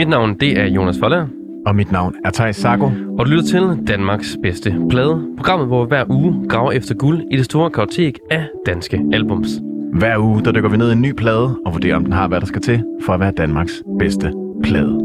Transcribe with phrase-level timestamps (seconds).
[0.00, 1.26] Mit navn det er Jonas Forlager,
[1.66, 2.90] Og mit navn er Thijs Sago.
[3.18, 5.26] og du lytter til Danmarks bedste plade.
[5.36, 9.48] Programmet, hvor vi hver uge graver efter guld i det store kartotek af danske albums.
[9.92, 12.28] Hver uge der dykker vi ned i en ny plade og vurderer, om den har,
[12.28, 14.32] hvad der skal til for at være Danmarks bedste
[14.62, 14.98] plade.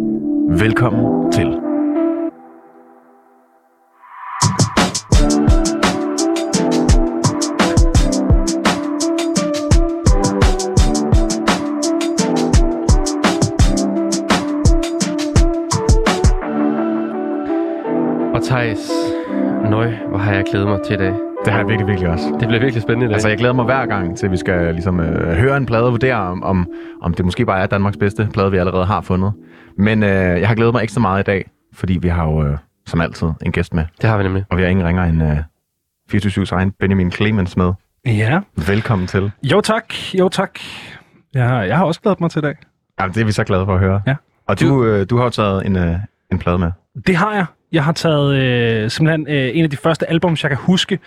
[0.49, 1.64] Velkommen til.
[20.85, 21.13] Til i dag.
[21.45, 22.25] Det har jeg virkelig, virkelig også.
[22.39, 23.13] Det bliver virkelig spændende i dag.
[23.13, 25.83] Altså, jeg glæder mig hver gang til, at vi skal ligesom, øh, høre en plade
[25.85, 26.67] og vurdere, om, om,
[27.01, 29.33] om det måske bare er Danmarks bedste plade, vi allerede har fundet.
[29.77, 32.57] Men øh, jeg har glædet mig ekstra meget i dag, fordi vi har jo, øh,
[32.87, 33.83] som altid, en gæst med.
[34.01, 34.45] det har vi nemlig.
[34.49, 35.37] Og vi har ingen ringer end øh,
[36.15, 37.73] 24-7's egen Benjamin Clemens med.
[38.05, 38.39] Ja.
[38.67, 39.31] Velkommen til.
[39.43, 40.59] Jo tak, jo tak.
[41.33, 42.55] Jeg har, jeg har også glædet mig til i dag.
[42.99, 44.01] Jamen, det er vi så glade for at høre.
[44.07, 44.15] Ja.
[44.47, 45.95] Og du, øh, du har jo taget en, øh,
[46.31, 46.71] en plade med.
[47.07, 47.45] Det har jeg.
[47.75, 50.99] Jeg har taget øh, simpelthen øh, en af de første albums, jeg kan huske,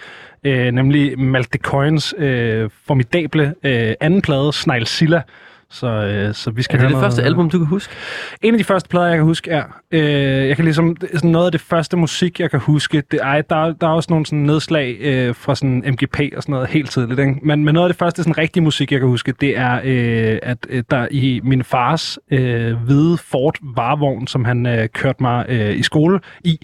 [0.45, 5.23] øh, nemlig Malte Coins øh, formidable øh, anden plade, Snailzilla.
[5.71, 7.95] Så, øh, så vi skal Er det det noget- første album, du kan huske?
[8.43, 9.65] En af de første plader, jeg kan huske, er...
[9.91, 10.01] Øh,
[10.49, 10.97] jeg kan ligesom...
[11.15, 13.03] Sådan noget af det første musik, jeg kan huske...
[13.11, 16.53] Det, ej, der, der er også nogle sådan nedslag øh, fra sådan MGP og sådan
[16.53, 17.21] noget helt tidligt.
[17.21, 17.35] Ikke?
[17.43, 20.39] Men, men noget af det første sådan rigtige musik, jeg kan huske, det er, øh,
[20.43, 25.47] at øh, der i min fars øh, hvide Ford varevogn, som han øh, kørte mig
[25.49, 26.59] øh, i skole i,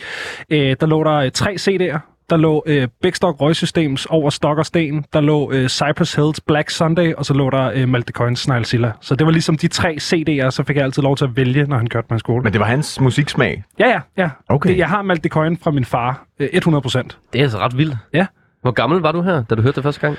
[0.50, 2.13] øh, der lå der øh, tre CD'er.
[2.30, 5.04] Der lå øh, Bækstok Røgsystems over Stok og Sten.
[5.12, 8.92] Der lå øh, Cypress Hills Black Sunday, og så lå der øh, Malte Coins Snailzilla.
[9.00, 11.66] Så det var ligesom de tre CD'er, så fik jeg altid lov til at vælge,
[11.66, 12.42] når han kørte mig i skole.
[12.42, 13.64] Men det var hans musiksmag.
[13.78, 14.28] Ja, ja, ja.
[14.48, 14.70] Okay.
[14.70, 16.24] Det, jeg har Malte Coin fra min far.
[16.40, 17.18] Øh, 100 procent.
[17.32, 17.96] Det er altså ret vildt.
[18.12, 18.26] Ja.
[18.62, 20.16] Hvor gammel var du her, da du hørte det første gang?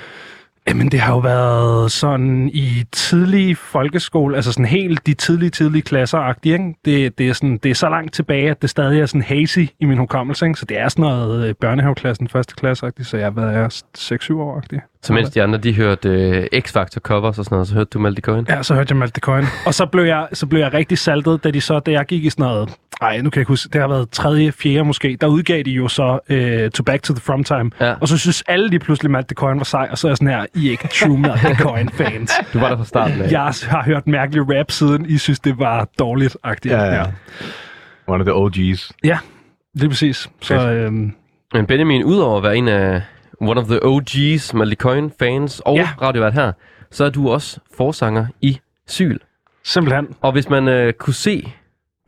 [0.67, 5.81] Jamen, det har jo været sådan i tidlig folkeskole, altså sådan helt de tidlige, tidlige
[5.81, 6.17] klasser
[6.53, 6.75] ikke?
[6.85, 9.65] Det, det, er sådan, det er så langt tilbage, at det stadig er sådan hazy
[9.79, 10.59] i min hukommelse, ikke?
[10.59, 14.61] Så det er sådan noget øh, børnehaveklassen, første klasse så jeg har været 6-7 år
[14.61, 14.94] -agtig.
[15.05, 17.99] Så mens de andre, de hørte øh, X-Factor covers og sådan noget, så hørte du
[17.99, 18.45] Malte Coin.
[18.49, 19.45] Ja, så hørte jeg Malte Coin.
[19.65, 22.25] Og så blev jeg, så blev jeg rigtig saltet, da de så, da jeg gik
[22.25, 22.69] i sådan noget,
[23.01, 25.71] ej, nu kan jeg ikke huske, det har været tredje, fjerde måske, der udgav de
[25.71, 27.71] jo så uh, To Back to the From Time.
[27.81, 27.93] Ja.
[28.01, 30.27] Og så synes alle de pludselig, Malte Coin var sej, og så er jeg sådan
[30.33, 32.31] her, I er ikke true Malte Coin fans.
[32.53, 33.31] Du var der fra starten af.
[33.31, 36.75] Jeg har hørt mærkelig rap siden, I synes, det var dårligt-agtigt.
[38.07, 38.91] One of the OG's.
[39.03, 39.17] ja
[39.75, 40.29] lige præcis.
[40.41, 41.13] Så øhm,
[41.53, 43.01] Men Benjamin, udover at være en af
[43.41, 45.75] one of the OG's Malte Coin fans og.
[45.75, 45.89] Ja.
[46.01, 46.51] radiovært her,
[46.91, 49.17] så er du også forsanger i Syl.
[49.63, 51.51] simpelthen, Og hvis man øh, kunne se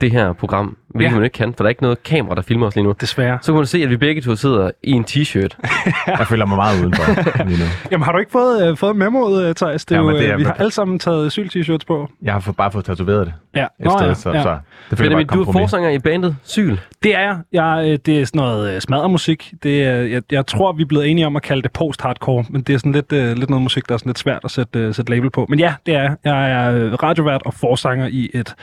[0.02, 1.16] det her program, hvilket ja.
[1.16, 1.20] Ja.
[1.20, 3.38] man ikke kan, for der er ikke noget kamera, der filmer os lige nu, desværre.
[3.42, 5.58] så kunne man se, at vi begge to sidder i en t-shirt.
[6.20, 7.66] Jeg føler mig meget udenfor lige nu.
[7.92, 9.86] Jamen, har du ikke fået, øh, fået memoet, øh, Thijs?
[9.86, 12.10] Det er Jamen, jo, det øh, er- vi har alle sammen taget syl-t-shirts på.
[12.22, 13.64] Jeg har bare fået tatoveret det Ja.
[13.64, 14.44] et Nå, sted, ja, så, ja.
[14.44, 14.58] så
[14.90, 16.78] det føler Benjamin, du er forsanger i bandet Syl.
[17.04, 17.38] Det er jeg.
[17.54, 19.54] jeg øh, det er sådan noget øh, smadremusik.
[19.64, 22.62] Det er, jeg, jeg tror, vi er blevet enige om at kalde det post-hardcore, men
[22.62, 24.80] det er sådan lidt, øh, lidt noget musik, der er sådan lidt svært at sætte,
[24.80, 25.46] øh, sætte label på.
[25.50, 26.16] Men ja, det er jeg.
[26.24, 28.56] Jeg er øh, radiovært og forsanger i et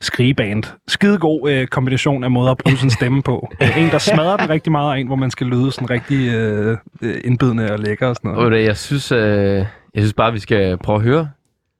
[0.00, 0.62] skrigeband.
[0.88, 3.48] Skidegod øh, kombination af måder at bruge sin stemme på.
[3.62, 6.28] Øh, en, der smadrer den rigtig meget, og en, hvor man skal lyde sådan rigtig
[6.34, 8.52] øh, øh, indbydende og lækker og sådan Og noget.
[8.52, 9.20] du, jeg synes, øh,
[9.58, 9.66] jeg
[9.96, 11.28] synes bare, vi skal prøve at høre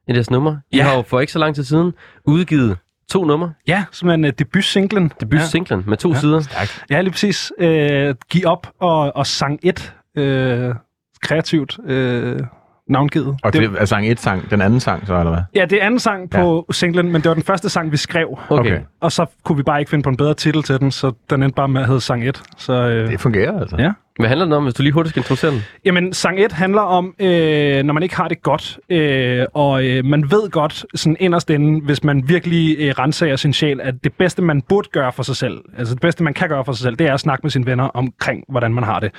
[0.09, 0.57] i deres nummer.
[0.73, 0.83] I Ja.
[0.83, 1.93] har jo for ikke så lang tid siden
[2.25, 2.77] udgivet
[3.11, 3.53] to numre.
[3.69, 5.13] Ja, simpelthen øh, debutsinglen.
[5.21, 6.19] Debutsinglen med to Ja.
[6.19, 6.49] sider.
[6.91, 7.53] Ja, ja lige præcis.
[7.59, 9.95] Øh, Giv op og, og sang 1.
[10.17, 10.75] Øh,
[11.23, 12.41] kreativt øh,
[12.91, 13.37] navngivet.
[13.43, 15.43] Og det er sang et sang, den anden sang så, eller hvad?
[15.55, 16.73] Ja, det er anden sang på ja.
[16.73, 18.29] singlen, men det var den første sang, vi skrev.
[18.49, 18.61] Okay.
[18.61, 18.71] Okay.
[18.71, 18.81] okay.
[19.01, 21.43] Og så kunne vi bare ikke finde på en bedre titel til den, så den
[21.43, 22.43] endte bare med at hedde sang 1.
[22.57, 23.77] Så, øh, Det fungerer altså.
[23.79, 23.93] Ja.
[24.19, 25.63] Hvad handler det om, hvis du lige hurtigt skal introducere den?
[25.85, 30.05] Jamen, sang 1 handler om, øh, når man ikke har det godt, øh, og øh,
[30.05, 34.13] man ved godt, sådan inderst inde, hvis man virkelig øh, renser sin sjæl, at det
[34.13, 36.83] bedste, man burde gøre for sig selv, altså det bedste, man kan gøre for sig
[36.83, 39.11] selv, det er at snakke med sine venner omkring, hvordan man har det.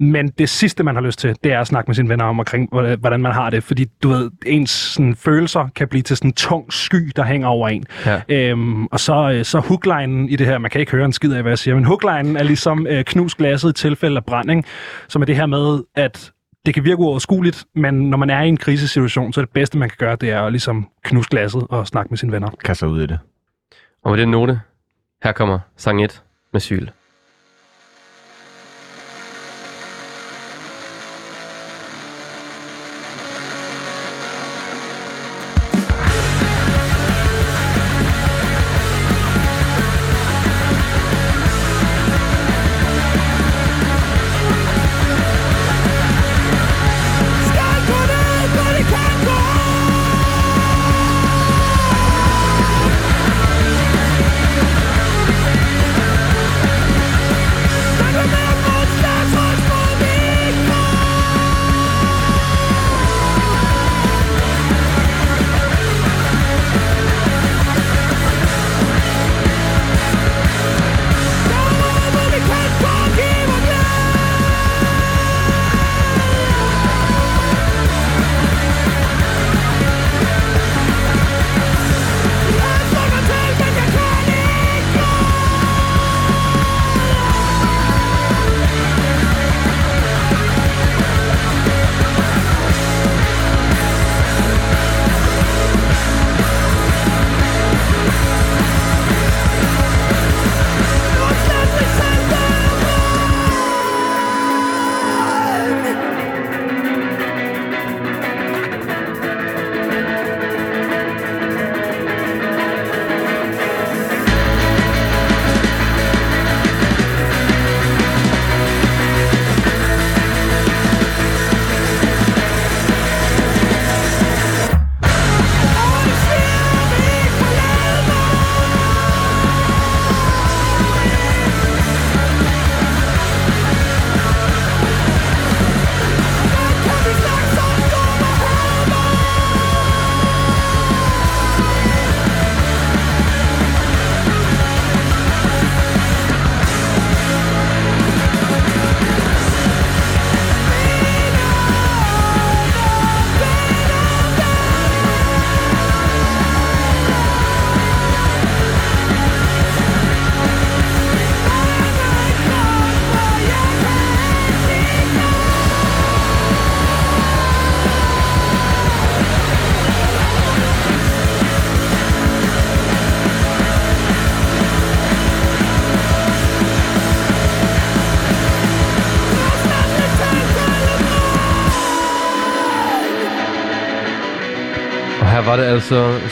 [0.00, 2.38] Men det sidste, man har lyst til, det er at snakke med sine venner om,
[2.38, 2.68] omkring,
[3.00, 6.34] hvordan man har det, fordi du ved, ens sådan, følelser kan blive til sådan en
[6.34, 7.84] tung sky, der hænger over en.
[8.06, 8.20] Ja.
[8.28, 11.32] Øhm, og så, øh, så hooklinen i det her, man kan ikke høre en skid
[11.32, 14.64] af, hvad jeg siger, men hooklinen er ligesom øh, knus glasset i tilfælde af brænding,
[15.08, 16.32] som er det her med, at
[16.66, 19.78] det kan virke uoverskueligt, men når man er i en krisesituation, så er det bedste,
[19.78, 22.50] man kan gøre, det er at ligesom knuse glasset og snakke med sine venner.
[22.64, 23.18] Kaster ud i det.
[24.04, 24.60] Og med den note,
[25.22, 26.22] her kommer sang 1
[26.52, 26.86] med Syl.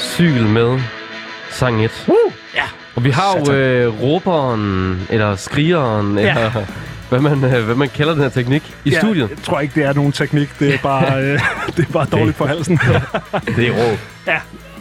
[0.04, 0.80] Syl med
[1.50, 2.04] sang 1.
[2.08, 2.14] Uh,
[2.54, 2.62] ja.
[2.94, 6.28] Og vi har jo øh, råberen, eller skrigeren, Ja.
[6.30, 6.50] eller
[7.08, 9.30] hvad man, øh, hvad man kalder den her teknik i ja, studiet.
[9.30, 10.48] Jeg tror ikke, det er nogen teknik.
[10.58, 11.40] Det er bare, øh,
[11.76, 12.76] det er bare dårligt for halsen.
[13.56, 13.98] Det er råb.
[14.26, 14.38] ja,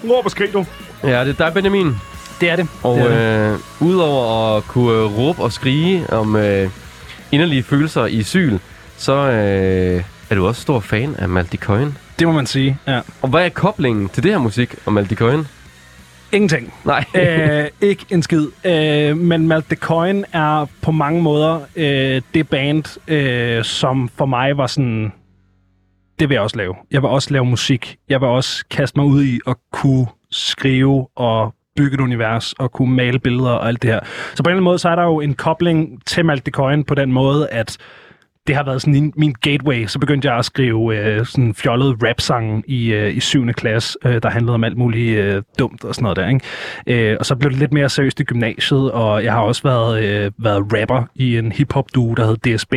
[0.10, 0.66] råb og skrig du.
[1.04, 1.96] Ja, det er dig, Benjamin.
[2.42, 2.68] Det er det.
[2.84, 3.54] Og det er det.
[3.54, 6.70] øh, udover at kunne øh, råbe og skrige om øh,
[7.32, 8.58] inderlige følelser i syl,
[8.98, 11.94] så øh, er du også stor fan af Malte Coyne.
[12.20, 12.78] Det må man sige.
[12.88, 13.02] Ja.
[13.22, 15.46] Og hvad er koblingen til det her musik og Malte Coyne?
[16.32, 16.74] Ingenting.
[16.86, 17.06] Nej.
[17.16, 18.48] øh, ikke en skid.
[18.66, 24.58] Øh, men Malte Coyne er på mange måder øh, det band, øh, som for mig
[24.58, 25.14] var sådan...
[26.20, 26.76] Det vil jeg også lave.
[26.92, 27.98] Jeg vil også lave musik.
[28.10, 32.72] Jeg vil også kaste mig ud i at kunne skrive og bygge et univers og
[32.72, 34.00] kunne male billeder og alt det her.
[34.36, 36.84] Så på en eller anden måde, så er der jo en kobling til Malte Coyne
[36.84, 37.78] på den måde, at
[38.48, 39.86] det har været sådan min, min gateway.
[39.86, 43.48] Så begyndte jeg at skrive øh, sådan fjollet rap-sange i, øh, i 7.
[43.54, 46.28] klasse, øh, der handlede om alt muligt øh, dumt og sådan noget der.
[46.28, 47.12] Ikke?
[47.12, 50.04] Øh, og så blev det lidt mere seriøst i gymnasiet, og jeg har også været,
[50.04, 52.74] øh, været rapper i en hip-hop duo, der hed DSB,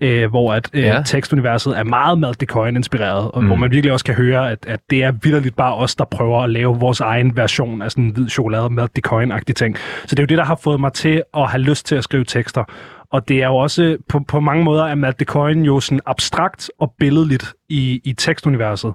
[0.00, 1.02] øh, hvor at, øh, Ja.
[1.06, 3.46] tekstuniverset er meget Malte Coyne inspireret, og mm.
[3.46, 6.42] hvor man virkelig også kan høre, at, at det er vidderligt bare os, der prøver
[6.42, 9.76] at lave vores egen version af sådan en hvid chokolade Malte Coyne-agtig ting.
[10.06, 12.04] Så det er jo det, der har fået mig til at have lyst til at
[12.04, 12.64] skrive tekster.
[13.10, 16.70] Og det er jo også, på, på mange måder er Matt Coyne jo sådan abstrakt
[16.78, 18.94] og billedligt i, i tekstuniverset.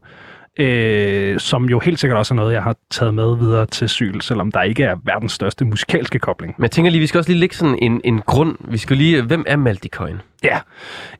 [0.59, 4.19] Øh, som jo helt sikkert også er noget, jeg har taget med videre til Syl,
[4.21, 6.55] selvom der ikke er verdens største musikalske kobling.
[6.57, 8.55] Men jeg tænker lige, vi skal også lige lægge sådan en, en grund.
[8.59, 10.19] Vi skal lige, hvem er Malte Coyne?
[10.43, 10.59] Ja,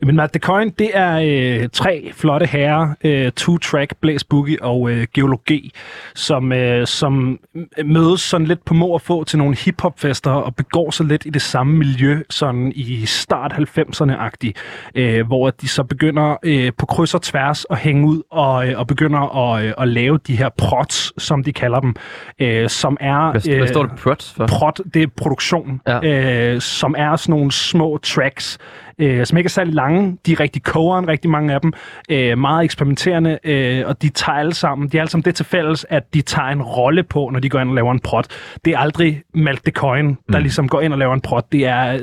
[0.01, 1.19] men Malte Coyne, det er
[1.61, 5.73] øh, tre flotte herrer, øh, two-track, blæs boogie og øh, geologi,
[6.15, 7.39] som, øh, som
[7.83, 11.29] mødes sådan lidt på må og få til nogle hiphop-fester og begår sig lidt i
[11.29, 14.53] det samme miljø, sådan i start 90'erne-agtigt,
[14.95, 18.79] øh, hvor de så begynder øh, på kryds og tværs at hænge ud og, øh,
[18.79, 21.95] og begynder at, øh, at lave de her prots, som de kalder dem,
[22.39, 23.31] øh, som er...
[23.31, 24.47] Hvad, øh, hvad står det prots for?
[24.47, 26.53] Prot, det er produktion, ja.
[26.53, 28.57] øh, som er sådan nogle små tracks,
[29.00, 30.18] øh, som ikke er særlig lange.
[30.25, 31.74] De er rigtig kogeren, rigtig mange af dem.
[32.10, 34.89] Øh, meget eksperimenterende, øh, og de tager alle sammen.
[34.89, 37.50] De er alle sammen det til fælles, at de tager en rolle på, når de
[37.50, 38.27] går ind og laver en prot.
[38.65, 40.44] Det er aldrig Malte Coyne, der mm.
[40.44, 41.51] ligesom går ind og laver en prot.
[41.51, 42.00] Det er, øh,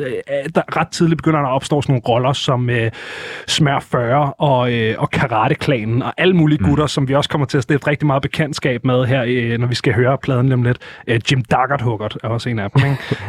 [0.54, 2.90] der ret tidligt begynder der at opstå sådan nogle roller som øh,
[3.46, 6.88] Smør 40 og, øh, og Karate-klanen og alle mulige gutter, mm.
[6.88, 9.74] som vi også kommer til at stifte rigtig meget bekendtskab med her, øh, når vi
[9.74, 10.78] skal høre pladen om lidt.
[11.06, 11.82] Øh, Jim Daggert
[12.22, 12.82] er også en af dem,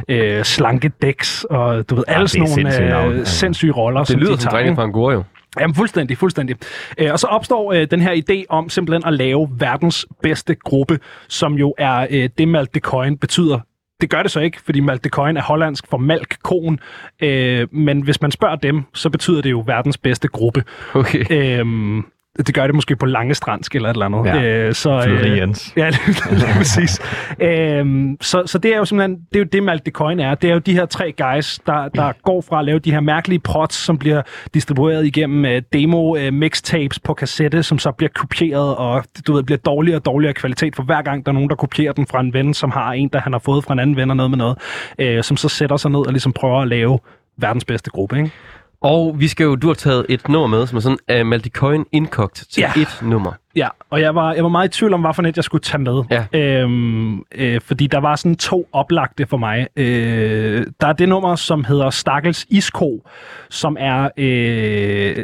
[0.07, 0.37] ikke?
[0.37, 2.47] øh, Slanke Dex og du ved, alle sådan
[2.89, 4.51] nogle øh, sindssyge roller, Det lyder de som tager.
[4.51, 4.75] drenge ikke?
[4.75, 5.23] fra Angora jo.
[5.59, 6.55] Jamen fuldstændig, fuldstændig.
[6.97, 10.99] Øh, og så opstår øh, den her idé om simpelthen at lave verdens bedste gruppe,
[11.27, 13.59] som jo er øh, det Malte Coyne betyder.
[14.01, 16.79] Det gør det så ikke, fordi Malte Coyne er hollandsk for malk, kon.
[17.21, 20.63] Øh, men hvis man spørger dem, så betyder det jo verdens bedste gruppe.
[20.93, 21.25] Okay.
[21.59, 22.05] Øhm,
[22.37, 24.25] det gør det måske på lange strandsk eller et eller andet.
[24.25, 24.43] Ja.
[24.43, 24.91] Øh, så,
[25.37, 25.73] Jens.
[25.77, 26.15] Ja, lige,
[26.57, 27.01] præcis.
[27.39, 30.35] øhm, så, så det er jo simpelthen, det er jo det Malte Coyne er.
[30.35, 32.99] Det er jo de her tre guys, der, der går fra at lave de her
[32.99, 34.21] mærkelige prots, som bliver
[34.53, 39.43] distribueret igennem uh, demo uh, mixtapes på kassette, som så bliver kopieret, og du ved,
[39.43, 42.19] bliver dårligere og dårligere kvalitet for hver gang, der er nogen, der kopierer den fra
[42.19, 44.29] en ven, som har en, der han har fået fra en anden ven og noget
[44.29, 44.57] med noget,
[44.99, 46.99] øh, som så sætter sig ned og ligesom prøver at lave
[47.37, 48.31] verdens bedste gruppe, ikke?
[48.81, 51.49] Og vi skal jo, du har taget et nummer med, som er sådan uh, Malte
[51.49, 52.71] Coyne indkogt til Ja.
[52.81, 53.31] et nummer.
[53.55, 55.61] Ja, og jeg var, jeg var meget i tvivl om, hvad for net jeg skulle
[55.61, 56.03] tage med.
[56.33, 56.39] Ja.
[56.39, 59.67] Øhm, øh, fordi der var sådan to oplagte for mig.
[59.75, 63.03] Øh, der er det nummer, som hedder Stakkels Isko,
[63.49, 65.15] som er øh,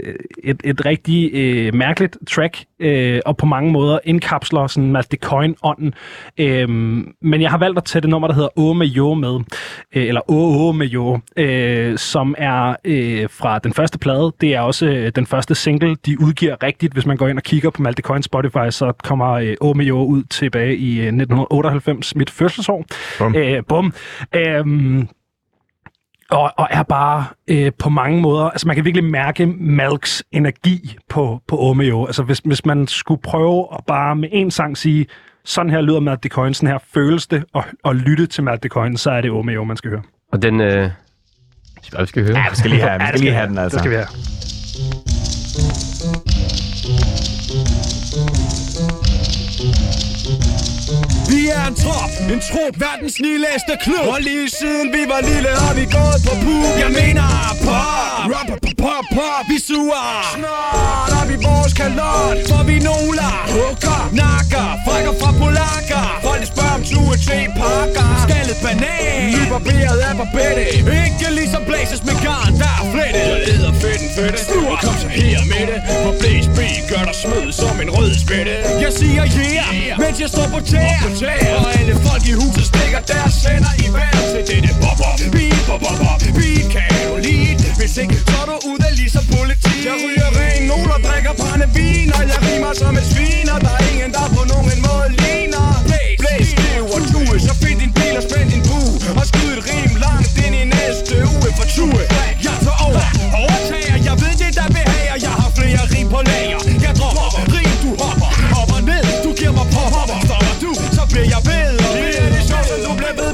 [0.44, 5.94] et, et rigtig øh, mærkeligt track, øh, og på mange måder indkapsler sådan Malte Coyne-ånden.
[6.38, 6.70] Øh,
[7.22, 9.40] men jeg har valgt at tage det nummer, der hedder Åh med Jo med,
[9.96, 14.34] øh, eller Åh Åh med Jo, øh, som er øh, fra den første plade.
[14.42, 16.94] Det er også øh, den første single, de udgiver rigtigt.
[16.94, 19.86] Hvis man går ind og kigger på Malte Coyne Spotify, så kommer øh, Åh med
[19.86, 22.86] Jo ud tilbage i øh, 1998, mit fødselsår.
[23.18, 23.36] Bum.
[23.36, 23.94] Øh, bum.
[24.36, 25.08] Øhm,
[26.34, 30.96] og, og er bare øh, på mange måder, altså man kan virkelig mærke Malks energi
[31.10, 32.06] på, på Omeo.
[32.06, 35.06] Altså hvis, hvis man skulle prøve at bare med en sang sige,
[35.46, 38.98] sådan her lyder Malte Coyne, sådan her føles det, og, og lytte til Malte Coyne,
[38.98, 40.02] så er det Omeo, man skal høre.
[40.32, 40.62] Og den...
[40.62, 40.90] Øh,
[42.00, 42.38] vi skal høre.
[42.38, 43.78] Ja, vi skal lige have, vi Ja, skal lige have den, altså.
[43.78, 44.08] Det skal vi have.
[51.64, 54.06] Er en trop, en trup, verdens lilleste klub.
[54.14, 57.28] Og lige siden vi var lille har vi gået på pub Jeg mener
[57.66, 60.06] pop, rap, pop, pop, pop Vi suger,
[60.36, 66.04] snart har vi vores kalot For vi noler, hugger, nakker Frækker fra polakker.
[66.26, 67.00] Folk de spørger om 20
[67.62, 68.08] pakker.
[68.26, 70.64] Skaldet banan, nybarberet af barbette
[71.04, 73.24] Ikke ligesom blæses med garn, der er flettet.
[73.32, 74.40] Jeg æder fedten fedte,
[74.86, 75.80] så her med det.
[76.04, 76.60] For blæs B
[76.92, 78.56] gør dig smød som en rød spætte.
[78.86, 81.00] Jeg siger yeah, med mens jeg står på tæer.
[81.60, 85.94] Og alle folk i huset stikker deres hænder i vejret til dette bobber Beat, bobber,
[86.02, 90.30] bobber, beat, kan du lide Hvis ikke, så er du ude ligesom politi Jeg ryger
[90.40, 94.12] ren, nogen og drikker brændevin Og jeg rimer som et svin Og der er ingen,
[94.18, 95.33] der på nogen måde ligner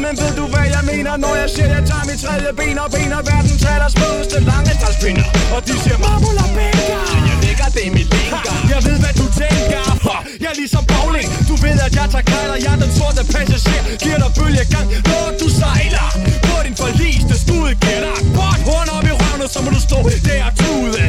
[0.09, 2.89] Men ved du, hvad jeg mener Når jeg siger, jeg tager mit tredje ben Og
[2.95, 7.83] bener verden taler smødeste lange strækspinder Og de siger, marmul og bænker Jeg lægger det
[7.89, 11.77] i mit længer Jeg ved, hvad du tænker Ha, Jeg er ligesom bowling Du ved,
[11.87, 16.07] at jeg tager kejler Jeg er den sorte passager Giver dig bølgegang Når du sejler
[16.47, 19.97] På din forliste dig et bort horn op i røven og Så må du stå
[20.27, 21.03] der og tude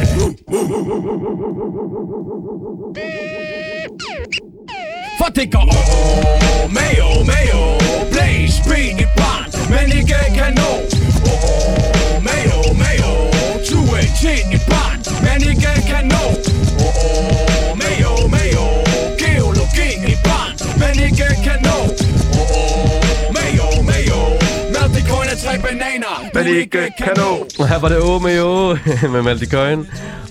[5.21, 7.59] For det går oh, mayo, mayo
[8.11, 10.71] Blaze, beat et barn Men ikke kan nå
[11.33, 13.11] oh, mayo, mayo
[13.67, 16.23] Tue til et barn Men ikke kan nå
[16.87, 18.65] oh, mayo, mayo
[19.21, 21.77] Geologi et barn Men ikke kan nå
[22.41, 24.19] oh, mayo, mayo
[24.73, 27.31] Mad det kun er tre bananer Men ikke kan nå.
[27.59, 28.77] Og her var det Åh med Åh
[29.13, 29.85] med Malte Coyne.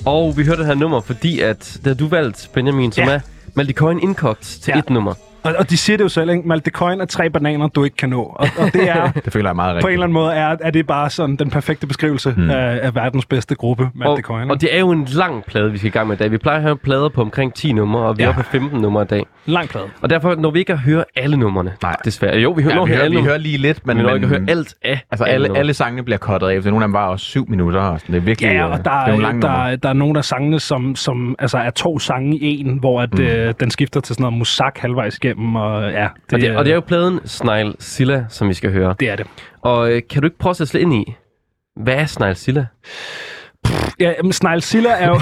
[0.06, 3.14] Og vi hørte det her nummer, fordi at det har du valgt, Benjamin, som Ja.
[3.14, 3.20] er
[3.54, 4.78] Malte Coyne indkogt til Ja.
[4.78, 5.14] et nummer.
[5.42, 6.48] Og, og de siger det jo selv, ikke?
[6.48, 8.22] Malte Coin er tre bananer, du ikke kan nå.
[8.22, 9.10] Og, og det er...
[9.24, 9.92] Det føler jeg er meget på en rigtigt.
[9.92, 12.50] eller anden måde er, er det bare sådan den perfekte beskrivelse mm.
[12.50, 14.50] af, af verdens bedste gruppe, Malte Og, Coin.
[14.50, 16.30] og det er jo en lang plade, vi skal i gang med i dag.
[16.30, 18.30] Vi plejer at have plader på omkring 10 numre, og vi er Ja.
[18.30, 19.26] oppe på 15 numre i dag.
[19.46, 19.84] Lang plade.
[20.02, 21.72] Og derfor når vi ikke at høre alle numrene.
[21.82, 21.96] Nej.
[22.04, 22.36] Desværre.
[22.38, 24.24] Jo, vi hører, Ja, vi, hører, alle vi hører lige lidt, men, vi når ikke
[24.24, 26.88] at høre alt af Altså alle alle, alle sangene bliver cuttet af, så nogle af
[26.88, 27.80] dem var også syv minutter.
[27.80, 28.12] Og sådan.
[28.14, 29.72] Det er virkelig Ja, øh, og der, det er nogle er, der, numre.
[29.72, 33.00] er, der er nogle af sangene, som, som altså er to sange i en, hvor
[33.02, 33.24] at, mm.
[33.24, 35.56] øh, den skifter til sådan noget musak halvvejs igennem.
[35.56, 38.72] Og, ja, det, Og det, og det er jo pladen Snail Silla, som vi skal
[38.72, 38.94] høre.
[39.00, 39.26] det er det.
[39.62, 41.14] Og øh, kan du ikke prøve at sætte lidt ind i,
[41.76, 42.66] hvad er Snail Silla?
[44.00, 45.14] Ja, men Snailsilla er jo,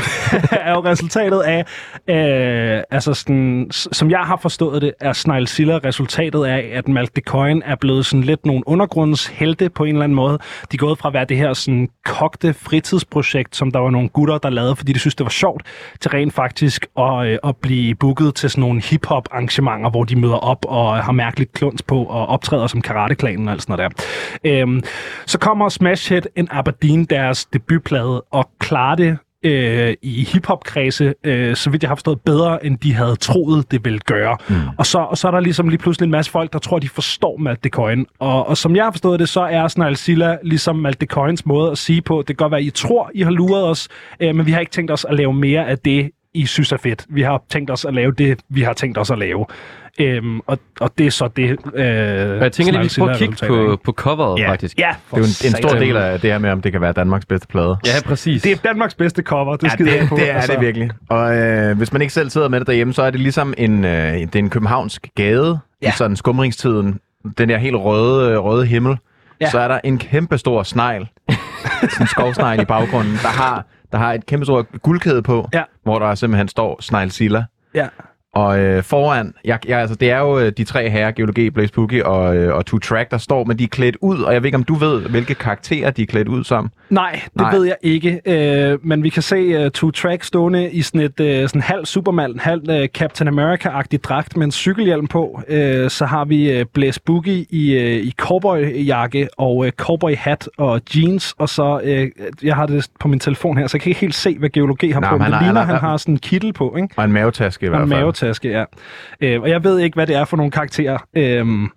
[0.67, 1.65] er jo resultatet af,
[2.09, 7.63] øh, altså sådan, som jeg har forstået det, er Snailsilla resultatet af, at Malte Coin
[7.67, 10.39] er blevet sådan lidt nogle undergrundshelte på en eller anden måde.
[10.73, 14.09] De er gået fra at være det her sådan kogte fritidsprojekt, som der var nogle
[14.09, 15.63] gutter, der lavede, fordi de synes, det var sjovt,
[16.01, 20.17] til rent faktisk at, øh, at blive booket til sådan nogle hip-hop arrangementer, hvor de
[20.17, 23.97] møder op og har mærkeligt kluns på og optræder som karateklanen og alt sådan noget
[24.45, 24.75] der.
[24.75, 24.83] Øh,
[25.27, 31.57] så kommer Smash Hit en Aberdeen, deres debutplade, og klarer det øh, i hiphop-kredse, øh,
[31.57, 34.37] så vidt jeg har forstået, bedre, end de havde troet, det ville gøre.
[34.49, 34.57] Mm.
[34.79, 36.89] Og, så, og så er der ligesom lige pludselig en masse folk, der tror, de
[36.89, 38.07] forstår Malte Coin.
[38.19, 41.71] Og, og som jeg har forstået det, så er Snail Silla ligesom Malte Coins måde
[41.71, 43.89] at sige på, det kan godt være, I tror, I har luret os,
[44.21, 46.77] øh, men vi har ikke tænkt os at lave mere af det, I synes er
[46.77, 47.07] fedt.
[47.09, 49.47] Vi har tænkt os at lave det, vi har tænkt os at lave.
[50.01, 53.11] Øhm, og, og det er så det, øh, Og jeg tænker lige, vi skal prøve
[53.13, 54.51] at kigge på, på coveret, Ja.
[54.51, 54.79] faktisk.
[54.79, 56.81] Ja, Det er jo en, en stor del af det her med, om det kan
[56.81, 57.77] være Danmarks bedste plade.
[57.87, 58.43] Ja, præcis.
[58.43, 60.17] Det er Danmarks bedste cover, det Ja, skider det, på.
[60.17, 60.53] det er altså.
[60.53, 60.91] det virkelig.
[61.09, 63.85] Og øh, hvis man ikke selv sidder med det derhjemme, så er det ligesom en,
[63.85, 65.89] øh, det er en københavnsk gade ja.
[65.89, 67.01] I sådan skumringstiden.
[67.39, 68.91] Den der helt røde, øh, røde himmel.
[69.41, 69.45] Ja.
[69.47, 69.51] Ja.
[69.51, 71.09] Så er der en kæmpe stor snegl.
[71.81, 75.63] sådan en skovsnegl i baggrunden, der har, der har et kæmpe stort guldkæde på, Ja.
[75.83, 77.45] hvor der simpelthen står Snegl Silla.
[77.75, 77.87] Ja.
[78.35, 81.73] Og øh, foran, jeg, jeg, altså, det er jo øh, de tre herrer, Geologi, Blaze
[81.73, 84.43] Boogie og, øh, og Two Track, der står, men de er klædt ud, og jeg
[84.43, 86.71] ved ikke, om du ved, hvilke karakterer de er klædt ud som.
[86.91, 87.55] Nej, det Nej.
[87.55, 88.21] Ved jeg ikke.
[88.27, 91.87] Øh, men vi kan se uh, Two Track stående i sådan et uh, sådan halv
[91.87, 95.41] Superman, halv uh, Captain America-agtig dragt med en cykelhjelm på.
[95.49, 95.55] Uh,
[95.89, 101.35] så har vi uh, Blaze Boogie i, uh, i cowboyjakke og uh, cowboyhat og jeans.
[101.39, 104.15] Og så, uh, jeg har det på min telefon her, så jeg kan ikke helt
[104.15, 105.17] se, hvad geologi har Nej, på.
[105.19, 106.89] men det har- ligner, han har- sådan en kittel på, ikke?
[106.97, 107.91] Og en mavetaske i hvert fald.
[108.23, 108.65] Mavetaske, ja.
[109.21, 110.99] Øh, og jeg ved ikke, hvad det er for nogle karakterer.
[111.15, 111.69] Øh, Men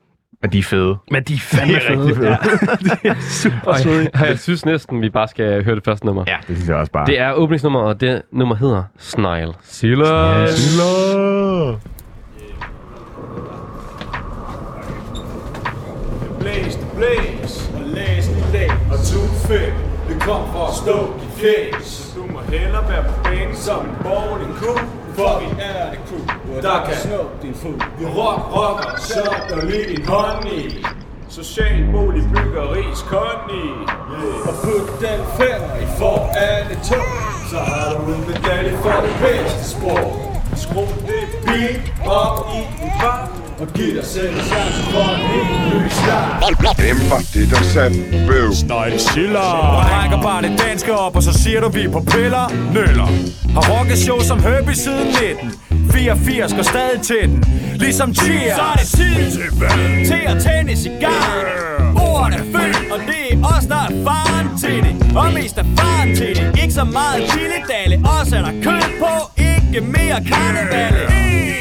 [0.52, 0.98] de er fede.
[1.12, 2.30] men de er fandme De er rigtig fede.
[2.30, 2.38] Ja,
[3.04, 4.08] de er super søde.
[4.14, 6.24] Og jeg synes næsten, vi bare skal høre det første nummer.
[6.28, 7.06] Ja, det synes jeg også bare.
[7.06, 10.48] Det er åbningsnummer, og det nummer hedder Snail Silla.
[10.48, 11.74] Silla.
[16.40, 18.72] Blæs, det blæs, og læs læs.
[18.92, 19.74] Og to fem,
[20.10, 20.98] det kom for at stå
[21.42, 21.86] fæs.
[21.86, 24.78] Så du må hellere være på banen som en bowling crew.
[25.16, 27.78] For vi er det crew, der kan snuppe din fod.
[28.00, 30.86] Vi rock, rocker, så der lige din hånd i.
[31.30, 33.66] Social bolig, byggeris, kondi.
[34.48, 37.02] Og put den femmer i for alle to.
[37.52, 40.38] Så har du en medalje for det bedste sprog.
[40.56, 43.41] Skru det beat op i din bar.
[43.62, 46.78] Og giv dig selv en chance for en helt ny start.
[46.78, 48.54] Hvem var det, der sagde bøv?
[48.68, 52.02] Nøgle chiller Og rækker bare det danske op Og så siger du vi er på
[52.12, 52.74] piller.
[52.74, 53.08] Nøller.
[53.54, 55.54] Har rocket show som Herbie siden 19
[55.92, 57.44] 84 går stadig til den.
[57.76, 58.56] Ligesom cheers.
[58.56, 60.06] Så er det tid til hvad?
[60.06, 61.62] Til at tænde cigar.
[61.96, 65.18] Ordet er født, og det er os, der er faren til det.
[65.18, 66.60] Og mest er faren til det.
[66.62, 69.31] Ikke så meget lilledalle Også er der kød på,
[69.74, 71.04] ikke mere karnevalle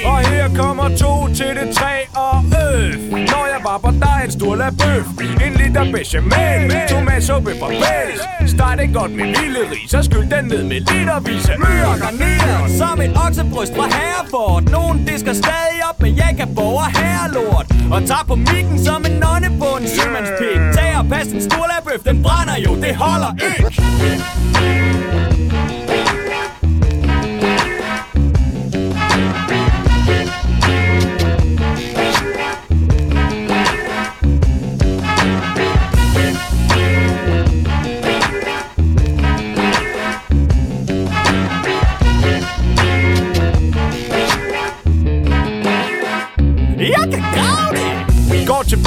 [0.04, 4.30] Og her kommer to til det tre og øf Når jeg var på dig en
[4.30, 5.06] stor bøf
[5.46, 6.72] En liter bechamel.
[6.88, 9.94] Tomatsuppe fra Bælles Start det godt med lille ris.
[9.94, 11.56] Og skyld den ned med litervis af
[11.92, 17.66] og garneret Som et oksebryst fra Herreford Nogen disker stadig op med jakabog og herrelort
[17.94, 20.60] Og tager på mikken som en nonne på en sømandspik.
[20.76, 25.39] Tag og pas en stor bøf Den brænder jo, det holder ikke.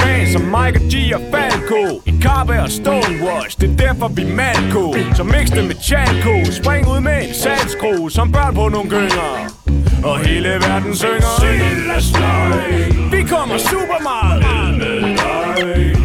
[0.04, 0.94] fan som Michael G.
[1.14, 2.02] og Falco.
[2.06, 6.88] En kappe og Stonewash, det er derfor vi malko Så mix det med chanko, spring
[6.88, 9.30] ud med en salgskro Som børn på nogle gynger.
[10.04, 11.32] Og hele verden synger.
[11.40, 12.62] Sildestøj
[13.14, 14.40] Vi kommer super meget
[14.78, 15.96] med dig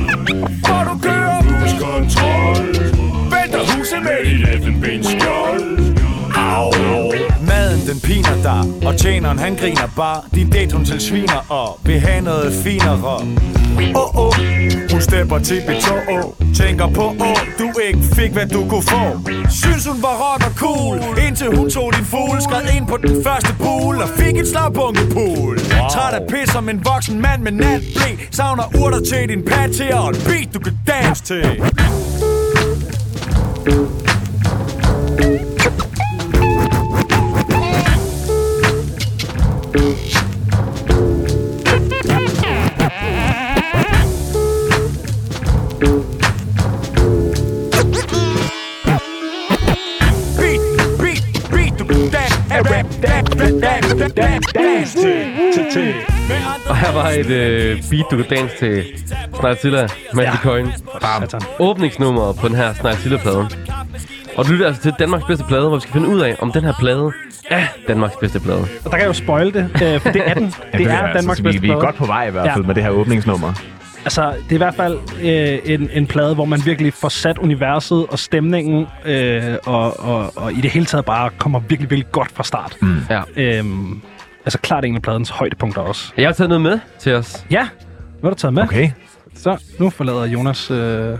[0.66, 2.66] For du kører buskontrol
[3.34, 4.79] Venter huset med 11
[7.90, 10.22] den piner dig Og tjeneren han griner bare.
[10.36, 13.16] Din date hun til sviner og vil have noget finere.
[13.96, 14.34] Åh oh, oh,
[14.92, 19.04] hun stepper til beton Tænker på åh, oh, du ikke fik hvad du kunne få.
[19.50, 20.98] Synes hun var rock og cool
[21.28, 25.56] Indtil hun tog din fugl Skred ind på den første pool Og fik et slagbunkepool
[25.56, 25.90] wow.
[25.94, 29.94] Træt af pis som en voksen mand med natblæ Savner urter til din pad til
[29.94, 31.44] Og en beat du kan dance til.
[33.66, 34.19] Beat,
[56.70, 58.84] Og her var et øh, beat, du kan danse til
[59.40, 60.38] Snartilla, Magic ja.
[60.38, 60.68] Coin.
[61.02, 61.42] Satan.
[61.60, 63.50] Åbningsnummeret på den her Snartilla-plade.
[64.38, 66.52] Og du lytter altså til Danmarks bedste plade, hvor vi skal finde ud af, om
[66.52, 67.12] den her plade
[67.50, 68.60] er Danmarks bedste plade.
[68.62, 70.54] Og der kan jeg jo spoil det, øh, for det er den.
[70.74, 71.82] Det er altså, Danmarks vi, bedste vi er plade.
[71.86, 72.68] godt på vej i hvert fald Ja.
[72.68, 73.54] med det her åbningsnummer.
[74.06, 77.38] Altså, det er i hvert fald øh, en, en plade, hvor man virkelig får sat
[77.38, 82.12] universet og stemningen, øh, og, og, og i det hele taget bare kommer virkelig, virkelig
[82.12, 82.78] godt fra start.
[82.82, 82.96] Mm.
[83.10, 83.22] Ja.
[83.36, 84.02] Øhm,
[84.46, 86.12] altså klart en af pladens højdepunkter også.
[86.18, 87.46] Jeg har taget noget med til os.
[87.52, 87.68] Ja,
[88.20, 88.64] hvad har du taget med?
[88.64, 88.90] Okay.
[89.36, 90.72] Så, nu forlader Jonas...
[90.72, 91.18] Øh,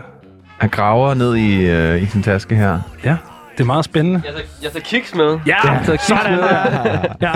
[0.58, 2.80] Han graver ned i, øh, i sin taske her.
[3.04, 3.18] ja,
[3.58, 4.22] det er meget spændende.
[4.26, 5.40] Jeg tager, jeg tager kiks med.
[5.48, 6.42] Ja, jeg tager kiks sådan med.
[6.42, 7.04] der.
[7.22, 7.32] ja.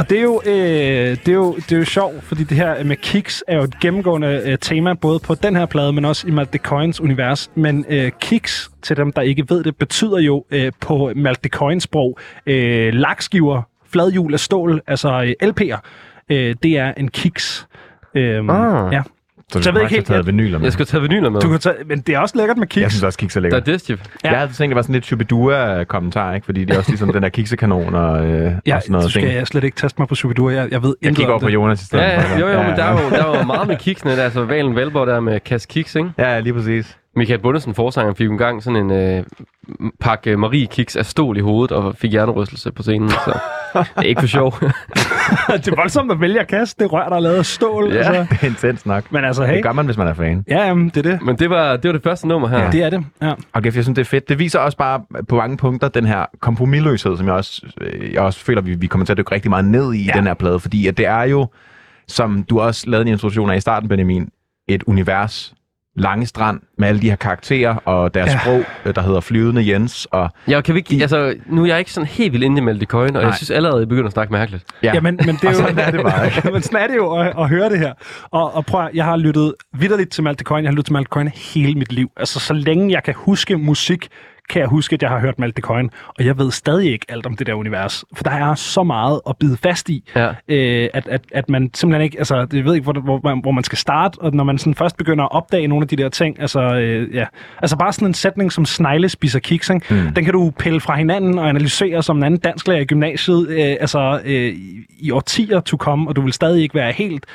[0.00, 0.52] Og det er, jo, øh,
[1.26, 3.80] det, er jo, det er jo sjovt, fordi det her med kiks er jo et
[3.80, 7.50] gennemgående øh, tema, både på den her plade, men også i Malte Coins univers.
[7.54, 11.82] Men øh, kiks, til dem, der ikke ved det, betyder jo øh, på Malte Coins
[11.82, 15.78] sprog øh, lakskiver, fladhjul af stål, altså øh, LP'er.
[16.30, 17.66] Øh, det er en kiks.
[18.14, 18.92] Øhm, Ah.
[18.92, 19.02] ja.
[19.52, 20.66] Så, Så jeg ved ikke har helt, taget vinyler med.
[20.66, 21.40] Jeg skal tage vinyler med.
[21.40, 22.82] Du kan tage, men det er også lækkert med kiks.
[22.82, 23.66] Jeg synes også, kiks er Der er lækkert.
[23.74, 24.02] Distiff.
[24.24, 24.30] Ja.
[24.30, 26.44] Jeg havde tænkt, det var sådan lidt Shubidua-kommentar, ikke?
[26.44, 29.10] Fordi det er også ligesom den der kiksekanon og, øh, Ja, og sådan noget du
[29.10, 29.34] skal ting.
[29.34, 30.50] jeg slet ikke teste mig på Superdur.
[30.50, 31.54] Jeg, jeg ved Jeg intet kigger om over på det.
[31.54, 32.02] Jonas i stedet.
[32.04, 34.10] Ja, ja, jo, jo, men der er jo, der er jo meget med kiksene.
[34.12, 36.10] Der er altså Valen Valborg der med Kas Kiks, ikke?
[36.18, 36.96] Ja, lige præcis.
[37.16, 39.24] Michael Bundesen, forsangeren, fik jo engang sådan en øh,
[40.00, 43.08] pakke Marie Kiks af stål i hovedet og fik hjernerystelse på scenen.
[43.08, 43.38] Så
[43.74, 44.52] det er ikke for sjov.
[45.56, 47.92] det er voldsomt at vælge at kaste det rør, der er lavet af stål.
[47.92, 47.98] Ja.
[47.98, 48.12] Altså.
[48.30, 49.12] Det er intens nok.
[49.12, 49.54] Men altså, hey.
[49.54, 50.44] Det gør man, hvis man er fan.
[50.48, 51.22] Ja, jamen, det er det.
[51.22, 52.58] Men det var det, var det første nummer her.
[52.58, 52.70] Ja.
[52.70, 53.32] Det er det, ja.
[53.52, 54.28] Og jeg synes, det er fedt.
[54.28, 58.22] Det viser også bare på mange punkter den her kompromilløshed, som jeg også, øh, jeg
[58.22, 60.04] også føler, vi, vi kommer til at dykke rigtig meget ned i, ja.
[60.04, 60.12] Ja.
[60.12, 60.60] i den her plade.
[60.60, 61.46] Fordi at det er jo,
[62.08, 64.28] som du også lavede en introduktion af i starten, Benjamin,
[64.68, 65.54] et univers,
[65.96, 68.38] lange strand med alle de her karakterer og deres ja.
[68.40, 70.06] Sprog, øh, der hedder Flyvende Jens.
[70.10, 72.60] Og, Ja, kan vi ikke, altså, nu er jeg ikke sådan helt vildt inde i
[72.60, 73.22] Malte Coin, og Nej.
[73.22, 74.64] Jeg synes allerede, jeg begynder at snakke mærkeligt.
[74.82, 74.90] ja.
[74.94, 75.56] Ja, men, men det er jo...
[75.56, 76.50] sådan er det bare, ikke?
[76.52, 77.92] men sådan er det jo at, at høre det her.
[78.30, 80.64] Og, og prøv at, jeg har lyttet vidderligt til Malte Coin.
[80.64, 82.10] Jeg har lyttet til Malte Coin hele mit liv.
[82.16, 84.08] Altså, så længe jeg kan huske musik,
[84.50, 85.90] kan jeg huske, at jeg har hørt Malte Coin.
[86.18, 88.04] Og jeg ved stadig ikke alt om det der univers.
[88.14, 90.28] For der er så meget at bide fast i, Ja.
[90.48, 92.18] øh, at, at, at man simpelthen ikke...
[92.18, 94.18] Altså, jeg ved ikke, hvor, hvor, man, hvor man skal starte.
[94.18, 97.14] Og når man sådan først begynder at opdage nogle af de der ting, altså, øh,
[97.14, 97.24] ja.
[97.62, 99.94] altså bare sådan en sætning som snegle spiser kiks, ikke?
[99.94, 100.14] Mm.
[100.14, 103.76] den kan du pille fra hinanden og analysere som en anden dansklærer i gymnasiet, øh,
[103.80, 107.26] altså øh, i, i årtier to komme, og du vil stadig ikke være helt,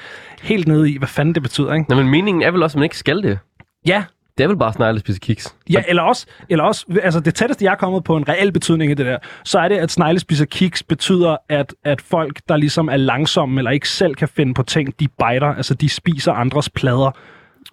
[0.41, 1.85] helt nede i, hvad fanden det betyder, ikke?
[1.89, 3.39] Nå, men meningen er vel også, at man ikke skal det.
[3.87, 4.03] Ja,
[4.37, 5.55] det er vel bare snegle, spise spiser kiks.
[5.69, 8.91] Ja, eller også, eller også, altså det tætteste, jeg er kommet på en reel betydning
[8.91, 12.57] i det der, så er det, at snegle spiser kiks betyder, at, at folk, der
[12.57, 16.31] ligesom er langsomme, eller ikke selv kan finde på ting, de biter, altså de spiser
[16.31, 17.11] andres plader.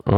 [0.06, 0.12] Mm.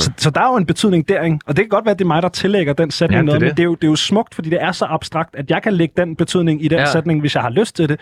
[0.00, 1.38] Så, så der er jo en betydning der, ikke?
[1.46, 3.22] Og det kan godt være, at det er mig, der tillægger den sætning Ja, det
[3.22, 3.46] er noget, det.
[3.48, 5.62] men det er, jo, det er jo smukt, fordi det er så abstrakt, at jeg
[5.62, 6.86] kan lægge den betydning i den Ja.
[6.86, 8.00] sætning, hvis jeg har lyst til det.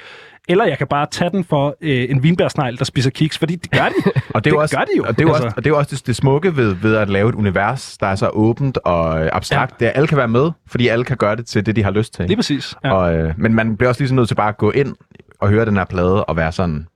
[0.49, 3.71] Eller jeg kan bare tage den for øh, en vinbærsnegl, der spiser kiks, fordi det
[3.71, 4.11] gør de.
[4.35, 5.03] Og det, er jo også, gør de jo.
[5.03, 5.45] Og det er jo Altså.
[5.45, 8.07] også, og det, er også det, det smukke ved, ved at lave et univers, der
[8.07, 9.73] er så åbent og øh, abstrakt.
[9.73, 9.77] Ja.
[9.79, 11.83] Det er, at alle kan være med, fordi alle kan gøre det til det, de
[11.85, 12.25] har lyst til.
[12.27, 12.75] Lige præcis.
[12.85, 12.93] Ja.
[12.93, 14.95] Og, øh, men man bliver også ligesom nødt til bare at gå ind
[15.41, 16.87] og høre den her plade og være sådan...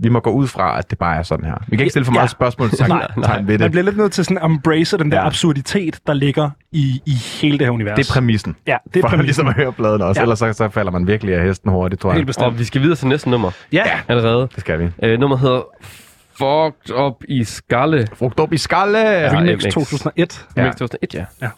[0.00, 1.54] Vi må gå ud fra, at det bare er sådan her.
[1.68, 2.28] Vi kan ikke stille for meget Ja.
[2.30, 3.70] spørgsmål til Nej, tegn ved Man det.
[3.70, 5.22] bliver lidt nødt til sådan at embrace den der Ja.
[5.22, 5.26] ja.
[5.26, 7.96] absurditet, der ligger i, i hele det her univers.
[7.96, 8.56] Det er præmissen.
[8.66, 9.24] Ja, det er for præmissen.
[9.26, 10.20] ligesom at høre pladen også.
[10.20, 10.22] Ja.
[10.22, 10.24] Ja.
[10.24, 12.14] Ellers så, så falder man virkelig af hesten hurtigt, tror jeg.
[12.16, 12.46] Helt bestemt.
[12.46, 14.40] Og vi skal videre til næste nummer Ja, allerede.
[14.54, 14.88] Det skal vi.
[15.02, 15.60] Øh, nummeret hedder
[16.38, 18.06] Fucked Up i Skalle.
[18.14, 18.98] Frugt op i skalle!
[18.98, 19.38] Ja.
[19.38, 19.74] Remix MX.
[19.74, 20.46] 2001.
[20.56, 20.64] Ja.
[20.64, 20.70] Ja.
[20.70, 21.48] 2001, ja.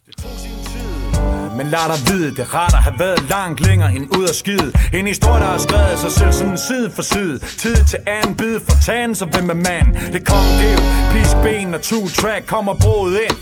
[1.58, 4.72] Men lad dig vide, det ret at have været langt længere end ud af skide.
[4.94, 7.38] En historie, der har skrevet sig selv sådan side for side.
[7.38, 9.86] Tid til anden bid for tagen, så hvem er mand?
[10.12, 10.74] Det kom det
[11.12, 13.36] pis ben og two track kommer broet ind.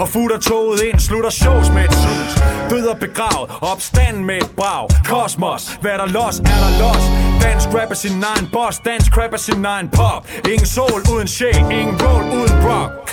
[0.00, 2.32] Og futter toget ind, slutter shows med et sus.
[2.70, 4.88] Død og begravet, opstand med et brag.
[5.04, 7.04] Kosmos, hvad der los, er der los?
[7.42, 10.28] Dansk rap er sin egen boss, dansk rap er sin egen pop.
[10.52, 13.06] Ingen sol uden shade, ingen roll uden rock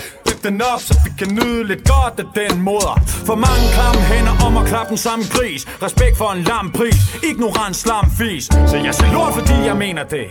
[0.43, 2.95] den op, så vi kan nyde lidt godt af den moder.
[3.07, 5.61] For mange klamme hænder om at klappe den samme gris.
[5.81, 6.95] Respekt for en lam pris,
[7.29, 8.45] ignorant slam fis.
[8.45, 10.27] Så jeg siger lort, fordi jeg mener det.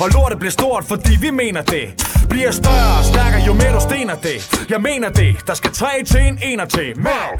[0.00, 1.86] Og lortet bliver stort, fordi vi mener det.
[2.32, 4.66] Bliver større og stærkere, jo mere du stener det.
[4.70, 6.88] Jeg mener det, der skal tre til en ener til.
[6.96, 7.30] Mav!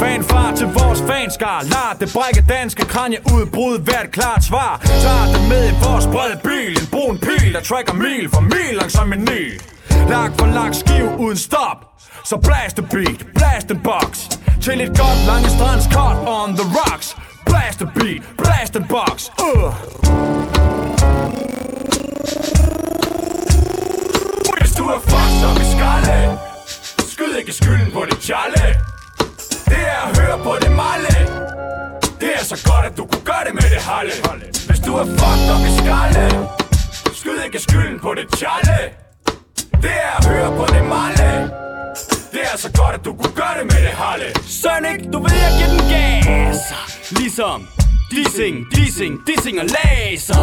[0.00, 1.62] Fanfar til vores fanskar.
[1.62, 3.78] Lad det brække danske kranje udbrud.
[3.78, 4.80] Hvert klart svar.
[4.84, 6.72] Tager det med i vores brede bil.
[6.82, 9.42] En brun pil, der tracker mil for mil Langsom en ny.
[10.08, 11.78] Lag for lag skiv uden stop.
[12.24, 14.10] Så blast the beat, blast the box.
[14.64, 17.16] Til et godt lange strands cut on the rocks.
[17.46, 19.16] Blast the beat, blast the box.
[19.46, 19.74] Uh.
[24.78, 26.38] Du er fucked op i skalle.
[27.12, 28.64] Skyd ikke skylden på det challe
[29.70, 31.14] Det er at høre på det malle.
[32.20, 34.12] Det er så godt, at du kunne gøre det med det halle
[34.68, 36.24] Hvis du er fucked op i skalle
[37.18, 38.78] Skyd ikke skylden på det challe
[39.84, 41.30] Det er at høre på det malle.
[42.34, 44.28] Det er så godt, at du kunne gøre det med det halle
[44.60, 46.58] Sonic, du ved jeg giver den gas.
[47.10, 47.68] Ligesom
[48.10, 50.42] Dissing, dissing, dissing og laser.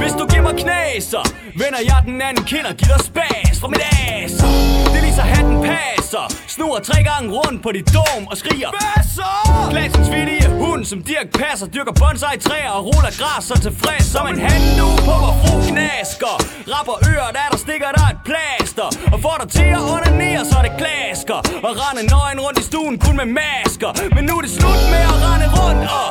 [0.00, 1.22] Hvis du giver mig knæser
[1.62, 4.48] Vender jeg den anden kind og giver dig spas fra mit aser
[4.92, 6.24] Det viser hatten passer.
[6.54, 9.34] Snurrer tre gange rundt på dit dom og skriger Basser!
[9.72, 14.26] Klassens vittige hund som Dirk passer Dyrker bonsai træer og ruller græs så tilfreds Som
[14.32, 16.34] en handu på hvor fru knasker.
[16.74, 18.88] Rapper ører der der stikker der et plaster.
[19.12, 21.38] Og får dig til at onanere så det klasker.
[21.66, 23.90] Og rende nøgen rundt i stuen kun med masker.
[24.14, 26.08] Men nu er det slut med at rende rundt og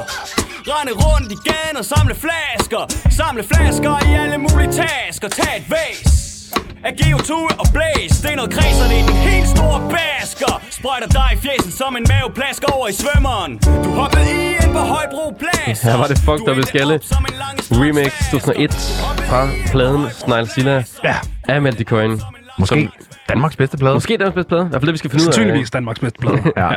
[0.67, 2.81] Rende rundt i gaden og samle flasker.
[3.19, 5.27] Samle flasker i alle mulige tasker.
[5.39, 5.99] Tag et væs
[6.87, 10.53] af CO2 og Blaze Det er noget kredser, det er den helt store basker.
[10.71, 13.51] Sprøjter dig i fjæsen som en maveplask over i svømmeren.
[13.85, 15.81] Du hoppede i ind på Højbro Plads.
[15.81, 16.99] Her var det Fucked Up i Skalle.
[17.81, 18.73] Remix 2001
[19.29, 21.15] fra pladen Snegl Ja.
[21.47, 22.21] af Malte Coyne.
[22.59, 22.89] Måske
[23.29, 23.93] Danmarks bedste plade.
[23.93, 24.65] Måske Danmarks bedste plade.
[24.65, 25.33] I hvert fald det, vi skal finde ud af.
[25.33, 26.37] Sandsynligvis Danmarks bedste plade.
[26.57, 26.69] Ja.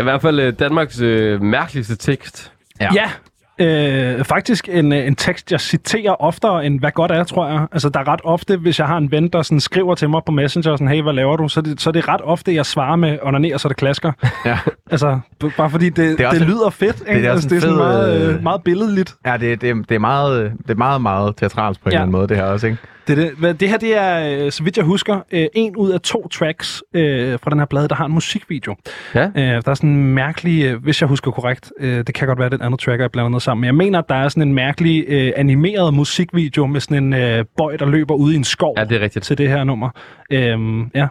[0.00, 2.52] I hvert fald øh, Danmarks øh, mærkeligste tekst.
[2.80, 2.88] Ja.
[2.94, 3.10] ja.
[3.58, 7.66] Øh, faktisk en, øh, en tekst, jeg citerer oftere end hvad godt er, tror jeg.
[7.72, 10.22] Altså, der er ret ofte, hvis jeg har en ven, der sådan skriver til mig
[10.26, 11.48] på Messenger, sådan, hey, hvad laver du?
[11.48, 14.12] Så er det, så er det ret ofte, jeg svarer med onaner, så det klasker.
[14.44, 14.58] ja.
[14.90, 15.18] Altså,
[15.56, 17.20] bare fordi det, det, er også det lyder fedt, ikke?
[17.20, 19.14] det er også altså, det er sådan fed, meget, øh, øh, meget billedligt.
[19.26, 21.96] Ja, det, det, det, er meget, det er meget, meget teatralsk på en Ja.
[21.96, 22.78] eller anden måde, det her også, ikke?
[23.06, 23.32] Det, er det.
[23.38, 26.28] Hvad- det her, det er, øh, så vidt jeg husker, øh, en ud af to
[26.28, 28.76] tracks øh, fra den her plade, der har en musikvideo.
[29.14, 29.24] Ja.
[29.26, 32.38] Øh, der er sådan en mærkelig, øh, hvis jeg husker korrekt, øh, det kan godt
[32.38, 34.04] være, at det er et andet track, jeg blander noget sammen, men jeg mener, at
[34.08, 38.14] der er sådan en mærkelig øh, animeret musikvideo med sådan en øh, boy, der løber
[38.14, 39.24] ude i en skov Ja, det er rigtigt.
[39.24, 39.90] til det her nummer.
[40.32, 41.06] Øhm, ja.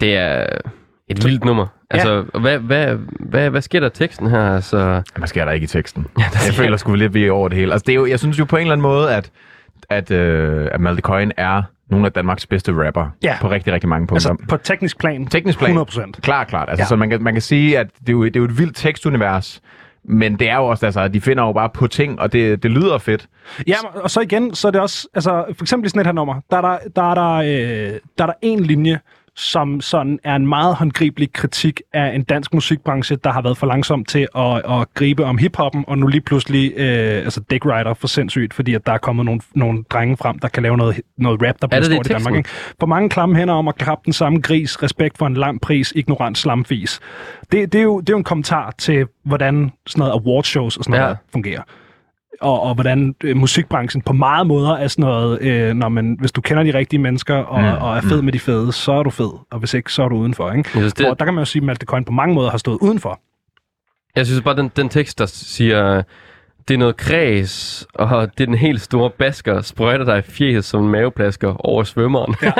[0.00, 0.46] Det er
[1.08, 1.66] et vildt nummer.
[1.94, 4.54] Altså, hvad, hvad, hvad, hvad sker der i teksten her?
[4.54, 6.06] Altså, Hvad sker der ikke i teksten?
[6.18, 7.72] Ja, jeg føler sgu lidt, vi er over det hele.
[7.72, 9.30] Altså, det er jo, jeg synes jo på en eller anden måde, at,
[9.90, 13.36] at, øh, at Malte Coyne er nogle af Danmarks bedste rapper Ja.
[13.40, 14.30] på rigtig, rigtig mange punkter.
[14.30, 15.26] Altså på teknisk plan.
[15.26, 15.78] Teknisk plan.
[15.78, 16.12] 100%.
[16.20, 16.68] Klart, klart.
[16.68, 16.84] Altså, Ja.
[16.84, 16.88] ja.
[16.88, 18.76] Så man kan, man kan sige, at det er, jo, det er jo et vildt
[18.76, 19.60] tekstunivers,
[20.04, 22.62] men det er jo også, altså, at de finder jo bare på ting, og det,
[22.62, 23.26] det lyder fedt.
[23.66, 26.12] Ja, og så igen, så er det også, altså for eksempel i sådan et her
[26.12, 29.00] nummer, der er der, der, er der, øh, der, er der en linje,
[29.36, 33.66] som sådan er en meget håndgribelig kritik af en dansk musikbranche, der har været for
[33.66, 37.94] langsom til at, at gribe om hiphoppen, og nu lige pludselig øh, altså Dick Rider
[37.94, 41.00] for sindssygt, fordi at der er kommet nogle, nogle drenge frem, der kan lave noget,
[41.18, 42.14] noget rap, der bliver i stort i Danmark.
[42.18, 42.36] teksten?
[42.36, 42.48] Ikke?
[42.80, 45.92] For mange klamme hænder om at klappe den samme gris, respekt for en lang pris,
[45.96, 47.00] ignorant slamfis.
[47.52, 50.84] Det, det, er jo, det er jo en kommentar til, hvordan sådan noget awardshows og
[50.84, 51.16] sådan noget Ja.
[51.32, 51.62] fungerer
[52.40, 56.32] og, og hvordan øh, musikbranchen på mange måder er sådan noget, øh, når man, hvis
[56.32, 57.66] du kender de rigtige mennesker og, mm.
[57.68, 60.08] og er fed med de fede, så er du fed, og hvis ikke, så er
[60.08, 60.52] du udenfor.
[60.52, 60.70] Ikke?
[60.74, 62.50] Jeg synes, det- Hvor, der kan man jo sige, at Malte Coyne på mange måder
[62.50, 63.20] har stået udenfor.
[64.16, 66.02] Jeg synes bare, den, den tekst, der siger,
[66.68, 70.64] det er noget kreds, og det er den helt store basker, sprøjter dig i fjes
[70.64, 72.34] som en maveplasker over svømmeren.
[72.42, 72.50] Ja.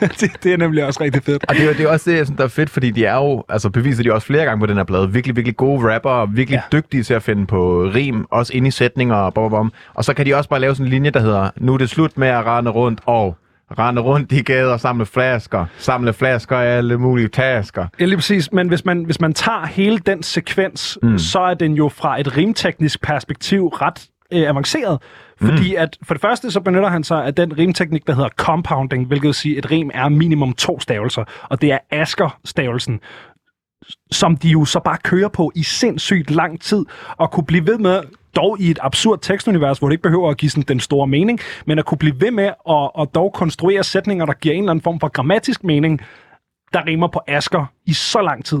[0.20, 1.44] det, det er nemlig også rigtig fedt.
[1.48, 3.14] Og det er, det er også det, jeg synes, der er fedt, fordi de er
[3.16, 6.26] jo, altså beviser de også flere gange på den her plade, virkelig, virkelig gode rapper,
[6.26, 6.62] virkelig Ja.
[6.72, 6.76] ja.
[6.78, 9.72] dygtige til at finde på rim, også ind i sætninger og bom, bom.
[9.94, 11.90] Og så kan de også bare lave sådan en linje, der hedder, nu er det
[11.90, 13.36] slut med at rende rundt og
[13.78, 17.86] rende rundt i gader og samle flasker, samle flasker af alle mulige tasker.
[18.00, 18.52] Ja, lige præcis.
[18.52, 21.18] Men hvis man, hvis man tager hele den sekvens, mm.
[21.18, 24.98] så er den jo fra et rimteknisk perspektiv ret øh, avanceret.
[25.40, 29.06] Fordi at for det første, så benytter han sig af den rimteknik, der hedder compounding,
[29.06, 31.24] hvilket vil sige, at et rim er minimum to stavelser.
[31.48, 33.00] Og det er Asker-stavelsen
[34.10, 36.84] som de jo så bare kører på i sindssygt lang tid,
[37.16, 38.00] og kunne blive ved med,
[38.36, 41.40] dog i et absurd tekstunivers, hvor det ikke behøver at give sådan den store mening,
[41.66, 44.70] men at kunne blive ved med at, at dog konstruere sætninger, der giver en eller
[44.70, 46.00] anden form for grammatisk mening,
[46.72, 48.58] der rimer på Asker i så lang tid.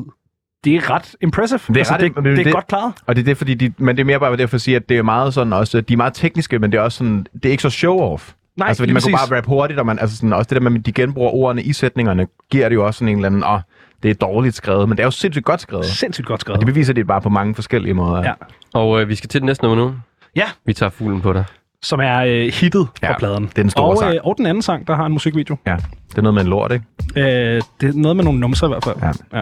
[0.64, 1.58] Det er ret impressive.
[1.68, 2.92] Det er altså, ret- det, men det, det- er det- godt klaret.
[3.06, 4.88] Og det er det, fordi de, men det er mere bare derfor at sige, at
[4.88, 7.44] det er meget sådan også, de er meget tekniske, men det er også sådan, det
[7.44, 8.32] er ikke så show-off.
[8.56, 9.28] Nej, altså, fordi man kunne præcis.
[9.28, 11.62] bare rappe hurtigt, og man, altså sådan, også det der med, at de genbruger ordene
[11.62, 13.60] i sætningerne, giver det jo også sådan en eller anden, åh,
[14.04, 15.84] det er dårligt skrevet, men det er jo sindssygt godt skrevet.
[15.84, 16.60] Sindssygt godt Og skrevet.
[16.60, 18.22] det beviser det bare på mange forskellige måder.
[18.24, 18.32] Ja.
[18.74, 19.94] Og øh, vi skal til det næste nummer nu.
[20.36, 21.44] Ja, Vi tager fuglen på dig.
[21.82, 23.42] som er øh, hittet ja, på pladen.
[23.44, 24.14] det er den store og, sang.
[24.14, 25.56] Øh, og den anden sang, der har en musikvideo.
[25.66, 25.76] ja.
[26.10, 26.84] Det er noget med en lort, ikke?
[27.16, 28.96] Øh, det er noget med nogle numser i hvert fald.
[29.02, 29.12] Ja.
[29.36, 29.40] ja.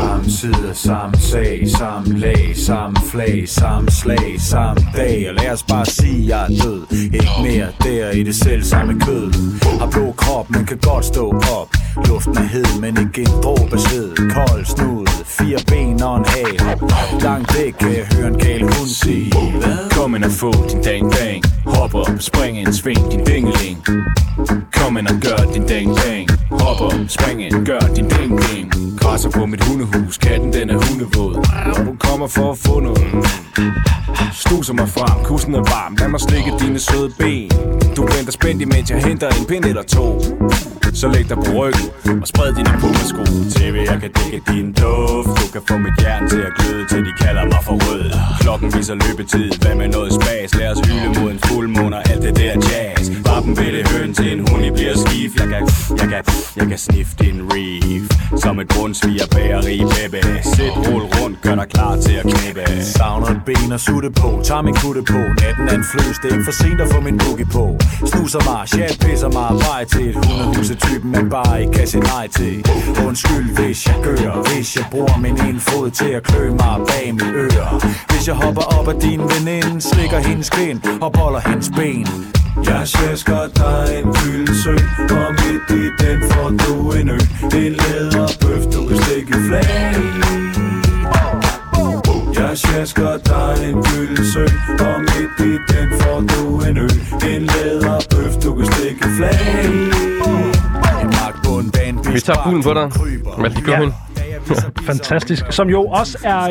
[0.00, 5.28] Samme side, samme sag, samme lag, samme flag, samme slag, samme dag.
[5.28, 6.82] Og lad os bare sige, jeg er død.
[6.92, 9.32] Ikke mere der i det selv samme kød.
[9.80, 11.68] Har blå krop, men kan godt stå op.
[12.08, 14.16] Luften er hed, men ikke en dråbe sved.
[14.16, 16.78] Kold snud, fire ben og en hal.
[17.22, 19.32] Langt væk kan jeg høre en gal hund sige
[19.90, 23.78] Kom ind og få din dang bang Hop op, spring ind, sving din dingeling
[24.72, 28.98] Kom ind og gør din dang bang Hop op, spring ind, gør din ding ding.
[29.00, 31.34] Krasser på mit hundehus, katten den er hundevåd.
[31.88, 33.28] Og kommer for at få noget.
[34.32, 35.94] Snuser mig frem, kussen er varm.
[35.94, 37.50] Lad mig slikke dine søde ben.
[37.96, 40.22] Du venter spændt imens jeg henter en pind eller to.
[40.94, 41.86] Så læg dig på ryggen
[42.22, 43.24] og spred dine pumpersko
[43.54, 45.28] TV, jeg kan dække din duft.
[45.40, 48.04] Du kan få mit hjerte til at gløde, til de kalder mig for rød.
[48.40, 50.54] Klokken viser løbetid, hvad med noget spas?
[50.58, 53.10] Lad os hylde mod en fuldmåne og alt det der jazz.
[53.26, 55.30] Vappen vil det høn til en hund, I bliver skif.
[55.40, 55.62] Jeg kan,
[56.00, 56.22] jeg kan,
[56.56, 58.04] jeg kan sniffe din reef.
[58.42, 60.22] Som et brunsviger bageri, baby
[60.54, 64.40] Sæt, rul rundt, gør dig klar til at knæppe Savner et ben og sutte på,
[64.44, 65.20] tager min kutte på.
[65.42, 67.64] Natten er en fløs, det er ikke for sent at få min boogie på.
[68.10, 72.04] Snuser mig, chat pisser mig Vej til et hundehus, typen man bare ikke kan sige
[72.14, 72.54] nej til.
[73.06, 77.14] Undskyld, hvis jeg gør Hvis jeg bruger min ene fod til at klø mig bag
[77.14, 81.70] mit øre Hvis jeg hopper op af din veninde Slikker hendes kind og boller hendes
[81.76, 82.06] ben
[82.66, 84.74] jeg sjasker dig en gylden sø
[85.20, 87.18] Og midt i den får du en ø
[87.62, 90.08] En læderbøf, du kan stikke flag i.
[92.40, 94.44] Jeg sjasker dig en gylden sø
[94.88, 96.88] Og midt i den får du en ø
[97.34, 100.10] En læderbøf, du kan stikke flag i.
[102.12, 102.90] Vi tager fuglen på dig.
[103.38, 103.92] Malte Cohen.
[104.86, 105.44] Fantastisk.
[105.50, 106.42] Som jo også er...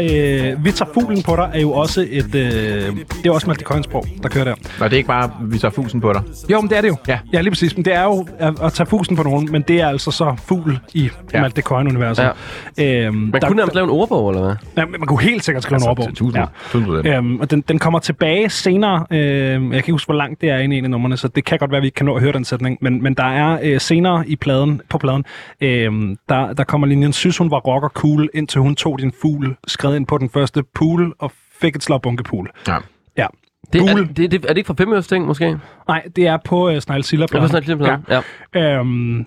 [0.53, 2.35] Øh, vi tager fuglen på dig, er jo også et...
[2.35, 4.53] Øh, det er også Malte Coynes sprog, der kører der.
[4.53, 6.21] Og det er ikke bare, vi tager fusen på dig.
[6.51, 6.95] Jo, men det er det jo.
[7.07, 7.19] Ja.
[7.33, 7.75] ja lige præcis.
[7.75, 10.35] Men det er jo at, at tage fusen på nogen, men det er altså så
[10.45, 11.09] fugl i ja.
[11.33, 11.41] Ja.
[11.41, 12.31] Malte Coyne-universet.
[12.77, 13.05] Ja.
[13.05, 14.55] Øhm, Man kunne nærmest lave en ordbog, eller hvad?
[14.77, 16.15] Ja, man kunne helt sikkert skrive altså, en ordbog.
[16.15, 17.15] Tusind, tusind procent.
[17.15, 19.05] Øhm, og den, den kommer tilbage senere.
[19.11, 21.27] Øh, jeg kan ikke huske, hvor langt det er inde i en af numrene, så
[21.27, 22.77] det kan godt være, at vi ikke kan nå at høre den sætning.
[22.81, 25.25] Men, men der er øh, senere i pladen, på pladen,
[25.61, 25.91] øh,
[26.29, 29.95] der, der kommer linjen, synes hun var rocker cool, indtil hun tog din fugl, skred
[29.95, 32.51] ind på den første pool og fik et slag bunkepool.
[32.67, 32.77] Ja.
[33.17, 33.27] Ja.
[33.73, 35.59] Det, er, det, det, er det ikke fra Femøres ting, måske?
[35.87, 37.25] Nej, det er på øh, Snegl Silla.
[37.31, 37.95] Lidt på den.
[38.09, 38.21] Ja.
[38.55, 38.79] Ja.
[38.79, 39.25] Øhm,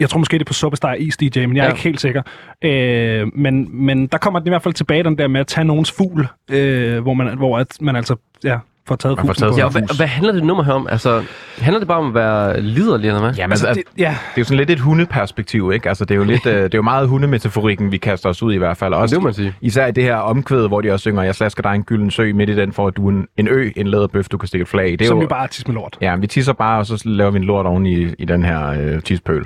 [0.00, 1.70] jeg tror måske, det er på Suppestar Is DJ, men jeg er Ja.
[1.72, 2.22] ikke helt sikker.
[2.62, 5.64] Øh, men, men der kommer den i hvert fald tilbage, den der med at tage
[5.64, 8.58] nogens fugl, øh, hvor, man, hvor at man altså ja,
[8.90, 9.58] får taget Man får taget på.
[9.58, 10.86] Ja, og hvad, hvad handler det nummer her om?
[10.90, 11.22] Altså,
[11.58, 13.32] handler det bare om at være liderlig, eller hvad?
[13.34, 15.88] Jamen, Altså, altså, det, ja, det er jo sådan lidt et hundeperspektiv, ikke?
[15.88, 18.52] Altså, det er jo, lidt, øh, det er jo meget hundemetaforikken, vi kaster os ud
[18.52, 18.94] i i hvert fald.
[18.94, 19.54] Også, Det må man sige.
[19.60, 22.32] Især i det her omkvæd, hvor de også synger, jeg slasker dig en gylden sø
[22.34, 24.68] midt i den, for at du en, en ø, en læderbøf, du kan stikke et
[24.68, 24.96] flag i.
[24.96, 25.98] Det er som jo, jo bare tis med lort.
[26.00, 28.70] Ja, vi tisser bare, og så laver vi en lort oven i, i den her
[28.80, 29.44] øh, tispøl.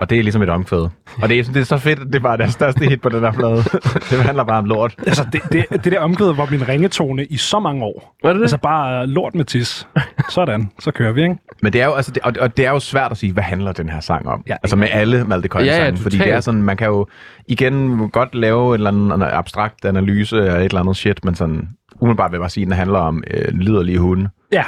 [0.00, 0.88] Og det er ligesom et omkvæd.
[1.22, 3.22] Og det er, det er så fedt, at det var deres største hit på den
[3.22, 3.56] der plade.
[4.10, 4.94] det handler bare om lort.
[4.98, 8.16] Altså, det, det, det der omkvæd var min ringetone i så mange år.
[8.22, 8.42] Var det det?
[8.42, 9.88] Altså bare lort med tis.
[10.30, 11.36] Sådan, så kører vi, ikke?
[11.62, 13.42] Men det er jo, altså, det, og, og det er jo svært at sige, hvad
[13.42, 14.42] handler den her sang om?
[14.48, 17.06] Ja, altså med alle Malte Ja, ja, sange, fordi det er sådan, man kan jo
[17.48, 21.68] igen godt lave en eller anden abstrakt analyse af et eller andet shit, men sådan
[22.00, 24.28] umiddelbart vil jeg bare sige, at den handler om øh, liderlige hunde.
[24.52, 24.64] Ja,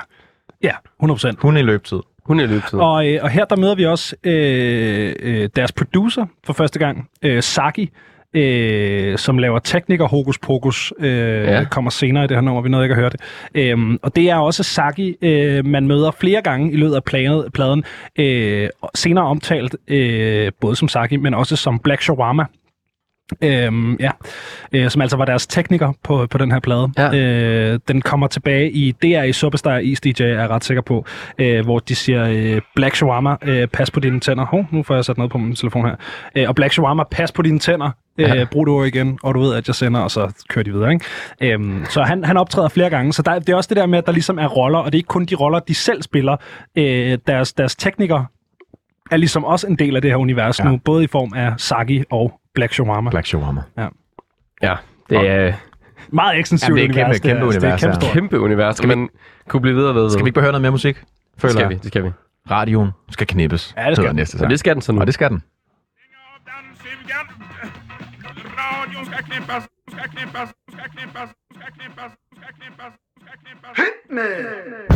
[0.62, 1.32] ja, 100%.
[1.38, 1.98] Hunde i løbetid.
[2.28, 2.78] Hun er i løbetid.
[2.78, 7.08] Og, øh, og her der møder vi også øh, øh, deres producer for første gang,
[7.22, 7.90] øh, Saki,
[8.34, 11.08] øh, som laver tekniker Hokus Pokus, øh,
[11.44, 11.64] Ja.
[11.64, 13.20] kommer senere i det her nummer, vi nåede ikke at høre det.
[13.54, 17.50] Øhm, og det er også Saki, øh, man møder flere gange i løbet af pladen,
[17.54, 17.84] pladen
[18.18, 22.44] øh, senere omtalt øh, både som Saki, men også som Black Shawarma.
[23.42, 24.10] Øhm, ja,
[24.72, 26.88] øh, som altså var deres tekniker på, på den her plade.
[26.98, 27.14] Ja.
[27.14, 31.04] Øh, den kommer tilbage i DR i Superstar Is DJ, er jeg ret sikker på,
[31.38, 34.44] øh, hvor de siger, øh, Black Shawarma, øh, pas på dine tænder.
[34.46, 35.94] Hov, nu får jeg sat noget på min telefon her.
[36.36, 37.86] Øh, og Black Shawarma, pas på dine tænder.
[38.18, 38.44] Øh, Ja.
[38.44, 40.92] Brug det ord igen, og du ved, at jeg sender, og så kører de videre.
[40.92, 41.04] Ikke?
[41.54, 43.98] Øhm, så han, han optræder flere gange, så der, det er også det der med,
[43.98, 46.36] at der ligesom er roller, og det er ikke kun de roller, de selv spiller.
[46.76, 48.26] Øh, deres, deres teknikere
[49.10, 50.64] er ligesom også en del af det her univers Ja.
[50.64, 53.10] nu, både i form af Saki og Black Shawarma.
[53.10, 53.62] Black Shawarma.
[54.62, 54.76] Ja,
[55.10, 55.52] det er
[56.12, 57.20] Meget ekstensivt Jamen, det er univers.
[57.20, 57.92] kæmpe- kæmpe det er, univers, Det er ja.
[57.92, 58.76] kæmpe et kæmpe univers.
[58.76, 59.08] Skal man
[59.48, 60.10] kunne blive videre ved?
[60.10, 60.96] Skal vi ikke bare høre noget mere musik?
[60.96, 61.04] det
[61.38, 61.70] Føler skal jeg.
[61.70, 62.10] vi, det skal vi.
[62.50, 63.74] Radioen skal knippes.
[63.76, 64.16] Ja, det skal hedder den.
[64.16, 64.50] næste sang.
[64.50, 65.00] det skal den så nu.
[65.00, 65.42] Og det skal den.
[68.60, 72.92] Radioen skal knippes, skal knippes, skal knippes, skal knippes, skal knippes,
[73.22, 74.88] skal knippes.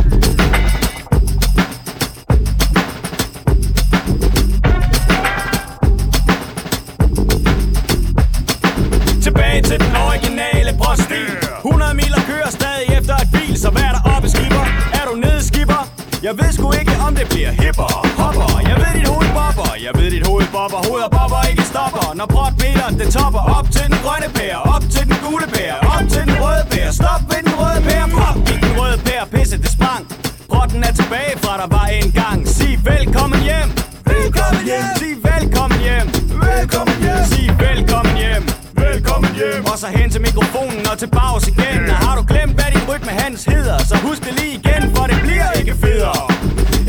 [9.29, 11.31] Tilbage til den originale brostil
[11.65, 14.65] 100 mil og kører stadig efter et bil Så hvad er der oppe, skipper?
[14.99, 15.83] Er du nede, skipper?
[16.27, 17.91] Jeg ved sgu ikke, om det bliver hipper
[18.23, 19.71] Hopper, jeg ved dit hoved bobber.
[19.87, 22.07] Jeg ved dit hoved bobber, hoved og bobber ikke stopper.
[22.19, 23.43] Når brotmeteren det topper.
[23.59, 26.91] Op til den grønne pære, op til den gule pære Op til den røde pære,
[27.01, 30.03] stop ved den røde pære Pop i den røde pære, pisse det sprang.
[30.51, 32.39] Brotten er tilbage fra der var en gang.
[32.57, 33.69] Sig velkommen hjem.
[34.15, 34.87] Velkommen hjem.
[35.01, 36.07] Sig velkommen hjem.
[36.47, 37.25] Velkommen hjem.
[37.33, 38.45] Sig velkommen hjem
[38.93, 39.65] Velkommen hjem.
[39.73, 41.81] Og så hen til mikrofonen og til bags igen.
[41.93, 43.79] Og har du glemt hvad din rytme hans hedder?
[43.91, 46.25] Så husk det lige igen for det bliver ikke federe.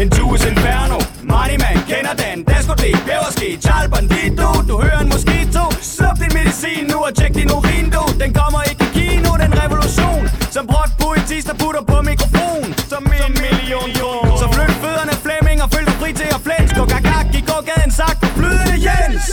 [0.02, 0.98] En tues inferno.
[1.32, 2.38] Money man kender den.
[2.52, 5.64] Daskotek, peberske, Charles Bandito Du hører en mosquito.
[5.96, 8.04] Sluk din medicin nu og tjek din urin du.
[8.24, 10.24] Den kommer ikke i kino, den revolution.
[10.56, 12.66] Som brot poetist der putter på mikrofon.
[12.92, 14.36] Som en million kroner.
[14.42, 17.92] Så flyt fødderne Flemming og følg dig fri til at flens Gå gagag i gågaden
[18.00, 19.26] sagt flydende Jens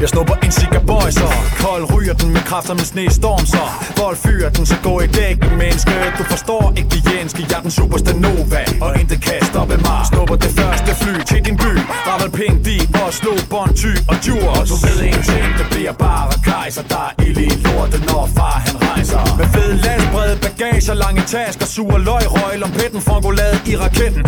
[0.00, 0.52] Jeg snupper en
[0.86, 1.28] Boys, så
[1.62, 3.64] Kold ryger den med kræfter med snestorm så
[4.00, 5.92] Vold fyrer den, så gå i dæk menneske.
[6.18, 10.00] Du forstår ikke det jenske, jeg er den superste Nova Og intet kan stoppe mig.
[10.10, 11.72] Snupper det første fly til din by.
[12.08, 12.60] Ravel pink
[13.10, 14.56] og slå bånd ty og Djurs.
[14.60, 18.28] Og du ved en ting, det bliver bare kejser Der er ild i lortet, når
[18.36, 19.22] far han rejser.
[19.38, 24.22] Med fed landsbrede bagager, lange tasker Sur løg, røg, lompetten, frangolade i raketten.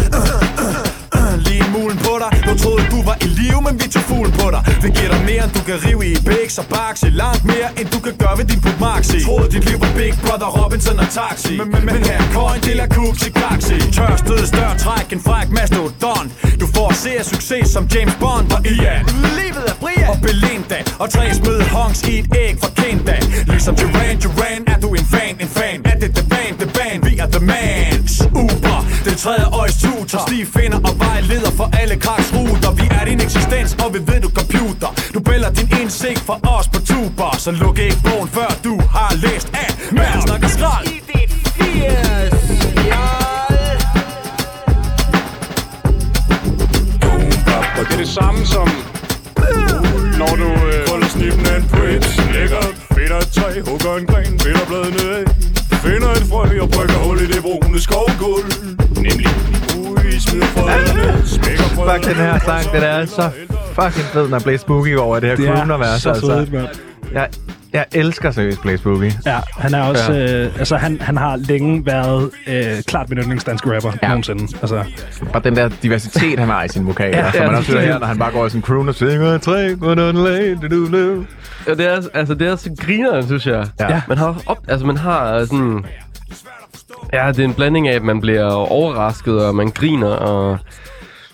[1.53, 2.31] Lige mulen på dig.
[2.49, 4.63] Du troede du var i live, men vi tog fuglen på dig.
[4.85, 7.89] Vi giver dig mere, end du kan rive i Bix og Baxi Langt mere, end
[7.95, 11.09] du kan gøre ved din Puk Maxi Troede dit liv var Big Brother, Robinson og
[11.19, 11.55] Taxi.
[11.61, 15.49] Men, men, men her coin, del af Cooks i Gaxi Tørstød, større træk, en fræk
[15.57, 16.27] mastodon
[16.61, 19.05] Du får at se af succes som James Bond og Ian.
[19.39, 20.09] Livet er Brian.
[20.13, 20.79] Og Belinda.
[21.03, 23.17] Og tre smød hongs i et æg fra Kenda.
[23.53, 25.79] Ligesom Duran Duran er du en fan, en fan.
[25.91, 28.13] Er det the band, the band, vi er the mans.
[28.43, 28.72] Uber,
[29.13, 30.19] den tredje øjes tutor.
[30.27, 32.71] Stig finder og vejleder for alle kraks ruter.
[32.81, 34.89] Vi er din eksistens, og vi ved du computer.
[35.15, 37.37] Du bæller din indsigt fra os på tuber.
[37.39, 40.87] Så luk ikke bogen, før du har læst af Mand snakker skrald.
[40.87, 42.13] I dit 80
[47.79, 48.69] Og det er det samme som
[50.21, 52.63] Når du øh, holder snippen af en prince Lægger
[52.97, 55.32] finder et træ, hugger en gren Finder bladene af
[55.85, 58.49] Finder et frø og brygger hul i det brune skovgulv
[58.97, 59.29] Nemlig
[59.79, 63.31] Ui, smider frøene Smækker frøene Fuck den her sang, den er så
[63.81, 65.95] fucking fed, når blev spooky over det her Det crooner-vers.
[65.95, 66.27] er så altså.
[66.27, 66.69] svedigt, mand.
[67.13, 67.29] Jeg
[67.73, 69.13] Jeg elsker seriøst Blaze Boogie.
[69.27, 70.13] Ja, han er også...
[70.13, 70.45] Ja.
[70.45, 74.09] Øh, altså, han, han har længe været øh, klart min yndlingsdanske rapper ja.
[74.09, 74.43] nogensinde.
[74.43, 74.85] Altså,
[75.35, 77.11] Og den der diversitet, han har i sin vokal.
[77.11, 78.89] Ja, Ja, som ja, man også hører her, når han bare går i sin croon
[78.89, 79.77] og synger tre.
[81.67, 83.67] Ja, det er, altså, det er så grineren, synes jeg.
[83.81, 84.03] Ja.
[84.09, 85.85] Man har, op, altså, man har sådan...
[87.13, 90.59] Ja, det er en blanding af, at man bliver overrasket, og man griner, og...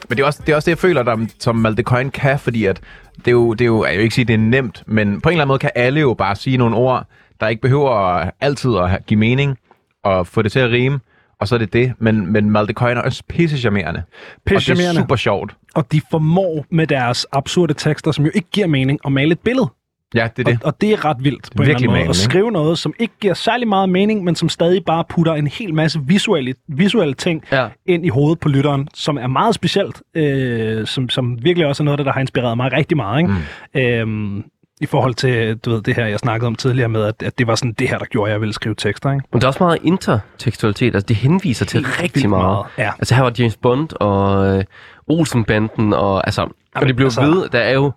[0.08, 2.38] Men det er, også, det er også det, jeg føler, der, som Malte Coyne kan,
[2.38, 2.80] fordi at
[3.18, 5.28] det er jo, det er jo, jeg vil ikke sige, det er nemt, men på
[5.28, 7.06] en eller anden måde kan alle jo bare sige nogle ord,
[7.40, 9.58] der ikke behøver altid at give mening,
[10.04, 11.00] og få det til at rime,
[11.40, 11.92] og så er det det.
[11.98, 14.02] Men, men Malte Coyne er også pisse charmerende.
[14.46, 15.56] Og det er super sjovt.
[15.74, 19.40] og de formår med deres absurde tekster, som jo ikke giver mening, at male et
[19.40, 19.68] billede.
[20.14, 20.58] Ja, det er det.
[20.62, 22.08] Og, og det er ret vildt på en eller anden måde.
[22.08, 25.46] At skrive noget, som ikke giver særlig meget mening, men som stadig bare putter en
[25.46, 27.68] hel masse visuelle, visuelle ting Ja.
[27.86, 31.84] ind i hovedet på lytteren, som er meget specielt, øh, som, som virkelig også er
[31.84, 33.18] noget, af det, der har inspireret mig rigtig meget.
[33.18, 33.32] Ikke?
[33.74, 33.80] Mm.
[33.80, 34.44] Øhm,
[34.80, 37.46] I forhold til du ved, det her, jeg snakkede om tidligere med, at, at det
[37.46, 39.12] var sådan det her, der gjorde, at jeg ville skrive tekster.
[39.12, 39.24] Ikke?
[39.32, 42.42] Men der er også meget intertekstualitet, altså det henviser til Helt rigtig meget.
[42.44, 42.90] meget, ja.
[42.98, 44.64] Altså her var James Bond og øh,
[45.08, 47.20] Olsenbanden, og altså, og det blev altså...
[47.20, 47.92] ved, der er jo,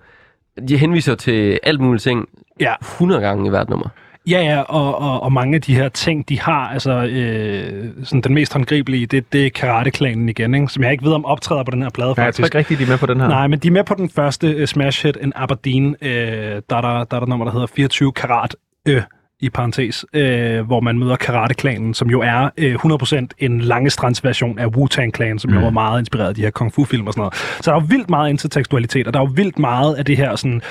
[0.67, 2.25] de henviser til alt muligt ting
[2.59, 3.87] Ja, 100 gange i hvert nummer.
[4.29, 8.21] Ja, ja, og, og, og mange af de her ting, de har, altså øh, sådan
[8.21, 10.67] den mest håndgribelige, det, det er Karate-klanen igen, ikke?
[10.67, 12.39] som jeg ikke ved, om optræder på den her plade, Ja, jeg faktisk.
[12.41, 13.27] tror ikke rigtigt, de er med på den her.
[13.27, 16.75] Nej, men de er med på den første uh, smash hit, en Aberdeen, øh, der,
[16.75, 18.55] er der, der er der nummer, der hedder 24 karat
[18.87, 19.01] øh,
[19.41, 24.65] i parentes, øh, hvor man møder Karate-klanen, som jo er øh, 100% en langestrandsversion af
[24.65, 25.57] Wu-Tang-klanen, som mm.
[25.57, 27.33] jo var meget inspireret af de her kung fu-film og sådan noget.
[27.35, 30.17] Så der er jo vildt meget intertekstualitet, og der er jo vildt meget af det
[30.17, 30.61] her sådan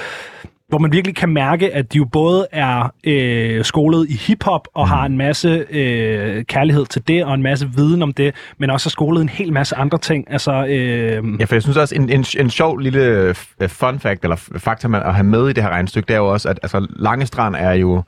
[0.71, 4.89] hvor man virkelig kan mærke, at de jo både er øh, skolet i hiphop og
[4.89, 8.87] har en masse øh, kærlighed til det, og en masse viden om det, men også
[8.87, 10.31] har skolet en hel masse andre ting.
[10.31, 14.25] Altså, øh, Ja, for jeg synes også, en, en, en sjov lille f- fun fact,
[14.25, 16.59] eller fakta man at have med i det her regnstykke, det er jo også, at
[16.63, 18.03] altså, Langestrand er jo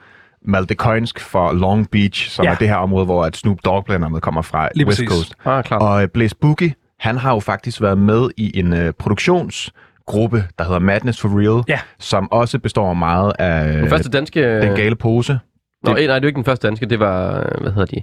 [0.45, 2.51] Maldecoinsk for Long Beach, som Ja.
[2.51, 5.09] er det her område, hvor at Snoop Dogg blandt andet kommer fra, Lige West præcis.
[5.11, 5.35] Coast.
[5.45, 5.83] Ah, klart.
[5.83, 10.65] Og øh, Blaze Boogie, han har jo faktisk været med i en øh, produktionsgruppe, der
[10.65, 11.79] hedder Madness for Real, Ja.
[11.99, 14.61] som også består meget af Den første danske...
[14.61, 15.39] den gale pose.
[15.85, 18.03] Nå, nej, det er jo ikke den første danske, det var, øh, hvad hedder de?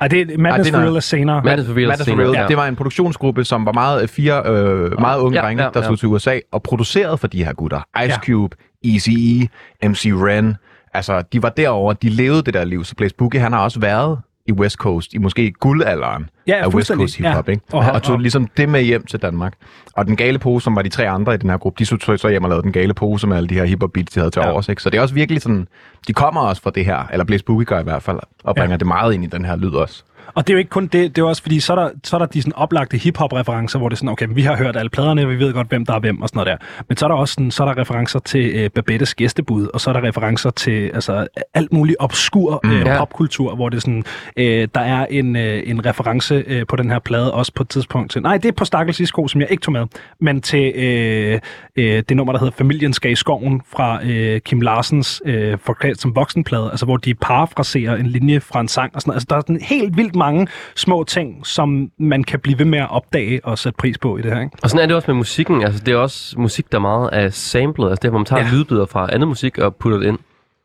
[0.00, 1.42] ej, det er Madness Ej, det for Real er senere.
[1.44, 2.30] Madness for Real Madness for Real.
[2.34, 2.46] ja.
[2.48, 5.70] Det var en produktionsgruppe, som var meget øh, fire øh, meget unge Ja, drenge, ja,
[5.74, 5.86] der ja.
[5.88, 7.80] tog til USA og producerede for de her gutter.
[8.04, 8.18] Ice Ja.
[8.18, 8.56] Cube,
[8.86, 9.46] Eazy-E,
[9.88, 10.56] MC Ren.
[10.94, 12.84] Altså, de var derovre, de levede det der liv.
[12.84, 16.74] Så Blaze Boogie, han har også været i West Coast, i måske guldalderen Ja, af
[16.74, 16.88] West.
[16.94, 17.52] Coast hiphop, Ja.
[17.52, 17.62] ikke?
[17.72, 19.52] Og- Og, og tog og- ligesom det med hjem til Danmark.
[19.92, 22.18] Og den gale pose, som var de tre andre i den her gruppe, de tog
[22.18, 24.30] så hjem og lavede den gale pose med alle de her hiphop beats, de havde
[24.30, 24.50] til Ja.
[24.52, 24.82] overs, ikke?
[24.82, 25.68] Så det er også virkelig sådan,
[26.08, 28.70] de kommer også fra det her, eller Blaze Boogie gør i hvert fald, og bringer
[28.72, 28.76] ja.
[28.76, 30.04] det meget ind i den her lyd også.
[30.34, 32.16] Og det er jo ikke kun det, det er også fordi, så er der, så
[32.16, 34.90] er der de sådan oplagte hip-hop-referencer, hvor det er sådan, okay, vi har hørt alle
[34.90, 36.66] pladerne, vi ved godt, hvem der er hvem og sådan noget der.
[36.88, 39.80] Men så er der også sådan, så er der referencer til øh, Babettes gæstebud, og
[39.80, 42.98] så er der referencer til altså, alt muligt obskur øh, Ja.
[42.98, 44.04] popkultur, hvor det er sådan,
[44.36, 47.68] øh, der er en, øh, en reference øh, på den her plade, også på et
[47.68, 49.86] tidspunkt til, nej, det er på Stakkels Isko, som jeg ikke tog med,
[50.20, 51.40] men til øh,
[51.76, 56.00] øh, det nummer, der hedder Familien skal i skoven fra øh, Kim Larsens øh, Forklædt
[56.00, 59.16] som voksenplade, altså hvor de parafraserer en linje fra en sang og sådan noget.
[59.16, 60.46] Altså der er sådan helt vildt mange
[60.76, 64.22] små ting, som man kan blive ved med at opdage og sætte pris på i
[64.22, 64.56] det her, ikke?
[64.62, 65.62] Og sådan er det også med musikken.
[65.62, 67.88] Altså, det er også musik, der er meget af samlet.
[67.90, 68.50] Altså det, hvor man tager Ja.
[68.52, 70.18] lydbidder fra andet musik og putter det ind.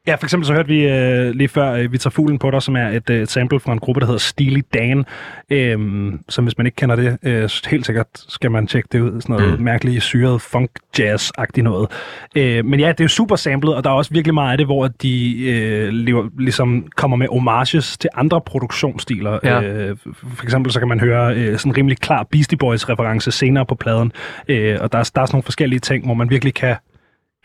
[0.08, 2.62] Ja, for eksempel så hørte vi øh, lige før, øh, vi tager fuglen på dig,
[2.62, 5.06] som er et, øh, et sample fra en gruppe, der hedder Steely Dan.
[5.50, 9.22] Øhm, så hvis man ikke kender det, øh, helt sikkert skal man tjekke det ud.
[9.22, 9.66] Sådan noget mm.
[9.66, 11.88] mærkeligt syret funk jazz-agtigt noget.
[12.36, 14.58] Øh, men ja, det er jo super samlet, og der er også virkelig meget af
[14.58, 19.40] det, hvor de øh, lever, ligesom kommer med homages til andre produktionsstiler.
[19.44, 19.62] Ja.
[19.62, 19.98] Øh,
[20.36, 23.76] for eksempel så kan man høre øh, sådan en rimelig klar Beastie Boys-reference senere på
[23.76, 24.12] pladen.
[24.48, 26.76] Øh, og der, er- der er sådan nogle forskellige ting, hvor man virkelig kan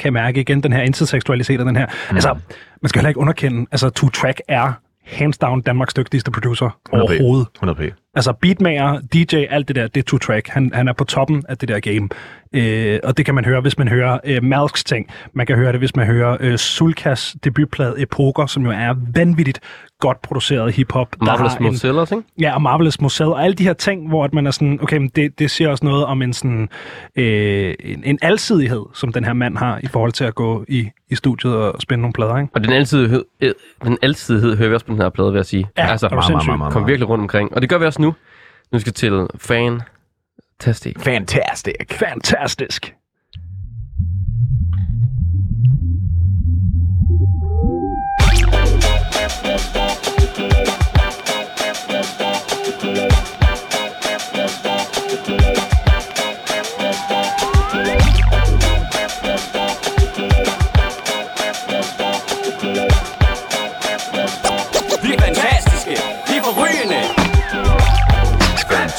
[0.01, 1.87] kan mærke igen den her intertekstualitet af den her.
[2.11, 2.17] Mm.
[2.17, 2.37] Altså,
[2.83, 4.73] man skal heller ikke underkende, altså Two Track er
[5.05, 6.99] hands down Danmarks dygtigste producer 100p.
[7.01, 7.47] overhovedet.
[7.65, 8.10] 100p.
[8.15, 10.49] Altså beatmaker, DJ, alt det der, det er Two Track.
[10.49, 12.09] Han, han er på toppen af det der game.
[12.55, 15.07] Øh, og det kan man høre, hvis man hører øh, Malks ting.
[15.33, 19.61] Man kan høre det, hvis man hører øh, Sulkas debutplade Epoker, som jo er vanvittigt
[20.01, 21.17] godt produceret hiphop.
[21.23, 22.29] Marvelous en- Moselle også, ikke?
[22.41, 24.97] Ja, og Marvelous Moselle, og alle de her ting, hvor at man er sådan, okay,
[24.97, 26.69] men det, det siger også noget om en, sådan,
[27.17, 30.89] øh, en, en alsidighed, som den her mand har, i forhold til at gå i,
[31.11, 32.51] i studiet og spænde nogle plader, ikke?
[32.55, 33.51] Og den alsidighed, øh,
[33.85, 35.67] den alsidighed hører vi også på den her plade, vil jeg sige.
[35.79, 36.53] Ja, altså, er du sindssyg?
[36.71, 37.55] kom virkelig rundt omkring.
[37.55, 38.15] Og det gør vi også nu.
[38.73, 40.97] Nu skal til Fantastic.
[41.01, 41.75] Fantastic.
[41.91, 42.95] Fantastisk!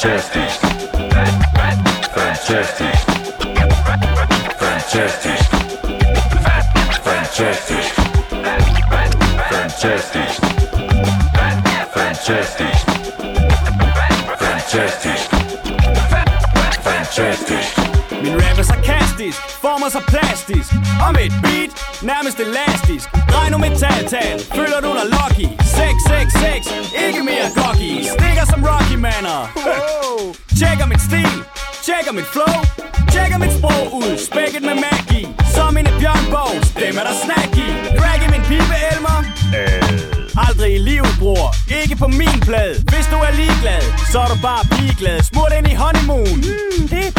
[0.01, 0.49] Fantastic.
[2.15, 2.95] Fantastic.
[4.57, 5.39] Fantastic.
[7.03, 7.85] Fantastic.
[9.51, 10.31] Fantastic.
[11.93, 12.75] Fantastic.
[14.39, 15.19] Fantastic.
[16.81, 18.00] Fantastic.
[18.25, 20.69] Min rap er sarkastisk, former sig plastisk.
[21.05, 21.71] Og med et beat,
[22.11, 23.07] nærmest elastisk.
[23.31, 25.47] Drej nu metaltal, føler du dig lucky?
[25.77, 26.65] 666,
[27.05, 27.91] ikke mere cocky.
[28.15, 29.39] Stikker som Rocky Manner
[30.59, 31.35] Tjekker mit stil,
[31.87, 32.57] tjekker mit flow.
[33.13, 35.21] Tjekker mit sprog ud, spækket med magi.
[35.55, 37.67] Som en Bjørn Borg, stemmer der snacky
[37.99, 39.17] Drag i min pibe Elmer
[40.45, 41.50] Aldrig i livet, bror.
[41.79, 42.75] Ikke på min plade.
[42.91, 45.17] Hvis du er ligeglad, så er du bare pigeglad.
[45.23, 46.37] Smurt ind i honeymoon.
[46.37, 47.11] Mm, det er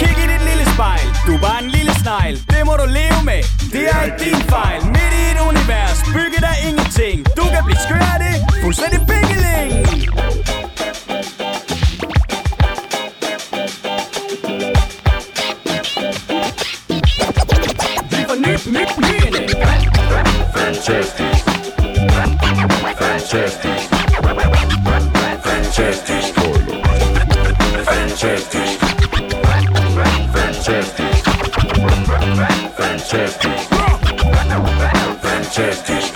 [0.00, 1.06] Kig i dit lille spejl.
[1.26, 2.34] Du er bare en lille snegl.
[2.52, 3.42] Det må du leve med.
[3.74, 4.80] Det er ikke din fejl.
[4.94, 5.98] Midt i et univers.
[6.16, 7.16] Bygget af ingenting.
[7.38, 8.34] Du kan blive skør af det.
[8.62, 9.70] Fuldstændig bingeling.
[18.10, 18.38] Vi får
[28.18, 28.80] Fantastisk.
[30.34, 31.24] Fantastisk.
[32.78, 33.68] Fantastisk.
[35.22, 36.14] Fantastisk.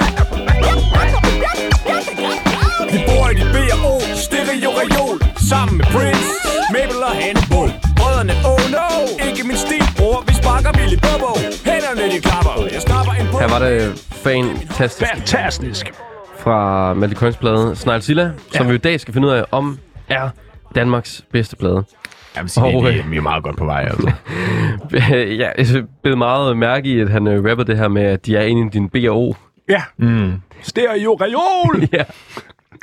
[2.92, 5.18] Vi bor i dit B&O, stereo reol
[5.50, 6.26] Sammen med Prince,
[6.72, 8.86] Mabel og Hannibal Brødrene, oh no
[9.28, 13.38] Ikke min stil, bror, vi sparker Billy Bobo Hænderne de klapper, jeg snapper en på
[13.38, 15.92] Her var det fantastisk Fantastisk.
[16.38, 18.02] fra Malte Coins plade Snarl
[18.56, 19.78] som vi i dag skal finde ud af, om
[20.08, 20.28] er
[20.74, 21.84] Danmarks bedste plade.
[22.34, 24.12] Jeg vil sige, Og, det, øh, det, er meget godt på vej, altså.
[25.40, 28.36] ja, jeg blev meget mærke i, at han uh, rappede det her med, at de
[28.36, 29.34] er inde i din B&O.
[29.68, 29.82] Ja.
[29.96, 30.32] Mm.
[30.62, 31.88] Stereo reol!
[31.92, 32.04] ja.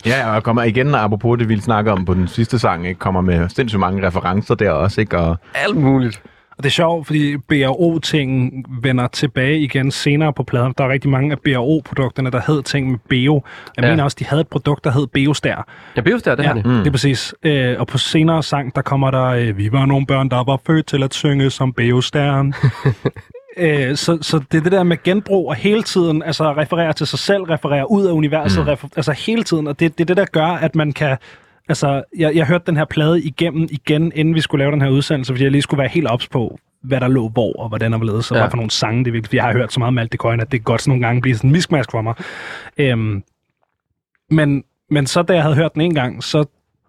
[0.06, 3.00] Ja, og jeg kommer igen, apropos det, vi snakker om på den sidste sang, ikke?
[3.00, 5.18] kommer med sindssygt mange referencer der også, ikke?
[5.18, 6.22] Og Alt muligt.
[6.60, 8.52] Og det er sjovt, fordi B&O-ting
[8.84, 10.74] vender tilbage igen senere på pladen.
[10.78, 13.44] Der er rigtig mange af B&O-produkterne, der hed ting med Beo.
[13.78, 13.90] Jeg Ja.
[13.90, 15.68] mener også, de havde et produkt, der hed Beostar.
[15.96, 16.62] Ja, Beostar, det ja, har de.
[16.70, 16.70] mm.
[16.78, 17.34] det er præcis.
[17.44, 20.60] Øh, og på senere sang, der kommer der, øh, vi var nogle børn, der var
[20.68, 22.54] født til at synge som Beostaren.
[23.58, 27.08] Øh, så, så det er det der med genbrug og hele tiden altså referere til
[27.08, 28.68] sig selv, referere ud af universet, mm.
[28.68, 31.18] refer, altså hele tiden, og det, det er det, der gør, at man kan...
[31.70, 34.90] Altså, jeg, jeg hørte den her plade igennem igen, inden vi skulle lave den her
[34.90, 37.92] udsendelse, fordi jeg lige skulle være helt ops på, hvad der lå hvor, og hvordan
[37.92, 38.42] der var ledet, så Ja.
[38.42, 39.26] hvad for nogle sange det.
[39.26, 41.36] Fordi jeg har hørt så meget Malte Coin, at det godt sådan nogle gange blive
[41.36, 42.14] sådan en miskmask for mig.
[42.78, 43.24] Øhm,
[44.32, 46.46] men, men så da jeg havde hørt den en gang, så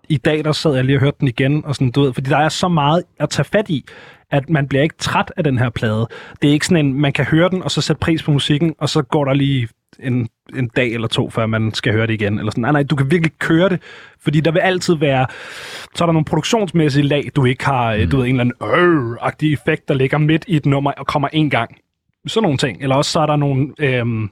[0.09, 2.31] i dag, der sad jeg lige og hørte den igen, og sådan, du ved, fordi
[2.31, 3.85] der er så meget at tage fat i,
[4.31, 6.07] at man bliver ikke træt af den her plade.
[6.43, 8.75] Det er ikke sådan en, man kan høre den, og så sætte pris på musikken,
[8.79, 9.69] og så går der lige
[10.03, 12.39] en, en dag eller to, før man skal høre det igen.
[12.39, 12.63] Eller sådan.
[12.63, 13.83] Nej, nej, du kan virkelig køre det,
[14.21, 15.27] fordi der vil altid være,
[15.95, 18.11] så er der nogle produktionsmæssige lag, du ikke har, mm.
[18.11, 21.29] du ved, en eller anden øh-agtig effekt, der ligger midt i et nummer og kommer
[21.33, 21.77] en gang.
[22.27, 22.83] Sådan nogle ting.
[22.83, 23.73] Eller også så er der nogle...
[23.79, 24.31] Øhm,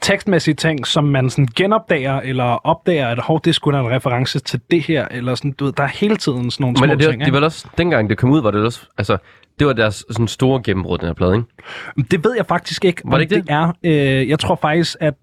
[0.00, 4.38] tekstmæssige ting, som man sådan genopdager, eller opdager, at hov, det skulle da en reference
[4.38, 6.90] til det her, eller sådan, du ved, der er hele tiden sådan nogle små Men
[6.90, 7.24] er det, ting.
[7.24, 9.16] det var også, dengang det kom ud, var det også, altså,
[9.58, 12.08] det var deres sådan store gennembrud, den her plade, ikke?
[12.10, 13.44] Det ved jeg faktisk ikke, Var det om ikke det?
[13.44, 13.72] det er.
[14.20, 15.14] Øh, jeg tror faktisk, at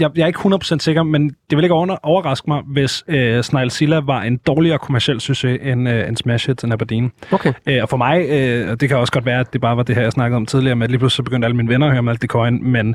[0.00, 3.42] jeg, jeg er ikke 100% sikker, men det vil ikke over, overraske mig, hvis øh,
[3.42, 7.12] Snail Silla var en dårligere kommersiel succes end, øh, end Smash Hits and Aberdeen.
[7.32, 7.52] Okay.
[7.66, 9.82] Øh, og for mig, øh, og det kan også godt være, at det bare var
[9.82, 11.86] det her, jeg snakkede om tidligere, med at lige pludselig så begyndte alle mine venner
[11.86, 12.94] at høre Malte Coin, men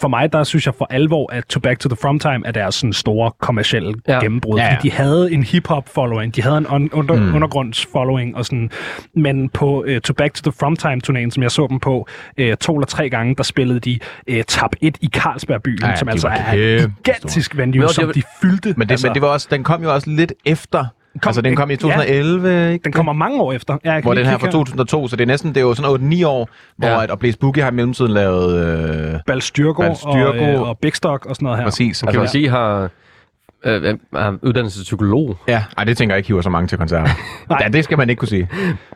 [0.00, 2.50] for mig, der synes jeg for alvor, at To Back to the From Time er
[2.52, 4.20] deres sådan store kommercielle Ja.
[4.20, 4.58] gennembrud.
[4.58, 4.74] Ja, Ja.
[4.76, 7.34] Fordi de havde en hip-hop-following, de havde en un- under- mm.
[7.34, 8.70] undergrunds-following, og sådan.
[9.16, 12.08] men på uh, To Back to the From Time-turnéen, som jeg så dem på
[12.40, 13.98] uh, to eller tre gange, der spillede de
[14.30, 18.06] uh, Tab 1 i Carlsberg-byen, Ja, ja, som altså er et gigantisk venue, Men som
[18.06, 18.74] det- de fyldte.
[18.76, 20.84] Men, det, altså, men det var også, den kom jo også lidt efter.
[21.20, 21.76] Kom- altså, den kom i ja.
[21.76, 22.84] 2011, ikke?
[22.84, 23.76] Den kommer mange år efter.
[23.84, 26.26] Ja, Hvor den her fra 2002, så det er næsten, det er jo sådan 8-9
[26.26, 26.94] år, hvor Ja.
[26.94, 27.02] ja.
[27.02, 28.66] at, og Blaze Boogie har i mellemtiden lavet...
[29.14, 30.16] Øh, Balstyrko, Balstyrko.
[30.28, 31.64] og, øh, og Big Stock og sådan noget her.
[31.66, 32.02] præcis.
[32.02, 32.48] Okay, Altså, okay.
[32.50, 32.90] har,
[33.64, 35.36] øh, øh, har uddannelse til psykolog.
[35.48, 37.10] Ja, ej, det tænker jeg ikke hiver så mange til koncerter.
[37.60, 38.48] ja, det skal man ikke kunne sige.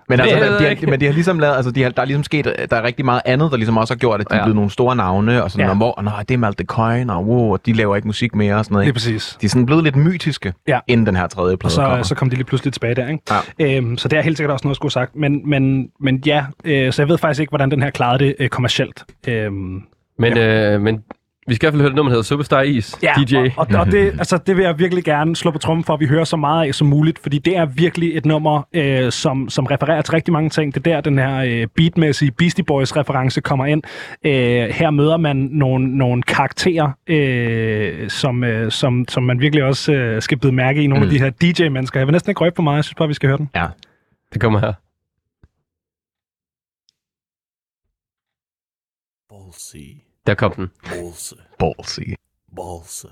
[0.09, 2.25] Men, altså, de, har, men de har ligesom lavet, altså, de har, der er ligesom
[2.25, 4.41] sket, der er rigtig meget andet, der ligesom også har gjort, at de Ja.
[4.41, 5.75] er blevet nogle store navne, og sådan Ja.
[5.75, 8.55] noget, hvor, nej, det er Malte Coin, og wow, og de laver ikke musik mere,
[8.57, 8.85] og sådan noget.
[8.85, 8.95] Lige Ikke?
[8.95, 9.39] præcis.
[9.41, 10.79] De er sådan blevet lidt mytiske, Ja.
[10.87, 12.03] inden den her tredje plade Og så, kommer.
[12.03, 13.23] så kom de lige pludselig tilbage der, ikke?
[13.61, 13.77] Ja.
[13.77, 15.17] Øhm, så det er helt sikkert også noget, jeg skulle have sagt.
[15.17, 18.35] Men, men, men ja, øh, så jeg ved faktisk ikke, hvordan den her klarede det
[18.39, 19.05] øh, kommercielt.
[19.29, 19.83] Øhm,
[20.19, 20.99] Men, øh, men
[21.49, 23.37] vi skal i hvert fald høre det nummer, der hedder Superstar Is, ja, DJ.
[23.37, 26.01] Og, og, og det, altså, det vil jeg virkelig gerne slå på trummen for, at
[26.01, 29.49] vi hører så meget af som muligt, fordi det er virkelig et nummer, øh, som,
[29.49, 30.75] som refererer til rigtig mange ting.
[30.75, 33.83] Det er der, den her øh, beatmæssige Beastie Boys-reference kommer ind.
[34.25, 34.33] Øh,
[34.69, 40.23] her møder man nogle, nogle karakterer, øh, som, øh, som, som man virkelig også øh,
[40.23, 40.87] skal bide mærke i.
[40.87, 41.11] Nogle mm.
[41.11, 42.01] af de her DJ-mennesker.
[42.01, 43.51] Jeg vil næsten ikke røbe for meget, jeg synes bare, vi skal høre den.
[43.55, 43.67] Ja.
[44.33, 44.73] Det kommer her.
[49.31, 50.06] Ballsy.
[50.27, 50.71] Der kom den.
[50.89, 51.35] Ballsy.
[51.59, 52.01] Ballsy.
[52.57, 53.07] Ballsy.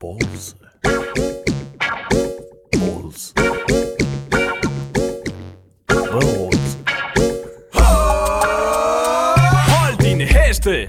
[0.00, 0.54] Ballsy.
[2.72, 3.34] Balls.
[5.88, 6.78] Balls.
[9.72, 10.82] Hold dine heste.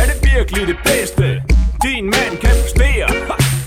[0.00, 1.42] Er det virkelig det bedste?
[1.82, 3.08] Din mand kan præstere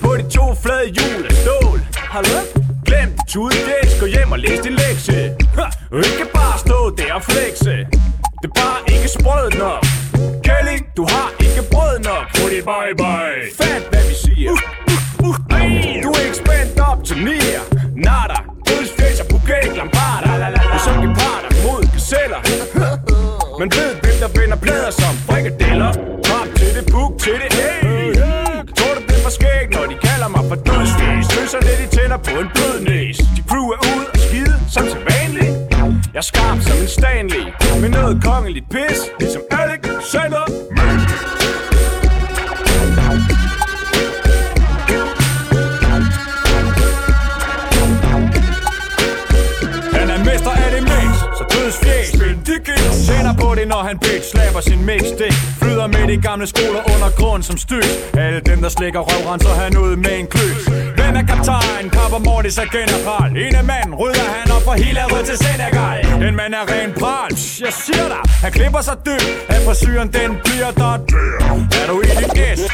[0.04, 1.80] på de to flade hjul af stål.
[1.96, 2.40] Hallo?
[2.86, 5.38] Glem dit tudedæs, gå hjem og læs din lektie.
[5.58, 5.66] Ha!
[5.92, 7.76] Og ikke bare stå der og flexe.
[8.46, 9.82] Det er bare ikke sprødt nok.
[10.48, 12.26] Kælling, du har ikke brød nok.
[12.38, 13.44] Få bye bye.
[13.60, 14.52] Fat, hvad vi siger.
[14.52, 14.60] Uh,
[14.94, 15.36] uh, uh.
[15.58, 17.64] Ej, Du er ikke spændt op til nier.
[18.08, 18.38] Nada,
[18.68, 20.32] dødsfæs og buket lambarder.
[20.74, 22.42] Og så geparder mod gazeller.
[23.60, 25.92] Men ved, hvem der binder plader som frikadeller.
[26.28, 28.08] Kom til det, buk til det, hey.
[28.78, 31.88] Tror du det er for skæg, når de kalder mig for dødsfjæs Løser lidt i
[31.96, 33.18] tænder på en blød næs.
[33.36, 35.56] De crew er ude og skide som til vanligt.
[36.14, 36.58] Jeg er skarp
[38.06, 39.35] noget kongeligt pis.
[53.96, 55.40] En bitch slapper sin mixtape.
[55.62, 57.88] Flyder med de gamle skoler under grund som styr
[58.26, 60.64] Alle dem der slikker røv renser han ud med en kløs.
[60.98, 61.86] Hvem er kaptajn?
[61.98, 63.30] Kapper Mortis er general.
[63.46, 66.06] En af mand rydder han op fra hele rød til Senegal.
[66.28, 67.32] En mand er ren pral
[67.66, 69.24] Jeg siger dig Han klipper sig død
[69.56, 71.38] af frisyren den bliver der dør
[71.80, 72.68] Er du i dit gæst?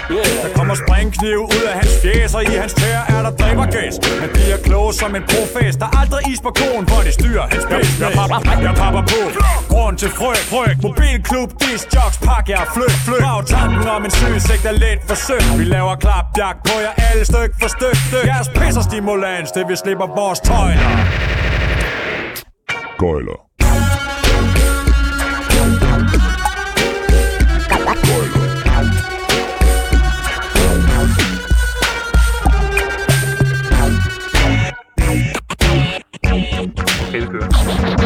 [0.44, 4.30] Der kommer springkniv ud af hans fjæs Og i hans tæer er der dræbergæs Men
[4.36, 5.76] de er kloge som en profes.
[5.82, 9.04] Der er aldrig is på konen hvor de styrer hans business Jeg papper, jeg papper
[9.14, 9.22] på.
[9.74, 10.78] Grund til frygt, frygt
[11.12, 13.20] Mobilklub, dis, jocks, pak jer flyt, flyt.
[13.20, 17.26] Bag tanken om en sygesigt er lidt for sødt Vi laver klapjagt på jer alle
[17.26, 18.26] styk for styk, styk.
[18.26, 20.90] Jeres pisser stimulans, det vi slipper vores tøjler
[22.98, 23.40] Gøjler.
[37.12, 38.01] Her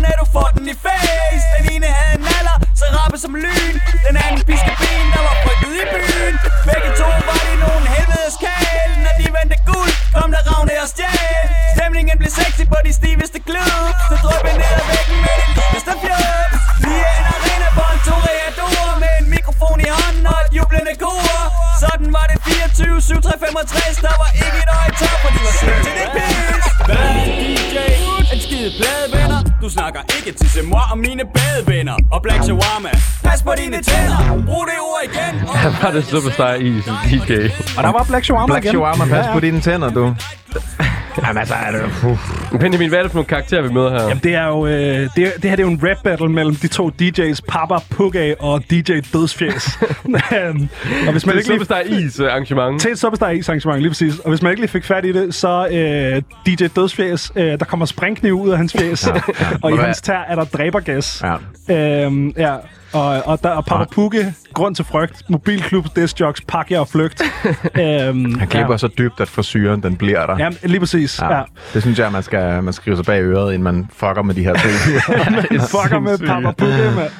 [0.00, 3.34] lyt lapperne, du får den i face Den ene havde en alder, så rappe som
[3.34, 3.76] lyn.
[4.08, 6.34] Den anden piske ben, der var frygtet i byen.
[6.68, 8.90] Begge to var de nogen helvedes kæl.
[9.04, 11.46] Når de vendte guld, kom der ravne og stjæl.
[11.76, 15.92] Stemningen blev sexy på de stiveste klubs Så drøb ned ad væggen med den lydeste
[16.02, 16.46] fjød
[16.84, 20.94] Vi er en arena på en toreador Med en mikrofon i hånden og et jublende
[21.04, 21.36] kor
[21.82, 25.40] Sådan var det 24, 7, 3, 65 Der var ikke et øje top, for de
[25.46, 26.64] var slet til det pis.
[26.88, 27.78] Hvad er DJ?
[28.34, 29.06] En skide plade,
[29.66, 30.60] du snakker ikke til se
[30.92, 32.88] og mine badevenner Og Black Shawarma
[33.24, 36.70] Pas på dine tænder Brug det ord igen Her var det Superstar i
[37.10, 37.32] DJ.
[37.76, 38.72] Og der var Black Shawarma Black igen.
[38.72, 39.46] shawarma, pas Ja, på ja.
[39.46, 40.14] dine tænder, du.
[41.26, 41.82] Jamen altså, er det...
[42.52, 42.60] Uh.
[42.60, 44.02] Benjamin, hvad er det for nogle karakterer, vi møder her?
[44.02, 46.54] Jamen, det er jo, øh, det, det her det er jo en rap battle mellem
[46.54, 49.78] de to DJ's, Papa Pugga og DJ Dødsfjæs.
[50.06, 50.68] Øhm,
[51.06, 52.80] og hvis det man er ikke lige Superstar Is uh, arrangement.
[52.80, 54.18] til et Superstar Is arrangement, lige præcis.
[54.18, 57.64] Og hvis man ikke lige fik fat i det, så øh, DJ Dødsfjæs, øh, der
[57.64, 59.46] kommer springkniv ud af hans fjes, ja, ja.
[59.62, 61.24] og i hans tær er der dræbergas.
[61.68, 62.04] Ja.
[62.04, 62.54] Øhm, ja.
[62.96, 67.22] Og, og, der, og Papa Pugge, grund til frygt, mobilklub, discjocks, pak jer og flygt.
[67.80, 68.78] øhm, Han klipper ja.
[68.78, 70.38] så dybt, at frisyren, den bliver der.
[70.38, 71.20] Ja, lige præcis.
[71.20, 71.36] Ja.
[71.36, 71.42] ja.
[71.74, 74.44] Det synes jeg, man skal man skrive sig bag øret, inden man fucker med de
[74.44, 74.72] her ting.
[75.74, 77.10] fucker med Papa Pugge, mand.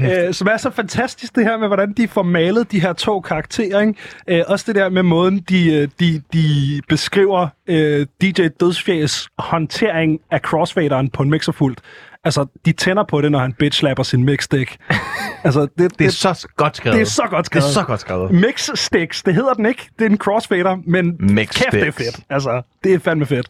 [0.00, 3.20] Øh, som er så fantastisk det her med, hvordan de får malet de her to
[3.20, 3.80] karakterer.
[3.80, 3.94] Ikke?
[4.28, 10.20] Øh, også det der med måden, de, øh, de, de beskriver øh, DJ Dødsfjæs håndtering
[10.30, 11.78] af crossfaderen på en mixerfuldt.
[12.24, 14.76] Altså, de tænder på det, når han bitch slapper sin mixstick.
[15.44, 16.94] altså, det, det, det er så godt skrevet.
[16.98, 17.62] Det er så godt skrevet.
[17.62, 18.30] Det er så godt skrevet.
[18.30, 19.88] Mixsticks, det hedder den ikke.
[19.98, 22.20] Det er en crossfader, men Mix kæft, det er fedt.
[22.30, 23.46] Altså, det er fandme fedt.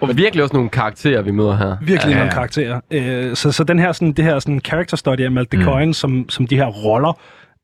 [0.00, 1.76] Og virkelig også nogle karakterer, vi møder her.
[1.80, 2.80] Virkelig Ja, ja, nogle karakterer.
[2.90, 5.64] Øh, så, så den her, sådan, det her sådan, character study af Malte mm.
[5.64, 7.20] Coyne, som, som de her roller,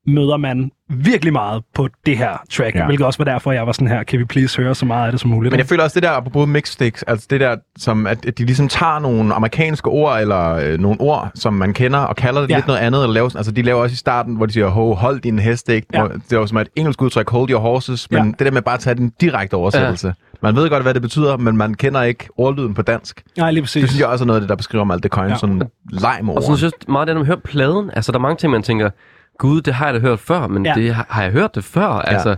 [0.06, 2.74] møder man virkelig meget på det her track.
[2.76, 2.86] Ja.
[2.86, 5.12] Hvilket også var derfor, jeg var sådan her, kan vi please høre så meget af
[5.12, 5.52] det som muligt.
[5.52, 8.44] Men jeg føler også det der, apropos mixsticks, altså det der, som at at de
[8.44, 12.50] ligesom tager nogle amerikanske ord, eller øh, nogle ord, som man kender, og kalder det
[12.50, 12.54] ja.
[12.56, 14.94] Lidt noget andet, eller laver, altså de laver også i starten, hvor de siger, Ho,
[14.94, 15.84] hold din hestek.
[15.92, 16.02] Ja.
[16.02, 16.08] Ja.
[16.08, 18.32] Det er jo som et engelsk udtryk, hold your horses, men Ja.
[18.38, 20.06] det der med bare at tage den direkte oversættelse.
[20.06, 20.12] Ja.
[20.42, 23.22] Man ved godt, hvad det betyder, men man kender ikke ordlyden på dansk.
[23.38, 23.80] Nej, lige præcis.
[23.80, 25.32] Det synes jeg også er noget af det, der beskriver Malte Coyne, ja.
[25.32, 25.38] Ja.
[25.38, 27.90] sådan leg med Og så synes jeg meget det, når man hører pladen.
[27.92, 28.90] Altså, der er mange ting, man tænker,
[29.38, 30.72] gud, det har jeg da hørt før, men Ja.
[30.76, 31.86] det har, har jeg hørt det før?
[31.86, 32.36] Altså,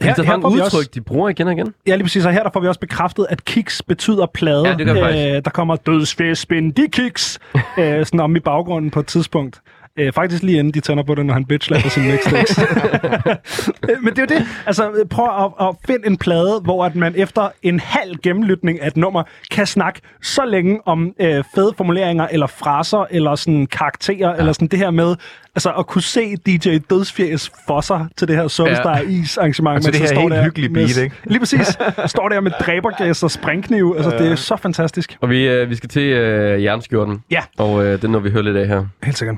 [0.00, 1.74] Her- det er vi udtryk, også- de bruger igen og igen.
[1.86, 2.24] Ja, lige præcis.
[2.26, 4.68] Og her der får vi også bekræftet, at kicks betyder plade.
[4.68, 5.44] Ja, det gør faktisk.
[5.44, 7.38] Der kommer dødsfæs, spin de kicks,
[7.78, 9.60] øh, sådan om i baggrunden på et tidspunkt.
[9.98, 12.58] Øh, faktisk lige inden de tænder på det, når han bitch sine mixtapes.
[14.04, 14.46] Men det er jo det.
[14.66, 18.86] Altså, prøv at, at finde en plade, hvor at man efter en halv gennemlytning af
[18.86, 24.30] et nummer, kan snakke så længe om øh, fede formuleringer, eller fraser, eller sådan karakterer,
[24.30, 24.36] ja.
[24.36, 25.16] eller sådan det her med,
[25.54, 29.08] altså at kunne se DJ Dødsfjæs for sig til det her Soulstar ja.
[29.08, 29.76] Is arrangement.
[29.76, 31.16] Altså det her helt hyggelige beat, ikke?
[31.24, 31.78] Lige præcis.
[32.06, 33.94] Står der med dræbergas og springkniv.
[33.96, 35.16] Altså, det er så fantastisk.
[35.20, 37.24] Og vi, øh, vi skal til øh, jernskjorten.
[37.30, 37.42] Ja.
[37.58, 38.84] Og øh, det er når vi hører lidt af her.
[39.02, 39.36] Helt sikkert.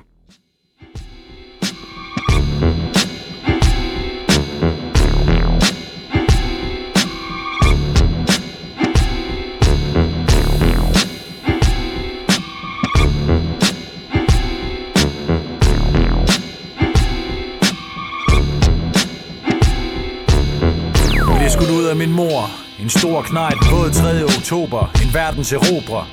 [22.84, 24.24] En stor knejt, både 3.
[24.24, 26.04] oktober En verdens erobrer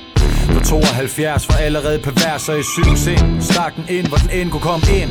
[0.52, 3.42] På 72 var allerede perverser i syv sind.
[3.42, 5.10] Stak den ind, hvor den end kunne komme ind.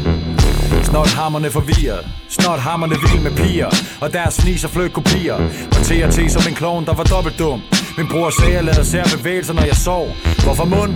[0.83, 2.07] Snot hammerne forvirret.
[2.29, 3.69] Snot hammerne vild med piger.
[4.01, 5.37] Og deres fnis og fløg kopier
[5.71, 7.61] Var TRT som en klovn, der var dobbelt dum.
[7.97, 10.07] Min bror sagde, jeg lavede sær bevægelser, når jeg sov.
[10.43, 10.93] Hvorfor mund?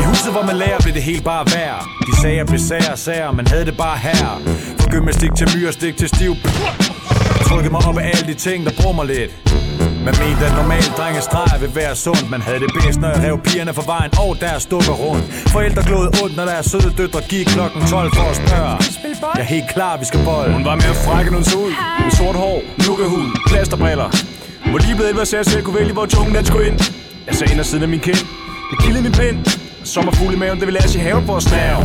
[0.00, 2.92] I huset, hvor man lærer, blev det helt bare værd De sagde, jeg blev sær
[2.92, 4.42] og sær, men havde det bare her.
[4.80, 6.34] Fra gymnastik til myrestik til stiv
[7.48, 9.32] Trykkede mig op af alle de ting, der brummer lidt.
[10.06, 13.36] Man mente, at normalt drengestreg vil være sundt Man havde det bedst, når jeg rev
[13.46, 15.24] pigerne fra vejen og deres dukker rundt.
[15.54, 18.76] Forældre glod ondt, når deres søde døtre gik klokken 12 for at spørge.
[19.36, 21.72] Jeg er helt klar, vi skal bolle Hun var med at frække nogen så ud.
[22.04, 24.08] Med sort hår, nukkehud, plasterbriller.
[24.72, 26.78] Var lige blevet 11 så jeg selv kunne vælge, hvor tungen den skulle ind.
[27.26, 28.22] Jeg sagde ind og siden af min kind.
[28.70, 29.36] Det kildede min pind.
[29.84, 31.78] Sommerfugl i maven, det vil lade os i haven for at snave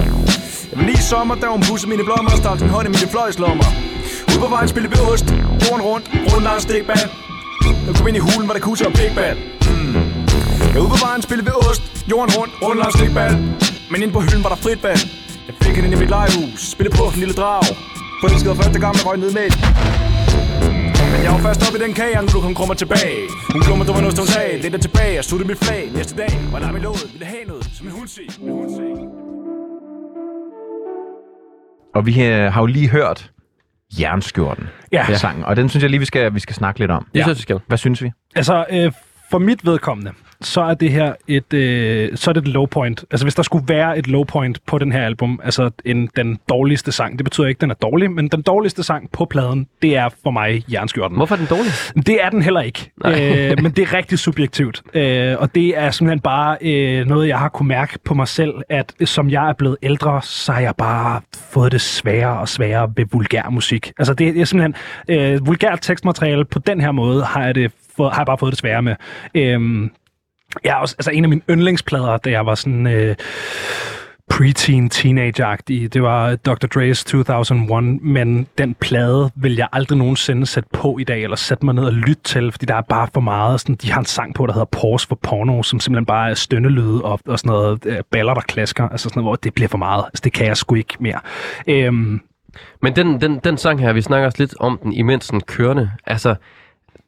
[0.70, 3.10] Jeg var lige sommer, da hun pudsede mine blommer Og stak sin hånd i mine
[3.14, 3.68] fløjslommer.
[4.30, 5.26] Ude på vejen spillede vi ost.
[5.64, 7.10] Jorden rundt, rundt langs stikband
[7.88, 9.38] jeg kom ind i hulen, hvor der kusse og Band.
[9.70, 10.18] mm.
[10.74, 13.38] Jeg ude på vejen spillede ved ost Jorden rundt, rundt langs stikband.
[13.92, 15.02] Men ind på hylden var der frit band
[15.48, 17.64] Jeg fik hende ind i mit legehus Spillede på en lille drag.
[18.22, 19.48] Forelskede første gang, jeg røg ned med.
[21.12, 23.22] Men jeg var først oppe i den kage, nu du kom krummer tilbage.
[23.54, 25.82] Hun klummer, du var noget, hun sagde Lidt tilbage, jeg sluttede mit flag.
[25.98, 28.72] Næste dag var der med låget, ville have noget Som en hundsig, en hund.
[31.96, 33.32] Og vi øh, har jo lige hørt
[34.00, 35.16] Jernskjorten Ja.
[35.18, 37.04] sangen, og den synes jeg lige, vi skal, vi skal snakke lidt om.
[37.04, 37.60] Det synes jeg, vi skal.
[37.68, 38.12] Hvad synes vi?
[38.36, 38.92] Altså, øh,
[39.32, 40.12] for mit vedkommende,
[40.42, 43.06] så er det her et, øh, så er det et low point.
[43.12, 46.40] Altså, hvis der skulle være et low point på den her album, altså en, den
[46.50, 49.68] dårligste sang, det betyder ikke, at den er dårlig, men den dårligste sang på pladen,
[49.82, 51.18] det er for mig Jernskjorten.
[51.18, 51.72] Hvorfor er den dårlig?
[52.08, 54.82] Det er den heller ikke, øh, men det er rigtig subjektivt.
[54.94, 58.54] Øh, og det er simpelthen bare øh, noget, jeg har kunne mærke på mig selv,
[58.70, 61.22] at som jeg er blevet ældre, så har jeg bare
[61.52, 63.92] fået det sværere og sværere ved vulgær musik.
[64.00, 64.76] Altså det er simpelthen
[65.08, 68.60] øh, vulgært tekstmateriale på den her måde, har jeg, det har jeg bare fået det
[68.60, 68.96] sværere med.
[69.36, 69.90] Øh,
[70.64, 72.88] jeg er også, altså en af mine yndlingsplader, da jeg var sådan...
[72.88, 73.16] Øh,
[74.30, 76.66] preteen, teenager Det var Dr.
[76.76, 81.66] Dre's 2001, men den plade vil jeg aldrig nogensinde sætte på i dag, eller sætte
[81.66, 83.62] mig ned og lytte til, fordi der er bare for meget.
[83.62, 86.34] Sådan, de har en sang på, der hedder Pause for Porno, som simpelthen bare er
[86.34, 88.90] stønnelyde og, og sådan noget øh, baller, der klasker.
[88.90, 90.06] Altså sådan noget, hvor det bliver for meget.
[90.06, 91.20] Altså, det kan jeg sgu ikke mere.
[91.68, 92.22] Øhm,
[92.82, 95.92] Men den, den, den sang her, vi snakker også lidt om den, imens den kørende.
[96.06, 96.36] Altså,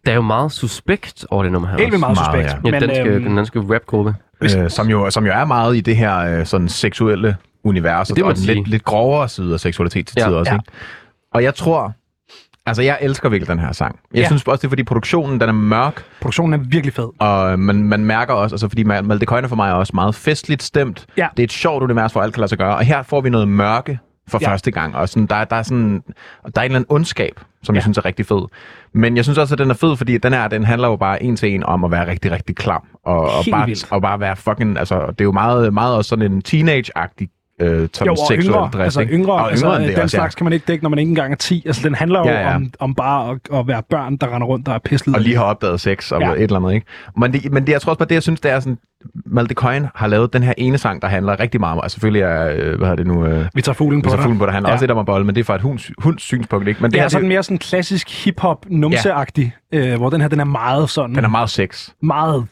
[0.06, 1.78] der er jo meget suspekt over det nummer her.
[1.78, 2.66] helt meget Meget, suspekt.
[2.66, 2.72] ja.
[2.76, 4.16] Ja, den skal, øhm, den danske rapgruppe.
[4.42, 8.16] Øh, som, jo, som jo er meget i det her øh, sådan seksuelle univers, og,
[8.16, 10.26] Det og den lidt, lidt grovere side af seksualitet til Ja.
[10.26, 10.52] tider også.
[10.52, 10.56] Ja.
[10.56, 10.72] Ikke?
[11.34, 11.94] Og jeg tror,
[12.66, 14.00] altså jeg elsker virkelig den her sang.
[14.14, 14.28] Jeg Ja.
[14.28, 17.08] synes også, det er fordi produktionen den er mørk, produktionen er virkelig fed.
[17.20, 20.16] og man, man mærker også, altså fordi Ma- Malte Køjne for mig er også meget
[20.16, 21.06] festligt stemt.
[21.18, 21.28] Ja.
[21.38, 23.30] Det er et sjovt univers, hvor alt kan lade sig gøre, og her får vi
[23.30, 24.52] noget mørke for Ja.
[24.52, 26.04] første gang, og sådan, der, der, er sådan,
[26.44, 27.78] der er en eller anden ondskab, som ja.
[27.78, 28.42] Jeg synes er rigtig fed.
[28.94, 31.24] Men jeg synes også, at den er fed, fordi den her, den handler jo bare
[31.24, 33.92] en til en om at være rigtig, rigtig klam, og, og, bare, vildt.
[33.92, 37.28] og bare være fucking, altså det er jo meget, meget også sådan en teenage-agtig
[37.60, 39.14] øh, sådan Jo, og seksuel yngre, drift, altså ikke?
[39.14, 41.00] yngre, og altså, yngre end den det også, slags kan man ikke dække, når man
[41.00, 41.64] ikke engang er 10.
[41.66, 42.56] Altså, den handler jo Ja, ja.
[42.56, 45.16] Om, om bare at, at, være børn, der render rundt, der er pislet.
[45.16, 46.28] og lige har opdaget sex og Ja.
[46.30, 46.34] ja.
[46.36, 46.86] et eller andet, ikke?
[47.18, 48.78] Men det, men det, jeg tror også bare, det jeg synes, det er sådan,
[49.26, 52.22] Malte Coyne har lavet den her ene sang, der handler rigtig meget om, altså selvfølgelig
[52.22, 54.24] er, øh, hvad hedder det nu, øh, Vi tager fuglen på så dig.
[54.24, 54.72] fuglen på det handler Ja.
[54.72, 54.76] ja.
[54.76, 56.82] også lidt om at bolle, men det er fra et hunds, hunds synspunkt, ikke?
[56.82, 60.22] Men det Det er her, sådan det, mere sådan klassisk hip-hop numseagtig, øh, hvor den
[60.22, 61.16] her, den er meget sådan...
[61.16, 61.90] den er meget sex.
[62.04, 62.46] meget...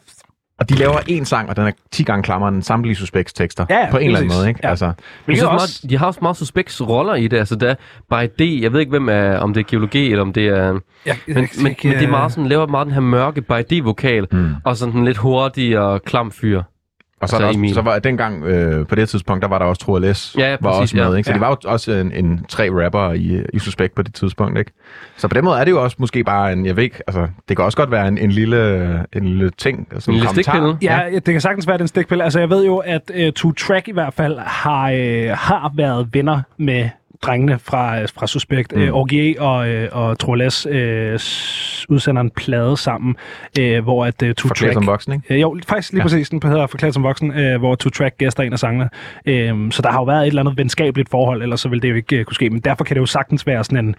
[0.58, 3.66] Og de laver en sang, og den er 10 gange klammere end samtlige suspects tekster.
[3.70, 4.60] Ja, ja, på en eller anden måde, ikke?
[4.64, 4.70] Ja.
[4.70, 4.94] Altså, Jeg
[5.26, 7.36] synes, også- meget, de har også meget suspekt roller i det.
[7.38, 7.74] Altså, der er
[8.10, 10.78] by D, jeg ved ikke, hvem er, om det er geologi, eller om det er...
[11.06, 14.26] Jeg, Men, men, men det er meget sådan, laver meget den her mørke by D-vokal,
[14.32, 14.50] Mm.
[14.64, 16.62] og sådan den lidt hurtige og klam fyr.
[17.20, 19.48] Og så, Og er så der også, så var dengang, øh, på det tidspunkt, der
[19.48, 20.34] var der også Troel S.
[20.38, 21.16] Ja, var præcis, også med, ja.
[21.16, 21.26] ikke?
[21.26, 21.34] Så Ja.
[21.34, 24.70] det var jo også en, en tre rapper i, i Suspekt på det tidspunkt, ikke?
[25.16, 27.26] Så på den måde er det jo også måske bare en, jeg ved ikke, altså,
[27.48, 29.88] det kan også godt være en, en, lille, en lille ting.
[29.92, 30.52] Altså En lille kommentar.
[30.52, 30.76] stikpille.
[30.82, 32.24] Ja, ja, det kan sagtens være den stikpille.
[32.24, 36.08] Altså, jeg ved jo, at uh, Two Track i hvert fald har, uh, har været
[36.12, 36.88] venner med
[37.22, 38.76] drengene fra, fra Suspekt.
[38.76, 38.82] Mm.
[38.82, 40.74] Uh, OGE og, uh, og Troles uh,
[41.94, 43.16] udsender en plade sammen,
[43.60, 44.74] uh, hvor at uh, Two Forklædt Track...
[44.74, 45.34] som voksen, ikke?
[45.34, 46.04] Øh, jo, faktisk lige Ja.
[46.04, 46.28] præcis.
[46.28, 48.88] Den hedder Forklædt som voksen, øh, hvor Two Track gæster en af sangene.
[49.26, 51.90] Øh, så der har jo været et eller andet venskabeligt forhold, ellers så ville det
[51.90, 52.50] jo ikke øh, kunne ske.
[52.50, 53.94] Men derfor kan det jo sagtens være sådan en,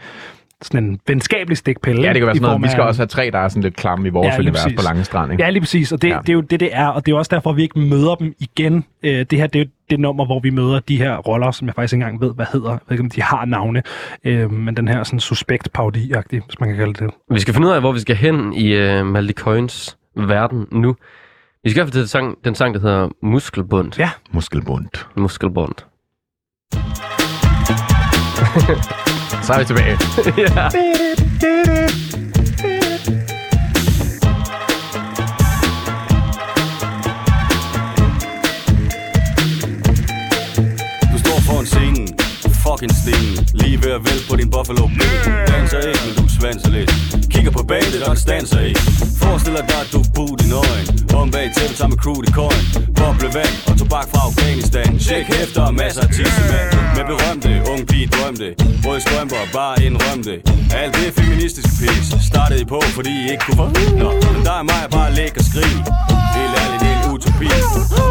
[0.61, 2.01] sådan en venskabelig stikpille.
[2.01, 2.63] Ja, det kan være sådan noget.
[2.63, 4.63] Vi skal af- også have tre, der er sådan lidt klamme i vores Ja, univers
[4.63, 4.77] præcis.
[4.77, 5.43] på lange strand, ikke?
[5.43, 5.91] Ja, lige præcis.
[5.91, 6.17] Og det, Ja.
[6.21, 6.87] det er jo det, det er.
[6.87, 8.85] Og det er også derfor, vi ikke møder dem igen.
[9.03, 11.67] Øh, det her, det er jo det nummer, hvor vi møder de her roller, som
[11.67, 12.69] jeg faktisk ikke engang ved, hvad hedder.
[12.71, 13.83] Jeg ved ikke, om de har navne.
[14.23, 17.09] Øh, men den her sådan suspekt parodi hvis man kan kalde det.
[17.31, 20.95] Vi skal finde ud af, hvor vi skal hen i uh, Malte Coins verden nu.
[21.63, 23.91] Vi skal i hvert fald til den sang, den sang, der hedder Muskelbund.
[23.99, 24.09] Ja.
[24.31, 24.85] Muskelbund.
[25.17, 25.73] Muskelbund.
[29.49, 29.97] Så er vi tilbage.
[30.55, 30.69] ja.
[41.11, 42.07] Du står foran scenen,
[42.69, 45.17] fucking stenen Lige ved at vælte på din buffalo bill.
[45.51, 46.91] Danser ikke, men du svanser lidt.
[47.33, 48.81] Kigger på bandet, og stanser ikke.
[49.21, 50.87] Forestil dig at du bud i nøgen.
[51.19, 52.63] Om bag tæppet sammen med crew i coin
[52.97, 54.89] Boble vand og tobak fra Afghanistan.
[55.05, 58.47] Tjek hæfter og masser af tissemand Med berømte, unge pige drømte.
[58.85, 60.33] Røde strømper, bare indrømte.
[60.81, 62.05] Alt det feministiske pis.
[62.31, 63.67] Startede I på, fordi I ikke kunne få
[64.01, 65.75] Nå, men der er mig bare læg og skrig.
[66.37, 67.47] Helt ærligt, det utopi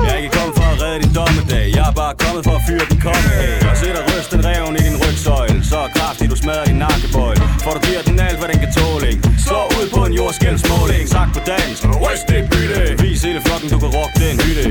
[0.04, 1.66] Jeg er ikke kommet for at redde din dommedag.
[1.78, 4.82] Jeg er bare kommet for at fyre din komme af Og sætter rysten reven i
[4.88, 5.58] din rygsøjle.
[5.70, 9.04] Så kraftigt du smadrer din nakkebøjle For du giver den alt, hvad den kan tåle
[9.12, 9.22] ikke?
[9.46, 12.80] Slå ud på en jordskældsmåling Sagt på dansk, ryst det bytte.
[13.02, 14.64] Vis hele flokken, du kan rock den hytte.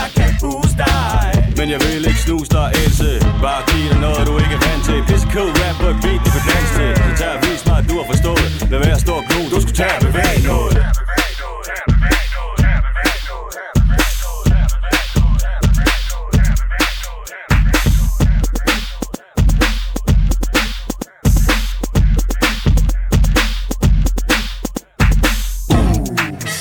[0.00, 1.28] Jeg kan booste dig.
[1.58, 3.10] Men jeg vil ikke snuse dig, Else.
[3.44, 4.98] Bare giv dig noget, du ikke er vant til.
[5.08, 6.92] Pisse cool rap beat, du kan danse til.
[7.04, 8.46] Så tag og vis mig, at du har forstået.
[8.70, 10.74] Lad være at stå og glo, du skulle tage og bevæge noget.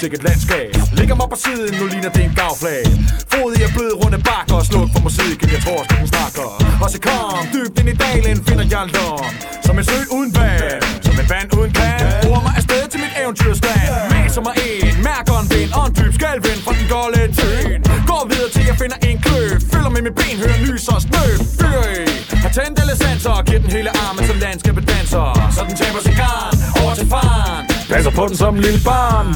[0.02, 0.72] Sikkert landskab.
[1.00, 2.86] Ligger mig på siden, nu ligner det en gavflag.
[3.32, 6.50] Fod i er blød runde bakker og sluk for musikken Jeg tror, at den snakker.
[6.84, 9.32] Og så kom dybt ind i dalen, finder jeg en lom.
[9.66, 13.14] Som en sø uden vand Som en vand uden kan Bruger mig afsted til mit
[13.22, 13.90] eventyrstand.
[14.14, 17.80] Maser mig ind, mærker en vind Og en dyb skalvind fra den golde tøn
[18.12, 19.44] Går videre til jeg finder en klø.
[19.74, 21.26] Følger med mit ben, hører lys og snø.
[21.60, 22.06] Fyr i
[22.44, 25.26] Har tændt alle sanser Giver den hele armen, som landskabet danser.
[25.56, 27.67] Så den taber sig garn over til faren.
[27.98, 29.28] Passer på den som en lille barn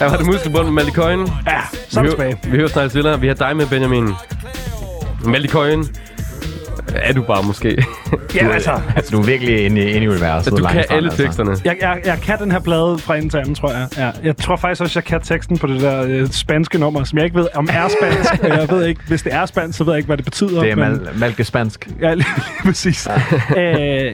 [0.00, 1.32] Her var det Muskelbund med Malte.
[1.46, 1.60] Ja,
[2.02, 2.38] vi tilbage.
[2.44, 4.14] vi hører snart til Vi har dig med, Benjamin.
[5.24, 6.07] Malte.
[6.94, 7.68] Er du bare måske.
[8.34, 8.80] Ja, altså.
[8.96, 10.52] Altså, du er virkelig inde i, inde i universet.
[10.52, 11.22] du kan alle altså.
[11.22, 11.56] teksterne.
[11.64, 13.88] Jeg, jeg, jeg kan den her plade fra ende til anden, tror jeg.
[13.98, 14.10] Ja.
[14.24, 17.24] Jeg tror faktisk også, jeg kan teksten på det der øh, spanske nummer, som jeg
[17.24, 18.42] ikke ved, om er spansk.
[18.58, 20.60] jeg ved ikke, hvis det er spansk, så ved jeg ikke, hvad det betyder.
[20.62, 21.88] Det er men- mal- malke spansk.
[22.00, 23.08] Ja, lige, lige præcis.
[23.56, 23.64] øh,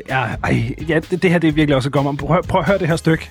[0.08, 2.16] ja, ej, ja det, det her det er virkelig også et godt om.
[2.16, 3.30] Prøv, prøv at høre det her stykke.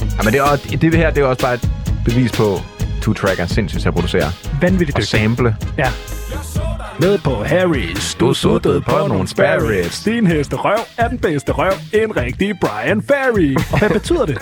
[0.00, 1.70] Ja, men det, er, også- det her det er også bare et
[2.04, 2.58] bevis på,
[3.02, 4.32] Two Track er sindssygt til at producere.
[4.60, 5.22] Vanvittigt Og dygtigt.
[5.22, 5.56] sample.
[5.78, 5.86] Ja.
[7.00, 10.00] Ned på Harrys, du suttede på nogle sparrows.
[10.04, 11.72] Din heste røv er den bedste røv.
[11.92, 13.54] En rigtig Brian Ferry.
[13.72, 14.38] Og hvad betyder det?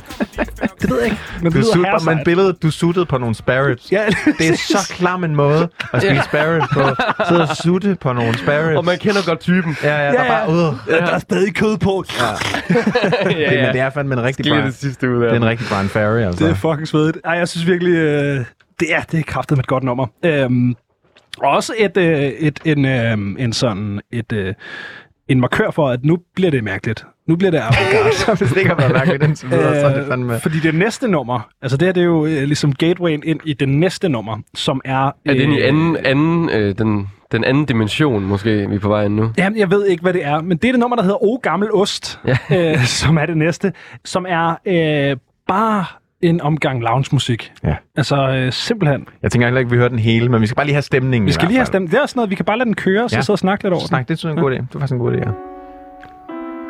[0.82, 1.16] Det ved jeg ikke.
[1.42, 2.16] Men det Du herresejt.
[2.16, 3.92] man billedet, du suttede på nogle sparrows.
[3.92, 4.04] Ja,
[4.38, 6.80] Det er så klam en måde at spise sparrows på.
[7.28, 8.76] Sidde og sutte på nogle sparrows.
[8.76, 9.76] Og man kender godt typen.
[9.82, 10.96] Ja, ja, der Ja, er bare, ja.
[10.96, 11.06] øh.
[11.06, 12.04] Der er stadig kød på.
[12.18, 12.24] Ja.
[13.30, 15.32] Det, men det er fandme en rigtig Brian, det sidste ud det af.
[15.32, 16.44] er en rigtig Brian Ferry, altså.
[16.44, 17.18] Det er fucking svedigt.
[17.24, 18.44] Ej, jeg synes virkelig, øh,
[18.80, 20.06] det er, det er kraftet med et godt nummer.
[20.24, 20.74] Øhm,
[21.44, 23.12] også et, øh, et, en, øh,
[23.44, 24.54] en sådan, et, øh,
[25.28, 27.06] en markør for, at nu bliver det mærkeligt.
[27.28, 28.36] Nu bliver det avantgarde.
[28.38, 30.34] Hvis det ikke har været mærkeligt indtil videre, så er det fandme...
[30.34, 33.40] Øh, fordi det næste nummer, altså det her det er jo øh, ligesom gatewayen ind
[33.44, 35.06] i det næste nummer, som er...
[35.06, 38.88] Er det i øh, anden, anden, øh, den, den anden dimension, måske, vi er på
[38.88, 39.30] vej ind nu?
[39.38, 41.36] Jamen, jeg ved ikke, hvad det er, men det er det nummer, der hedder O
[41.42, 42.70] Gammel Ost, Ja.
[42.72, 43.72] øh, som er det næste,
[44.04, 45.16] som er øh,
[45.48, 45.84] bare
[46.22, 47.52] en omgang lounge-musik.
[47.64, 47.74] Ja.
[47.96, 49.06] Altså, øh, simpelthen.
[49.22, 51.26] Jeg tænker heller ikke, vi hører den hele, men vi skal bare lige have stemningen
[51.26, 51.90] Vi skal lige have stemt.
[51.90, 53.22] Det er sådan noget, vi kan bare lade den køre, og så Ja.
[53.22, 53.84] sidde og snakke lidt over.
[53.86, 54.54] Snak, det er en god idé.
[54.54, 55.30] Det er faktisk en god idé, ja.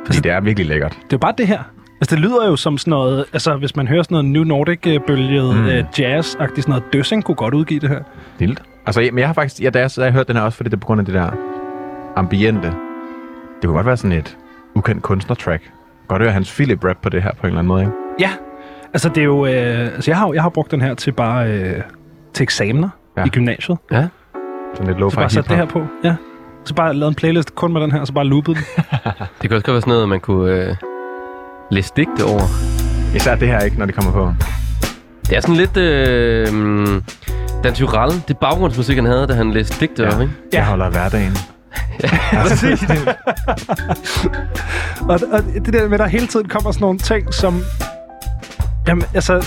[0.07, 0.93] Fordi det er virkelig lækkert.
[0.93, 1.59] Det er jo bare det her.
[2.01, 5.57] Altså, det lyder jo som sådan noget, altså hvis man hører sådan noget New Nordic-bølget
[5.57, 5.65] Mm.
[5.65, 8.01] uh, jazz-agtigt, sådan noget Døssing kunne godt udgive det her.
[8.39, 8.63] Vildt.
[8.87, 9.63] Altså, men jeg har faktisk...
[9.63, 11.05] Ja, da jeg, har jeg hørt den her også, fordi det er på grund af
[11.05, 11.31] det der
[12.17, 12.69] ambiente.
[12.69, 14.37] Det kunne godt være sådan et
[14.75, 15.63] ukendt kunstnertrack.
[16.09, 17.93] Godt høre hans Philip rap på det her på en eller anden måde, ikke?
[18.21, 18.31] Ja,
[18.95, 19.47] Altså, det er jo...
[19.47, 21.49] Øh, altså, jeg har, jeg har brugt den her til bare...
[21.49, 21.83] Øh,
[22.35, 23.21] til eksamener Ja.
[23.21, 23.27] ja.
[23.27, 23.79] i gymnasiet.
[23.93, 24.07] Ja.
[24.77, 25.83] Sådan lidt Så lo-fi bare sat det her på.
[26.05, 26.15] Ja.
[26.65, 28.65] Så bare lavet en playlist kun med den her, og så bare loopet den.
[29.43, 30.77] Det kan også godt være sådan noget, man kunne øh,
[31.71, 32.43] læse digte over.
[33.17, 34.33] Især det her ikke, når det kommer på.
[35.29, 35.77] Det er sådan lidt...
[35.77, 37.03] Øh, mm,
[37.65, 40.15] Dan Tyrell, det baggrundsmusik, han havde, da han læste digte Ja.
[40.15, 40.33] op, ikke?
[40.53, 41.33] Det holder hverdagen.
[42.43, 42.83] Præcis.
[45.11, 47.63] og, og det der med, at der hele tiden kommer sådan nogle ting, som...
[48.89, 49.47] Jamen, altså...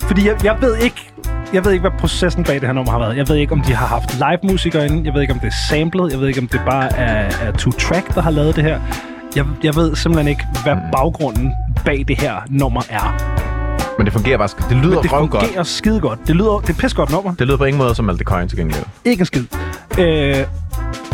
[0.00, 1.10] Fordi jeg, jeg ved ikke...
[1.52, 3.16] Jeg ved ikke, hvad processen bag det her nummer har været.
[3.16, 5.02] Jeg ved ikke, om de har haft live-musikere inde.
[5.04, 6.12] Jeg ved ikke, om det er samlet.
[6.12, 8.80] Jeg ved ikke, om det bare er, er Two Track, der har lavet det her.
[9.36, 11.52] Jeg, jeg ved simpelthen ikke, hvad baggrunden
[11.84, 13.16] bag det her nummer er.
[13.98, 14.48] Men det fungerer bare...
[14.48, 15.42] sk- Det lyder Men det røv godt.
[15.44, 16.18] fungerer skide godt.
[16.26, 17.34] Det lyder det er et pis godt nummer.
[17.34, 18.84] Det lyder på ingen måde som Malte Coin til gengæld.
[19.04, 19.44] Ikke en skid.
[19.98, 20.36] Øh,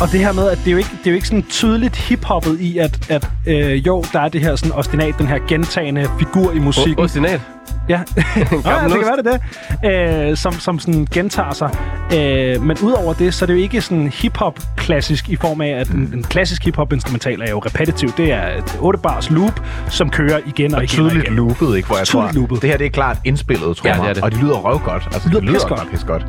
[0.01, 1.95] og det her med, at det er jo ikke, det er jo ikke sådan tydeligt
[1.95, 6.07] hiphoppet i, at, at øh, jo, der er det her sådan ostinat, den her gentagende
[6.19, 6.99] figur i musikken.
[7.03, 7.41] Ostinat.
[7.89, 7.97] Ja,
[8.35, 9.41] Nå, ja det kan være det
[9.83, 10.29] det.
[10.31, 11.69] Øh, som, som sådan gentager sig.
[12.15, 15.69] Øh, men udover det, så er det jo ikke sådan hip-hop klassisk i form af,
[15.69, 18.09] at en, en klassisk hip-hop instrumental er jo repetitiv.
[18.17, 21.35] Det er et 8 bars loop, som kører igen og, Og igen tydeligt og igen.
[21.35, 21.87] loopet, ikke?
[21.87, 22.61] Hvor jeg Tydeligt tror, loopet.
[22.61, 24.01] det her det er klart indspillet, tror Ja, jeg.
[24.03, 24.23] det er det.
[24.23, 25.03] Og de lyder røv godt.
[25.05, 25.91] Altså, Det lyder det lyder godt.
[25.91, 26.25] Pis godt.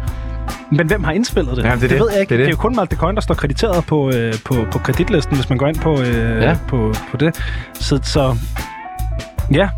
[0.72, 1.64] Men hvem har indspillet det?
[1.64, 2.00] Jamen, det det, det.
[2.00, 2.28] ved jeg ikke.
[2.30, 2.46] Det er Det det.
[2.46, 5.58] er, jo kun Malte Coin, der står krediteret på, øh, på, på kreditlisten, hvis man
[5.58, 6.56] går ind på, øh, Ja.
[6.68, 7.36] på, på det.
[7.74, 8.36] Så, så
[9.52, 9.68] ja,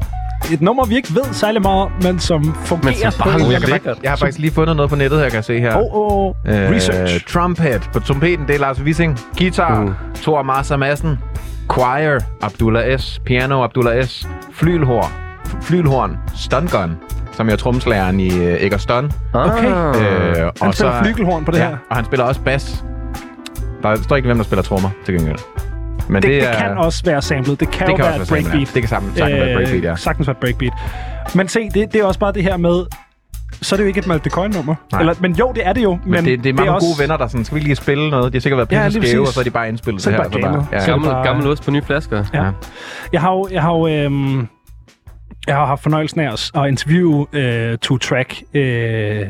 [0.52, 3.60] et nummer, vi ikke ved særlig meget om, men som fungerer Men som bare Jeg,
[3.60, 3.98] kan, Lækkert.
[4.02, 5.76] jeg har faktisk lige fundet noget på nettet her, kan jeg se her.
[5.76, 6.34] Oh, oh, oh.
[6.46, 7.26] Research.
[7.26, 9.18] Trumpet på trompeten, det er Lars Wissing.
[9.38, 9.90] Guitar, Uh.
[10.14, 11.18] Thor Marsa Madsen.
[11.72, 13.20] Choir, Abdullah S.
[13.26, 14.28] Piano, Abdullah S.
[14.52, 15.12] Flylhorn,
[15.62, 16.96] Flylhorn, Stungun,
[17.38, 19.12] som er trommeslageren i uh, Egger Stun.
[19.32, 19.66] Okay.
[19.66, 21.76] Øh, Han spiller flygelhorn på det ja, her.
[21.90, 22.84] og han spiller også bas.
[23.82, 25.38] Der står ikke, hvem der spiller trommer til gengæld.
[26.08, 27.60] Men Det, det, er, det kan også være samlet.
[27.60, 28.52] Det kan det jo kan være også et være samlet, ja.
[28.52, 28.74] breakbeat.
[28.74, 29.96] Det kan sammen, sagtens være et breakbeat, ja.
[29.96, 30.72] Sagtens være et breakbeat.
[31.34, 32.84] Men se, det, det er også bare det her med...
[33.62, 34.30] Så er det jo ikke et Malte.
[34.36, 35.00] Nej.
[35.00, 35.98] Eller, men jo, det er det jo.
[36.04, 38.10] Men, Men det, det er mange også, gode venner, der sådan, skal vi lige spille
[38.10, 38.32] noget?
[38.32, 39.28] De har sikkert været Ja, pisse lige skæve, præcis.
[39.28, 40.28] og så er de bare indspillet Så det er her.
[40.30, 40.76] det bare ja, Så ja.
[40.76, 42.24] er det Gammel, bare- gammel ost på nye flasker.
[42.34, 42.44] Ja.
[42.44, 42.50] Ja.
[43.12, 44.48] Jeg har jo, jeg har jo øhm,
[45.48, 49.26] jeg har haft fornøjelsen af at, at interviewe øh, Two Track øh,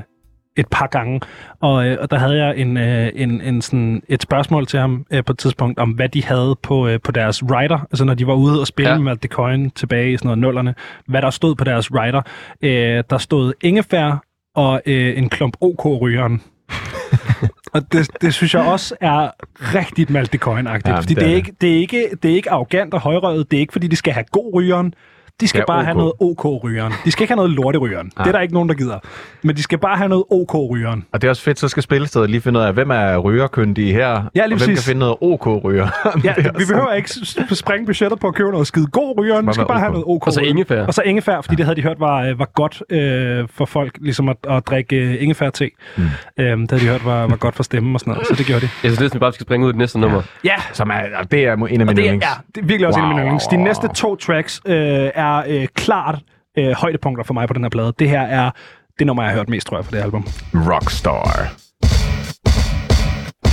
[0.57, 1.21] et par gange,
[1.61, 5.07] og, øh, og der havde jeg en, øh, en, en sådan et spørgsmål til ham
[5.11, 8.15] øh, på et tidspunkt om, hvad de havde på, øh, på deres rider, altså når
[8.15, 8.99] de var ude og spille Ja.
[8.99, 10.75] med The Coin tilbage i sådan noget nullerne,
[11.07, 12.23] hvad der stod på deres rider.
[12.63, 14.23] Øh, der stod ingefær
[14.55, 16.43] og øh, en klump OK-rygeren.
[17.75, 19.31] Og det, det synes jeg også er
[19.75, 20.89] rigtig Malte Coin-agtigt.
[20.91, 21.37] Ja, fordi det er det.
[21.37, 23.51] ikke, det, er ikke, det er ikke arrogant og højrøget.
[23.51, 24.95] Det er ikke, fordi de skal have god rygeren.
[25.41, 25.97] De skal Ja, bare have OK.
[25.99, 26.93] noget OK-rygeren.
[27.05, 28.07] De skal ikke have noget lorterygeren.
[28.19, 28.99] Det er der ikke nogen, der gider.
[29.43, 31.05] Men de skal bare have noget OK-rygeren.
[31.13, 33.93] Og det er også fedt, så skal spillestedet lige finde ud af, hvem er rygerkyndige
[33.93, 35.89] her, Ja, lige og hvem kan finde noget OK-ryger.
[36.25, 37.11] Ja, vi behøver ikke
[37.55, 39.47] springe budgettet på at købe noget skide god rygeren.
[39.47, 40.27] Vi skal bare have noget OK.
[40.27, 40.87] Og så ingefær.
[40.87, 43.93] Og så ingefær, fordi det havde de hørt var, øh, var godt øh, for folk
[44.01, 45.71] ligesom at, at drikke øh, ingefær-te.
[45.97, 46.03] Mm.
[46.39, 48.47] Øhm, det havde de hørt var, var godt for stemmen og sådan noget, så det
[48.47, 48.71] gjorde de.
[48.83, 50.23] Jeg synes næsten, vi bare skal springe ud i det næste nummer.
[50.45, 52.27] Ja, Som er, det er en af Og mine det er, yndlings.
[52.27, 53.07] ja, det er virkelig også wow.
[53.07, 53.47] en af mine yndlings.
[53.47, 54.75] De næste to tracks øh,
[55.15, 56.19] er øh, klart
[56.59, 57.93] øh, højdepunkter for mig på den her plade.
[57.99, 58.51] Det her er
[58.99, 60.27] det nummer, jeg har hørt mest, tror jeg, for det album.
[60.55, 61.53] Rockstar.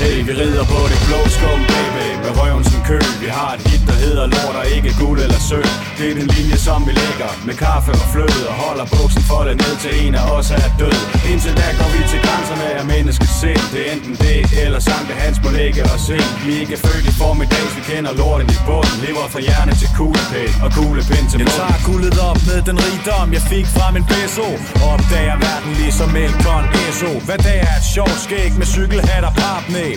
[0.06, 2.08] Hey, vi rider på det blå skum, baby.
[2.24, 5.40] Med røven som kø Vi har et hit, der hedder lort og ikke guld eller
[5.50, 5.72] sølv.
[5.98, 9.56] Det er den linje, som vi lægger Med kaffe og fløde Og holder buksen foldet
[9.64, 10.98] ned til en af os er død.
[11.32, 13.64] Indtil da går vi til grænserne af menneskets sind.
[13.74, 17.06] Det er enten det, eller Sankt Hans må lægge os ind Vi er ikke født
[17.12, 18.98] i formiddags Vi kender lorten i bunden.
[19.06, 21.60] Lever fra hjerne til kuglepind Og kuglepind til Jeg munden.
[21.62, 24.48] tager guldet op med den rigdom, jeg fik fra min beso
[24.82, 29.34] Og opdager verden ligesom Elkon ESO Hvad dag er et sjovt skæg med cykelhat og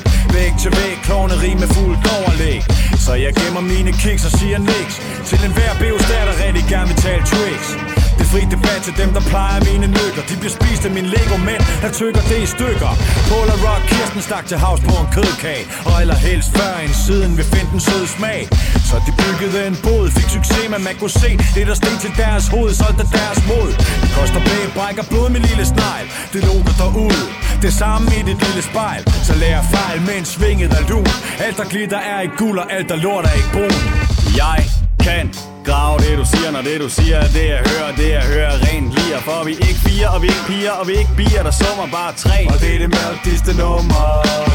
[0.05, 2.63] papnæb Væg til væg, klovneri med fuldt overlæg.
[2.99, 4.95] Så jeg gemmer mine kiks og siger niks.
[5.29, 7.88] Til enhver beos der, der rigtig gerne vil tale tricks
[8.19, 11.63] det fri debat til dem, der plejer mine nykker De bliver spist af mine Lego-mænd,
[11.83, 12.93] der tykker det i stykker.
[13.29, 15.65] Paula Rock, Kirsten stak til havs på en kødkage.
[15.91, 18.41] Og eller helst før end siden vi finde den søde smag.
[18.89, 22.13] Så de byggede en bod, fik succes, men man kunne se Det der steg til
[22.23, 23.71] deres hoved, solgte deres mod.
[24.03, 26.07] Det koster bag, brækker blod min lille snegl.
[26.33, 27.21] Det lukker derud,
[27.65, 29.03] det samme i dit lille spejl.
[29.29, 31.07] Så lærer fejl, men svinget er lun.
[31.47, 33.77] Alt der glitter er i guld, og alt der lort er ikke brun.
[34.43, 34.61] Jeg
[35.07, 37.17] kan grave det du siger, når det du siger.
[37.27, 40.29] Er det jeg hører, det jeg hører rent lige For vi ikke fire, og vi
[40.35, 42.39] ikke piger, og vi ikke bier, der summer bare tre.
[42.53, 44.03] Og det er det mærkeligste nummer.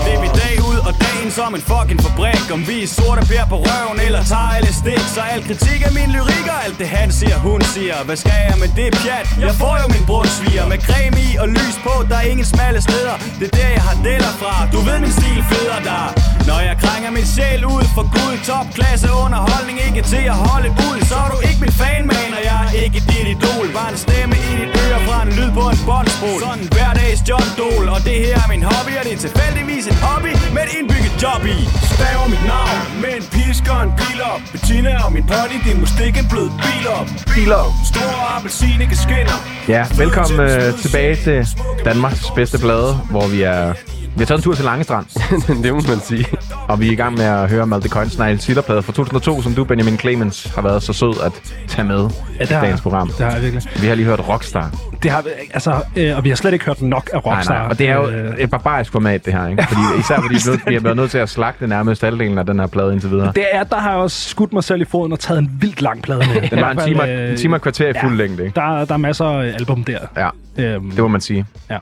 [0.06, 2.46] Det er vi dag ud og dagen som en fucking fabrik.
[2.56, 5.04] Om vi er sorte bær på røven eller tager elastik.
[5.16, 7.98] Så al kritik af min lyrik og alt det han siger, hun siger.
[8.08, 9.28] Hvad skal jeg med det pjat?
[9.46, 12.80] Jeg får jo min brunsviger Med creme i og lys på, der er ingen smalle
[12.88, 13.16] steder.
[13.40, 14.54] Det er der jeg har deler fra.
[14.74, 16.06] Du ved min stil feder der.
[16.50, 21.03] Når jeg krænger min sjæl ud for gud Topklasse underholdning, ikke til at holde ud
[21.10, 22.62] Så er du ikke min fan, man, og jeg.
[22.70, 23.66] Er ikke dit idol.
[23.78, 26.40] Bare en stemme i dit øre fra en lyd på en båndspol.
[26.44, 29.86] Sådan en hverdags John Dole Og det her er min hobby, og det er tilfældigvis
[29.92, 31.58] en hobby Med et indbygget job i.
[31.96, 35.78] Staver mit navn med en pisk og en pil op Bettina og min pony, din
[35.84, 37.08] mustik er blevet bil op.
[37.36, 37.72] Bil op.
[37.92, 39.38] Store appelsinike skinner.
[39.76, 41.48] Ja, velkommen øh, tilbage til
[41.86, 43.74] Danmarks bedste blade, hvor vi er...
[44.16, 45.06] Vi har taget en tur til Langestrand,
[45.64, 46.26] det må man sige.
[46.68, 49.54] og vi er i gang med at høre Malte Coins Nile Sillerplade fra 2002, som
[49.54, 51.32] du, Benjamin Clemens, har været så sød at
[51.68, 52.10] tage med
[52.40, 53.08] ja, i har dagens program.
[53.08, 53.64] Det har jeg virkelig.
[53.82, 54.72] Vi har lige hørt Rockstar.
[55.04, 57.54] Det har, altså, øh, og vi har slet ikke hørt nok af Rockstar.
[57.54, 59.64] Nej, nej, og det er jo Øh, et barbarisk format, det her, ikke?
[59.68, 62.38] Fordi, især fordi vi er nødt- vi har været nødt til at slagte nærmest halvdelen
[62.38, 63.32] af den her plade indtil videre.
[63.36, 65.82] det er, der har jeg også skudt mig selv i foden og taget en vildt
[65.82, 66.42] lang plade med.
[66.50, 68.18] Den var en time, øh, en time og kvarter i fuld ja.
[68.26, 68.56] længde, ikke?
[68.56, 70.00] Der, der er masser af album der.
[70.18, 71.46] Ja, Øhm, det må man sige.
[71.70, 71.78] ja.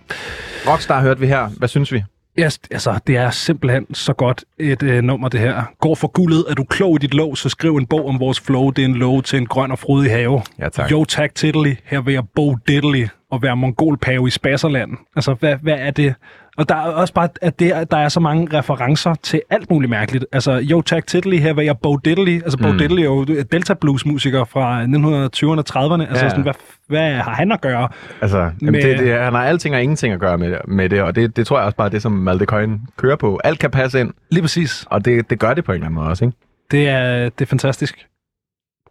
[0.67, 1.47] Rockstar hørte vi her.
[1.57, 2.03] Hvad synes vi?
[2.37, 5.63] Ja, altså, det er simpelthen så godt et øh, nummer, det her.
[5.79, 8.39] Går for guldet, er du klog i dit lov, så skriv en bog om vores
[8.39, 8.69] flow.
[8.69, 10.41] Det er en lov til en grøn og frodig have.
[10.59, 10.91] Ja, tak.
[10.91, 11.73] Jo, tak tiddly.
[11.83, 14.91] Her vil jeg bo diddly og være mongolpave i Spasserland.
[15.15, 16.15] Altså, hvad, hvad er det?
[16.57, 19.89] Og der er også bare, at det, der er så mange referencer til alt muligt
[19.89, 20.25] mærkeligt.
[20.31, 21.35] Altså, jo, tak tiddly.
[21.39, 22.41] Her vil jeg bo diddly.
[22.43, 22.77] Altså, Bo Mm.
[22.77, 26.09] Diddley er jo Delta Blues musiker fra 1920'erne og 30'erne.
[26.09, 26.29] Altså, Ja.
[26.29, 26.53] sådan, hvad,
[26.87, 27.89] hvad har han at gøre?
[28.21, 31.01] Altså, jamen, Med- det, det, han har alting og ingenting at gøre med, med det,
[31.01, 33.39] og det, det tror jeg også bare er det, som Malte Coin kører på.
[33.43, 34.85] Alt kan passe ind, Lige præcis.
[34.89, 36.37] og det, det gør det på en eller anden måde også, ikke?
[36.71, 38.05] Det er, det er fantastisk.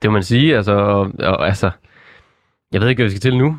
[0.03, 1.71] Det må man sige, altså, og, og, altså...
[2.73, 3.57] Jeg ved ikke, hvad vi skal til nu.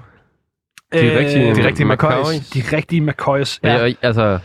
[0.93, 2.13] De er rigtige, Øh, de rigtige McCoys.
[2.13, 2.49] McCoys.
[2.49, 3.59] De rigtige McCoys.
[3.63, 3.73] Ja.
[3.75, 3.85] Ja.
[3.85, 4.39] Ja, altså...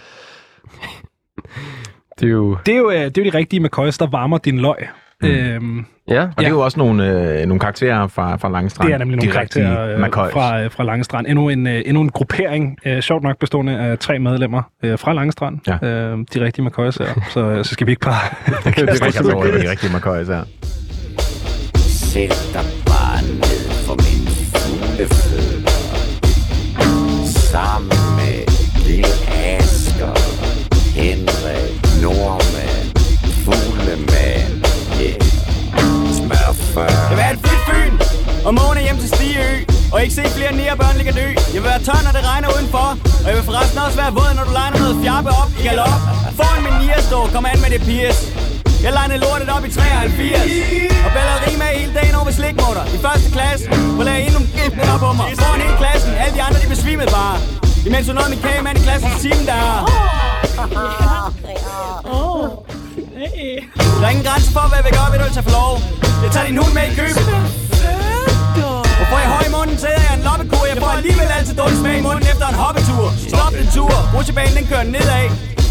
[2.20, 2.56] det er jo...
[2.66, 4.88] Det er, jo, øh, det er jo de rigtige McCoys, der varmer din løg.
[5.22, 5.28] Mm.
[5.28, 8.88] Øhm, Ja, Og det er jo også nogle, øh, nogle karakterer fra, fra Langstrand.
[8.88, 11.26] det er nemlig nogle de rigtige karakterer øh, fra, øh, fra Langestrand.
[11.26, 15.12] Endnu en, øh, endnu en gruppering, øh, sjovt nok bestående af tre medlemmer øh, fra
[15.12, 15.58] Langestrand.
[15.66, 15.88] Ja.
[15.88, 17.06] Øh, de rigtige McCoys, ja.
[17.30, 18.20] så, øh, så skal vi ikke bare...
[18.64, 20.42] det er rigtig over, det er de rigtige McCoys her.
[21.76, 25.45] Sæt dig bare ned for min fuglefødder
[27.56, 28.38] Sammen med
[28.86, 30.16] Lille Asger
[30.94, 32.88] Henrik Nordmand
[33.44, 34.56] Fuglemand
[35.00, 35.20] Yeah
[36.16, 37.94] Smørfør Jeg vil have et frit fyn
[38.46, 39.52] og måne hjem til Stigeø
[39.92, 41.26] Og ikke se flere nærbørn ligge dø.
[41.54, 42.88] Jeg vil være tør, når det regner udenfor
[43.24, 46.00] Og jeg vil forresten også være våd, når du legner noget fjarpe op i galop.
[46.38, 48.18] Foran min nierstå, kom an med det pis
[48.84, 50.50] jeg legnede lortet op i 73
[51.06, 51.10] Og
[51.66, 53.64] af hele dagen over ved slikmutter I første klasse,
[53.96, 55.26] hvor lagde endnu en op på mig.
[55.40, 57.36] Foran hele klassen, alle de andre de besvimede bare.
[57.88, 59.60] Imens hun nåede min kagemand i klassens time der
[64.00, 65.72] Der er ingen grænse for, hvad jeg vil gøre, ved du vil tage for lov.
[66.24, 67.24] Jeg tager din hund med i købet.
[69.00, 70.64] Og får jeg høj i munden, så jeg en loppekur.
[70.70, 73.06] Jeg får alligevel altid dårlig smag i munden efter en hoppetur.
[73.30, 75.26] Stop den tur, rutsjebanen den kører nedad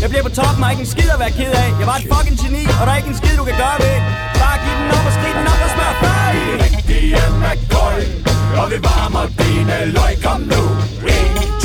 [0.06, 1.70] Jeg bliver på toppen og ikke en skid at være ked af.
[1.82, 3.96] Jeg var et fucking geni, og der er ikke en skid du kan gøre ved.
[4.42, 6.44] Bare giv den op og skrig den op og smør før i.
[6.66, 8.00] Rigtige McCoy
[8.62, 10.62] Og vi varmer dine løg, kom nu
[11.08, 11.18] 1,
[11.62, 11.65] 2,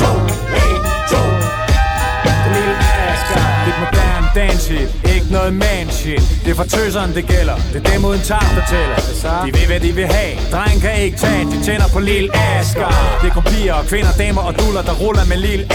[4.35, 4.89] dance shit.
[5.15, 6.23] Ikke noget man shit.
[6.43, 7.55] Det er for tøseren det gælder.
[7.73, 8.97] Det er dem uden tar fortæller
[9.45, 10.33] De ved hvad de vil have.
[10.51, 11.45] Dreng kan ikke tage.
[11.51, 12.87] De tænder på Lille Asger
[13.21, 15.65] Det er kun piger og kvinder, damer og duller Der ruller med Lille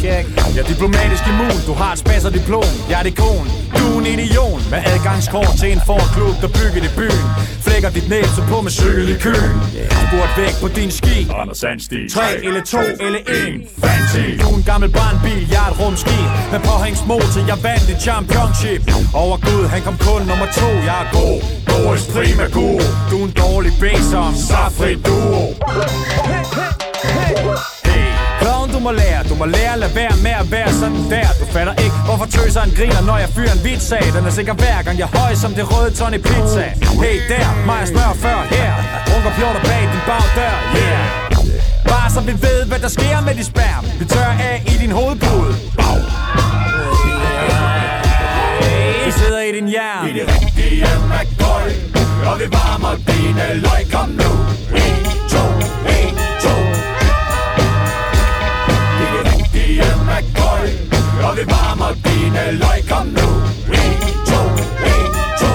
[0.00, 0.26] Check.
[0.54, 1.58] Jeg er diplomatisk immun.
[1.66, 2.70] Du har et spasser diplom.
[2.90, 3.46] Jeg er et ikon
[3.78, 7.24] Du er en idiot Med adgangskort til en forklub Der bygger i byen.
[7.66, 9.52] Flækker dit næb så på med cykel i køen
[10.08, 11.16] Spurt væk på din ski.
[11.40, 13.26] Anders Sandstig 3 eller 2 eller 1
[13.82, 14.26] Fancy.
[14.42, 16.20] Du en gammel brandbil, jeg er et rumski.
[16.52, 18.82] Med påhængsmotor, jeg vandt et championship.
[19.14, 21.38] Over Gud, han kom kun nummer 2 Jeg er god,
[21.70, 22.86] Boris Prima Guru.
[23.10, 25.44] Du er en dårlig bæsom Safri Duo.
[27.88, 28.10] Hey,
[28.40, 31.28] Clown, du må lære, du må lære at lade være med at være sådan der.
[31.40, 34.06] Du fatter ikke, hvorfor tøseren griner, når jeg fyrer en vits af.
[34.16, 36.66] Den er sikkert hver gang jeg høj som det røde Tony Pizza.
[37.04, 38.35] Hey der, mig smør før
[42.26, 43.84] vi ved, hvad der sker med de sperm.
[44.00, 45.52] Vi tør af i din hovedpude.
[45.78, 45.98] Bag.
[49.08, 50.10] I sidder i din hjerne.
[50.10, 51.68] I det rigtige McCoy
[52.30, 54.30] Og vi varmer dine løg, kom nu.
[54.76, 54.82] 1,
[55.30, 56.48] 2, 1, 2
[59.02, 60.66] I det rigtige McCoy
[61.26, 63.28] Og vi varmer dine løg, kom nu.
[63.72, 63.78] 1,
[64.26, 65.06] 2, 1,
[65.40, 65.46] 2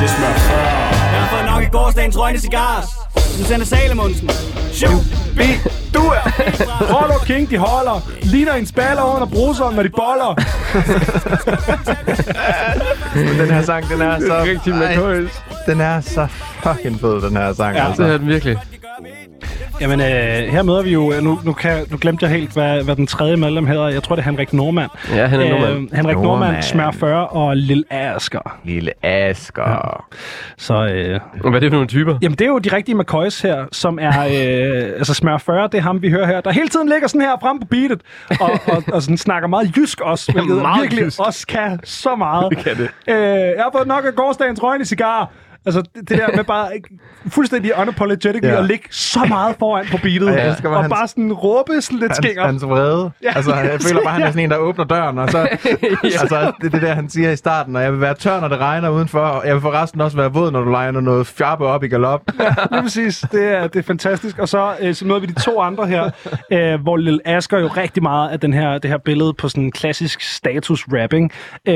[0.00, 0.34] Det smør.
[0.48, 0.66] Før
[1.12, 3.01] Jeg har fået nok i gårsdagens røgne cigars
[3.42, 4.30] Susanne Salemonsen
[4.72, 5.02] Shoot,
[6.94, 8.10] Rollo King, de holder.
[8.22, 10.34] Ligner en spaller under bruseren, når de boller.
[13.14, 14.42] Men den her sang, den er så...
[14.42, 15.42] Rigtig McCoys.
[15.66, 16.26] Den er så
[16.62, 17.76] fucking fed, den her sang.
[17.76, 18.02] Ja, altså.
[18.02, 18.58] Det er den virkelig.
[19.80, 20.06] Jamen, øh,
[20.52, 21.12] her møder vi jo...
[21.22, 23.88] Nu, nu, kan, nu glemte jeg helt, hvad, hvad den tredje medlem hedder.
[23.88, 24.90] Jeg tror, det er Henrik Normand.
[25.14, 25.72] Ja, han er Normand.
[25.72, 26.62] Øh, Henrik Normand, Normand.
[26.62, 28.58] Smør 40 og Lil Asger.
[28.64, 30.04] Lille Asger.
[30.56, 32.18] Så øh, Hvad er det for nogle typer?
[32.22, 34.08] Jamen, det er jo de rigtige McCoys her, som er...
[34.08, 37.20] Øh, altså, Smør 40, det er ham, vi hører her, der hele tiden ligger sådan
[37.20, 38.00] her frem på beatet,
[38.40, 41.20] og, og, og sådan snakker meget jysk også, hvilket meget virkelig jysk.
[41.20, 42.50] også kan så meget.
[42.50, 42.88] Det kan det.
[43.08, 45.30] Øh, jeg har fået nok af gårdsdagens røgne cigar.
[45.66, 46.68] Altså, det, det der med bare
[47.28, 48.52] fuldstændig unapologetically Ja.
[48.52, 48.58] ja.
[48.58, 51.32] at ligge så meget foran på beatet, Og jeg elsker, hvor og hans- bare sådan
[51.32, 52.46] råbe sådan lidt Hans, skænger.
[52.46, 53.10] hans vrede.
[53.22, 53.32] Ja.
[53.36, 55.48] Altså, jeg føler bare, han er sådan en, der åbner døren, og så...
[56.22, 58.48] Altså, det er det der, han siger i starten, og jeg vil være tør, når
[58.48, 61.66] det regner udenfor, og jeg vil forresten også være våd, når du leger noget fjarpe
[61.66, 62.20] op i galop.
[62.70, 63.24] Lige præcis.
[63.32, 64.38] Det er, det er fantastisk.
[64.38, 66.10] Og så, øh, så møder vi de to andre her,
[66.52, 69.64] øh, hvor Lil Asger jo rigtig meget af den her, det her billede på sådan
[69.64, 71.32] en klassisk status-rapping.
[71.68, 71.74] Øh,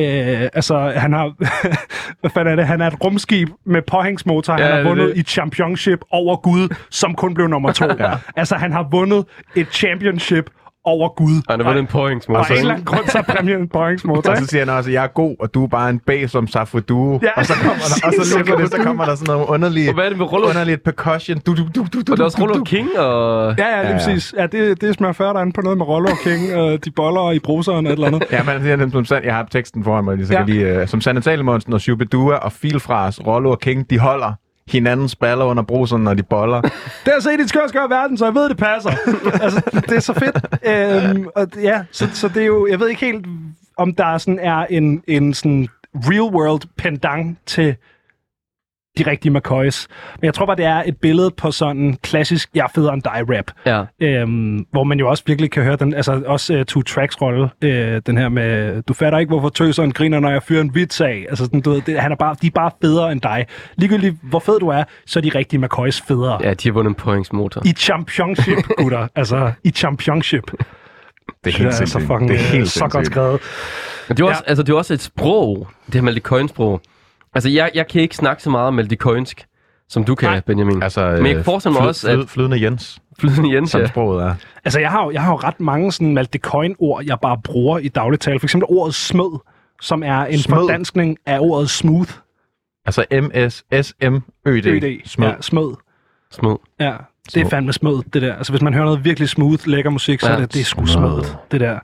[0.54, 1.32] altså, han har...
[2.20, 2.66] hvad fanden er det?
[2.66, 4.52] Han er et rumskib med påhængsmotor.
[4.58, 5.16] Ja, han har vundet det.
[5.16, 7.84] i championship over Gud, som kun blev nummer to.
[7.98, 8.12] ja.
[8.36, 9.24] Altså, han har vundet
[9.54, 10.50] et championship
[10.86, 11.42] over Gud.
[11.50, 12.40] Han har vundet en pointsmotor.
[12.40, 14.30] Og af en eller anden grund, så er præmien en påhængsmotor.
[14.30, 16.30] Og så siger han også, at jeg er god, og du er bare en bag
[16.30, 17.20] som Safredu.
[17.22, 19.88] Ja, og så kommer der, og så, efter det, så kommer der sådan noget underlige,
[19.88, 20.48] Og hvad er det med Rollo?
[20.48, 21.38] underligt percussion.
[21.46, 22.64] Du, du, du, du, du, Og der er også du.
[22.64, 23.54] King og...
[23.58, 24.34] Ja, ja, lige Ja, præcis.
[24.38, 27.32] Ja, det, det smører før derinde på noget med Rollo og King, og de boller
[27.32, 28.22] i bruseren og et eller andet.
[28.32, 30.44] Ja, men det er som sand, jeg har teksten foran mig, lige så Ja.
[30.44, 34.32] kan lige, uh, som Sanne Salemonsen og Shubidua og Filfras, Rollo og King, de holder
[34.68, 36.60] hinandens baller under bruseren, når de boller.
[36.62, 36.70] Det
[37.04, 38.90] har jeg set i en skør, skør verden, så jeg ved, det passer.
[39.44, 40.36] altså, det er så fedt.
[40.66, 43.26] Øhm, og, ja, så, så det er jo, jeg ved ikke helt,
[43.76, 47.76] om der sådan er en, en sådan real world pendant til
[48.98, 49.88] de rigtige McCoys.
[50.20, 52.94] Men jeg tror bare, det er et billede på sådan en klassisk, jeg er federe
[52.94, 53.44] end dig rap.
[53.66, 53.82] Ja.
[54.06, 57.42] Øhm, hvor man jo også virkelig kan høre den, altså også uh, Two Tracks rolle,
[57.42, 57.70] uh,
[58.06, 61.26] den her med, du fatter ikke, hvorfor tøseren griner, når jeg fyrer en vits af.
[61.28, 63.46] Altså sådan, du ved, det, han er bare, de er bare federe end dig.
[63.76, 66.38] Ligegyldigt, hvor fed du er, så er de rigtige McCoys federe.
[66.42, 67.62] Ja, de har vundet en pointsmotor.
[67.64, 69.08] I championship, gutter.
[69.16, 70.42] altså, i championship.
[70.46, 72.02] Det er Det helt er så sindssygt.
[72.06, 73.12] fucking det er helt øh, så godt sindssygt.
[73.14, 73.40] skrevet.
[74.08, 74.48] Det er, også, Ja.
[74.50, 76.80] altså, det er også et sprog, det her Maldicoin-sprog.
[77.36, 79.46] Altså, jeg, jeg kan ikke snakke så meget Maldicoinsk,
[79.88, 80.40] som du kan, Nej.
[80.40, 80.82] Benjamin.
[80.82, 83.80] Altså, Men jeg kan forestille mig flyd, også, at- flyd, flydende Jens, Flydende Jens, som
[83.80, 83.86] ja.
[83.86, 84.34] sproget er.
[84.64, 87.88] Altså, jeg har, jo, jeg har jo ret mange sådan Maldecoin-ord, jeg bare bruger i
[87.88, 88.40] dagligtale.
[88.40, 89.38] For eksempel ordet smød,
[89.82, 90.58] som er en Smød?
[90.58, 92.10] fordanskning af ordet smooth.
[92.86, 94.66] Altså M-S-S-M-Ø-D.
[94.66, 95.00] Ød.
[95.04, 95.28] Smød.
[95.28, 95.74] Ja, smød.
[96.32, 96.56] Smød.
[96.80, 96.92] Ja,
[97.34, 98.34] det er fandme smød, det der.
[98.34, 100.64] Altså, hvis man hører noget virkelig smooth, lækker musik, så Ja, er det, det er
[100.64, 101.08] sgu smød.
[101.10, 101.78] smødet, det der.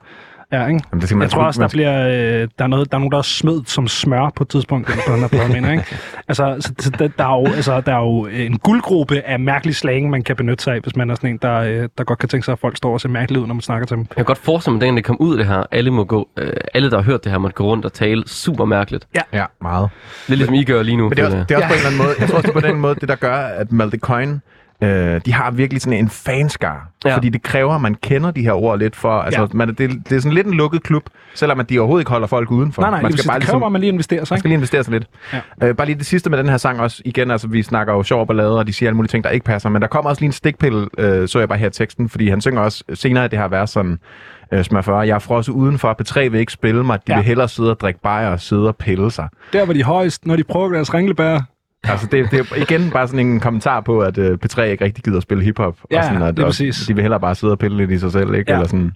[0.53, 0.81] Ja, ikke?
[0.91, 2.99] Jamen, det skal man jeg tror også, der bliver, øh, der, er noget, der er
[2.99, 5.85] nogen, der er smedt som smør på et tidspunkt på den her plade, mener ikke?
[6.27, 9.75] Altså, så, så der, der, er jo, altså, der er jo en guldgruppe af mærkelig
[9.75, 12.19] slang, man kan benytte sig af, hvis man er sådan en, der, øh, der godt
[12.19, 14.05] kan tænke sig, at folk står og ser mærkeligt ud, når man snakker til dem.
[14.09, 16.29] Jeg kan godt forestille mig, at dengang det kom ud det her, alle, må gå,
[16.37, 19.07] øh, alle der har hørt det her, måtte gå rundt og tale super mærkeligt.
[19.33, 19.89] Ja, meget.
[20.27, 21.09] Lidt ligesom I gør lige nu.
[21.09, 22.47] Men det er også, det er også på en eller anden måde, jeg tror også,
[22.47, 24.41] det er på den måde, det der gør, at Maldecoin,
[24.83, 26.89] øh, de har virkelig sådan en fanskar.
[27.05, 27.15] Ja.
[27.15, 29.19] Fordi det kræver, at man kender de her ord lidt for.
[29.21, 29.47] Altså, Ja.
[29.53, 31.03] man, det, det er sådan lidt en lukket klub,
[31.33, 32.81] selvom at de overhovedet ikke holder folk udenfor.
[32.81, 34.49] Nej, nej, man det, det kræver ligesom- bare, at man lige investerer sig, Man skal
[34.49, 35.07] lige investere sig lidt.
[35.33, 35.67] Ja.
[35.67, 37.01] Øh, bare lige det sidste med den her sang også.
[37.05, 39.45] Igen, altså vi snakker jo sjov ballade, og de siger alle mulige ting, der ikke
[39.45, 39.69] passer.
[39.69, 42.29] Men der kommer også lige en stikpille, øh, så jeg bare her i teksten, fordi
[42.29, 43.99] han synger også senere i det her vers sådan,
[44.51, 47.15] øh, smør 40, jeg er frosset udenfor, P3 vil ikke spille mig, de Ja.
[47.17, 49.27] vil hellere sidde og drikke bajer og sidde og pille sig.
[49.53, 51.39] Der var de højst, når de prøver deres ringlebær.
[51.83, 55.03] Altså, det, det er igen bare sådan en kommentar på, at uh, P3 ikke rigtig
[55.03, 55.75] gider at spille hiphop.
[55.91, 56.85] Ja, og sådan, at, lige og præcis.
[56.87, 58.51] De vil hellere bare sidde og pille lidt i sig selv, ikke?
[58.51, 58.55] Ja.
[58.57, 58.91] Eller sådan,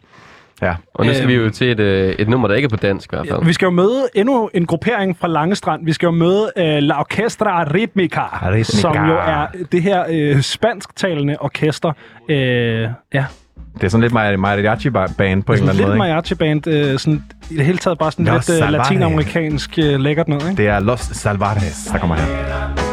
[0.62, 0.76] ja.
[0.94, 1.44] Og nu skal vi Øhm.
[1.46, 3.46] jo til et, øh, et nummer, der ikke er på dansk i hvert fald.
[3.46, 5.86] Vi skal jo møde endnu en gruppering fra Langestrand.
[5.86, 8.64] Vi skal jo møde uh, La Orquestra Ritmica, Ritmica.
[8.64, 11.92] som jo er det her uh, spansktalende orkester.
[12.30, 13.26] Uh, ja,
[13.78, 15.98] Det er sådan lidt mari- mariachi-band på en eller anden lidt måde, ikke?
[15.98, 16.68] mariachi-band.
[16.68, 18.72] Uh, sådan, I det hele taget bare sådan Los lidt Salvajes.
[18.90, 20.62] latinamerikansk uh, lækkert noget, ikke?
[20.64, 22.87] Det er Los Salvares, der kommer her.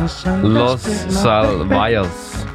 [0.00, 2.46] Los Salvayas.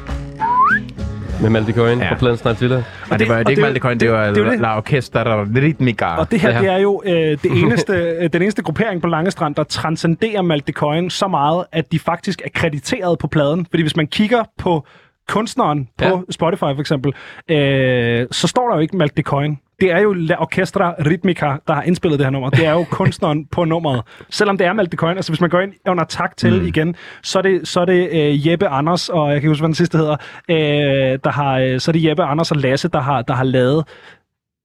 [1.42, 2.14] Med Malte Coyne ja.
[2.14, 4.10] på pladen snart til Nej, det var det, og det ikke det- Malte Coyne, det
[4.12, 4.60] var det er det.
[4.60, 6.06] La Orquesta Ritmica.
[6.06, 6.60] Og det her, Ja.
[6.60, 10.72] det er jo øh, det eneste, øh, den eneste gruppering på Langestrand, der transcenderer Malte
[10.72, 13.66] Coyne så meget, at de faktisk er krediteret på pladen.
[13.70, 14.86] Fordi hvis man kigger på
[15.28, 16.12] kunstneren på Ja.
[16.30, 17.12] Spotify for eksempel,
[17.50, 19.56] øh, så står der jo ikke Malte Coyne.
[19.80, 22.50] Det er jo La Orchestra Ritmica, der har indspillet det her nummer.
[22.50, 24.02] Det er jo kunstneren på nummeret.
[24.30, 26.66] Selvom det er Malte Coyne, altså hvis man går ind under tak til mm.
[26.66, 29.68] igen, så er det, så er det øh, Jeppe Anders, og jeg kan huske, hvad
[29.68, 30.16] den sidste hedder,
[30.50, 33.44] øh, der har, øh, så er det Jeppe Anders og Lasse, der har, der har
[33.44, 33.84] lavet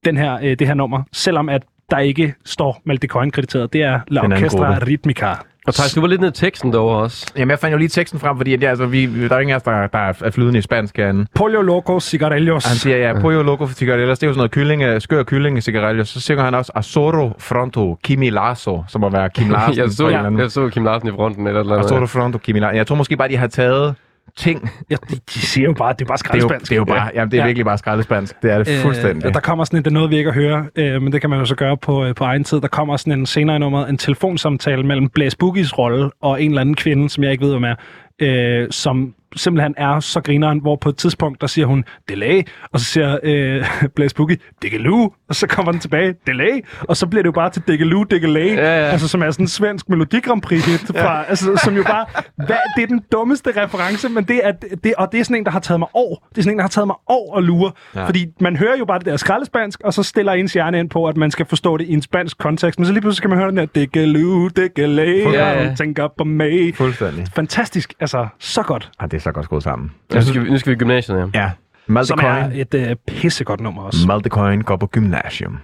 [0.04, 3.72] den her, øh, det her nummer, selvom at der ikke står Malte Coyne krediteret.
[3.72, 4.78] Det er La Orchestra.
[4.86, 5.34] Ritmica.
[5.66, 7.32] Og Thijs, du var lidt ned i teksten derovre også.
[7.36, 9.52] Jamen, jeg fandt jo lige teksten frem, fordi at, ja, altså, vi, der er ingen
[9.52, 11.26] af os, der, der er flydende i spansk herinde.
[11.34, 12.64] Pollo Loco Cigarellos.
[12.64, 16.08] Han siger, ja, pollo loco cigarellos, det er jo sådan noget kylling, skør kylling cigarellos.
[16.08, 19.78] Så synger han også Azoro Fronto Kimi Lasso, som må være Kim Larsen.
[19.78, 22.10] jeg, så, anden- jeg så Kim Larsen i fronten eller eller Azoro andet.
[22.10, 22.76] Fronto Kimi Larsen.
[22.76, 23.94] Jeg tror måske bare, de har taget
[24.36, 24.70] ting.
[24.90, 26.68] Ja, de, de siger jo bare, det er bare Det er jo, skraldespansk.
[26.70, 27.46] det er jo bare, jamen, det er Ja.
[27.46, 28.42] virkelig bare skraldespansk.
[28.42, 29.26] Det er det fuldstændig.
[29.26, 31.20] Øh, der kommer sådan en, det er noget, vi ikke har høre, øh, men det
[31.20, 32.60] kan man jo så gøre på, øh, på egen tid.
[32.60, 36.48] Der kommer sådan en senere i nummeret, en telefonsamtale mellem Blaze Boogies rolle og en
[36.50, 37.74] eller anden kvinde, som jeg ikke ved, hvem er,
[38.20, 42.42] øh, som simpelthen er så grineren, hvor på et tidspunkt, der siger hun, delay,
[42.72, 43.64] og så siger øh,
[43.96, 47.50] Blaze Boogie, diggeloo, og så kommer den tilbage, delay, og så bliver det jo bare
[47.50, 48.90] til diggeloo, diggelay, Ja, ja.
[48.90, 52.06] altså som er sådan en svensk Melodi Grand Prix hit, fra, altså, som jo bare,
[52.36, 54.52] hvad, det er den dummeste reference, men det er,
[54.84, 56.58] det, og det er sådan en, der har taget mig år, det er sådan en,
[56.58, 58.00] der har taget mig år at lure, Ja.
[58.00, 58.06] ja.
[58.06, 61.06] fordi man hører jo bare det der skraldespansk, og så stiller ens hjerne ind på,
[61.06, 63.38] at man skal forstå det i en spansk kontekst, men så lige pludselig skal man
[63.38, 65.62] høre den der, diggeloo, diggelay, Ja, ja, ja.
[65.64, 65.74] ja.
[65.74, 66.74] tænker på mig.
[66.76, 67.26] Fuldstændig.
[67.34, 68.90] Fantastisk, altså så godt.
[68.98, 69.90] Ah, det så godt skruet sammen.
[70.14, 71.50] Nu skal, vi, nu skal vi i gymnasiet, ja.
[71.88, 72.04] Ja.
[72.04, 74.06] Som er et øh, pissegodt nummer også.
[74.06, 75.58] Malte Coyne går på gymnasium.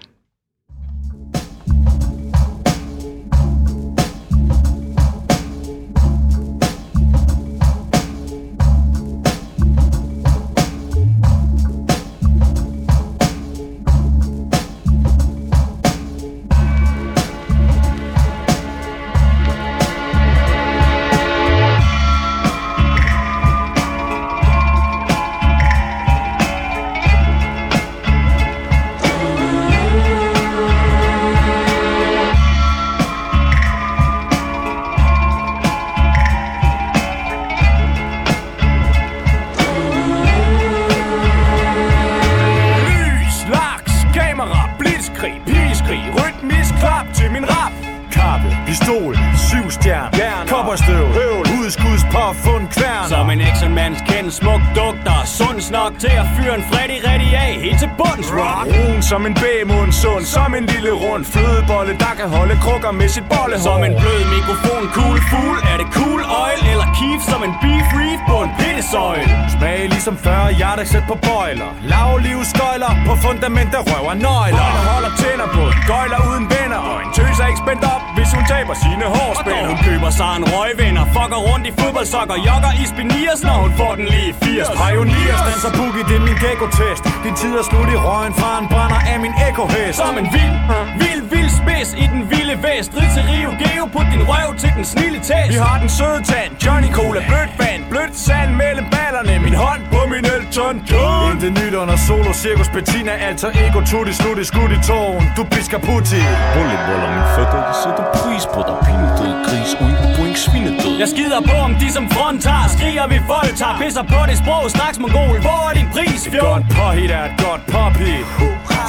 [59.09, 63.26] Som en bæmund, sund som en lille rund flødebolle, der kan holde krukker med sit
[63.32, 63.66] bollehår.
[63.68, 67.89] Som en blød mikrofon Cool fugl Er det cool oil Eller keef som en beef
[68.01, 74.15] reef bund pittesøjl Smag ligesom 40 hjertesæt på bøjler Lav livsskøjler på fundament der røver
[74.27, 74.67] nøgler.
[74.75, 76.81] Holder, holder tænder på en gøjler uden venner.
[76.91, 79.69] Og en tøs er ikke spændt op, hvis hun taber sine hårspænder.
[79.73, 83.93] Hun køber sig en røgvinder Fucker rundt i fodboldsokker Jogger i spiniers Når hun får
[83.99, 87.03] den lige 80 Pioneers danser boogie, det er min gecko-test.
[87.25, 90.57] Din tid er slut i røgen fra en brænder af min ekohest Som en vild,
[91.03, 94.71] vild, vild spids i den vilde vest Rid til Rio Geo, put din røv til
[94.77, 95.49] den snille test.
[95.53, 99.82] Vi har den søde tand, Johnny Cola, blødt vand Blødt sand mellem ballerne, min hånd
[99.93, 101.20] på min Elton John.
[101.32, 105.81] Intet nyt under solo, cirkus Bettina Alter ego, tutti, slutti, skud i tågen Du pisker
[105.89, 106.20] putti.
[106.55, 108.77] Volleyboller min fødder, de sætter pris på dig.
[108.86, 113.78] Pinedød gris, uden point, svinedød Jeg skider på om de som frontar Skriger vi voldtager
[113.82, 114.65] Pisser på det sprog.
[114.74, 116.49] Straks mongol Hvor er din pris, Et fjol?
[116.55, 118.27] godt påhit er et godt påhit.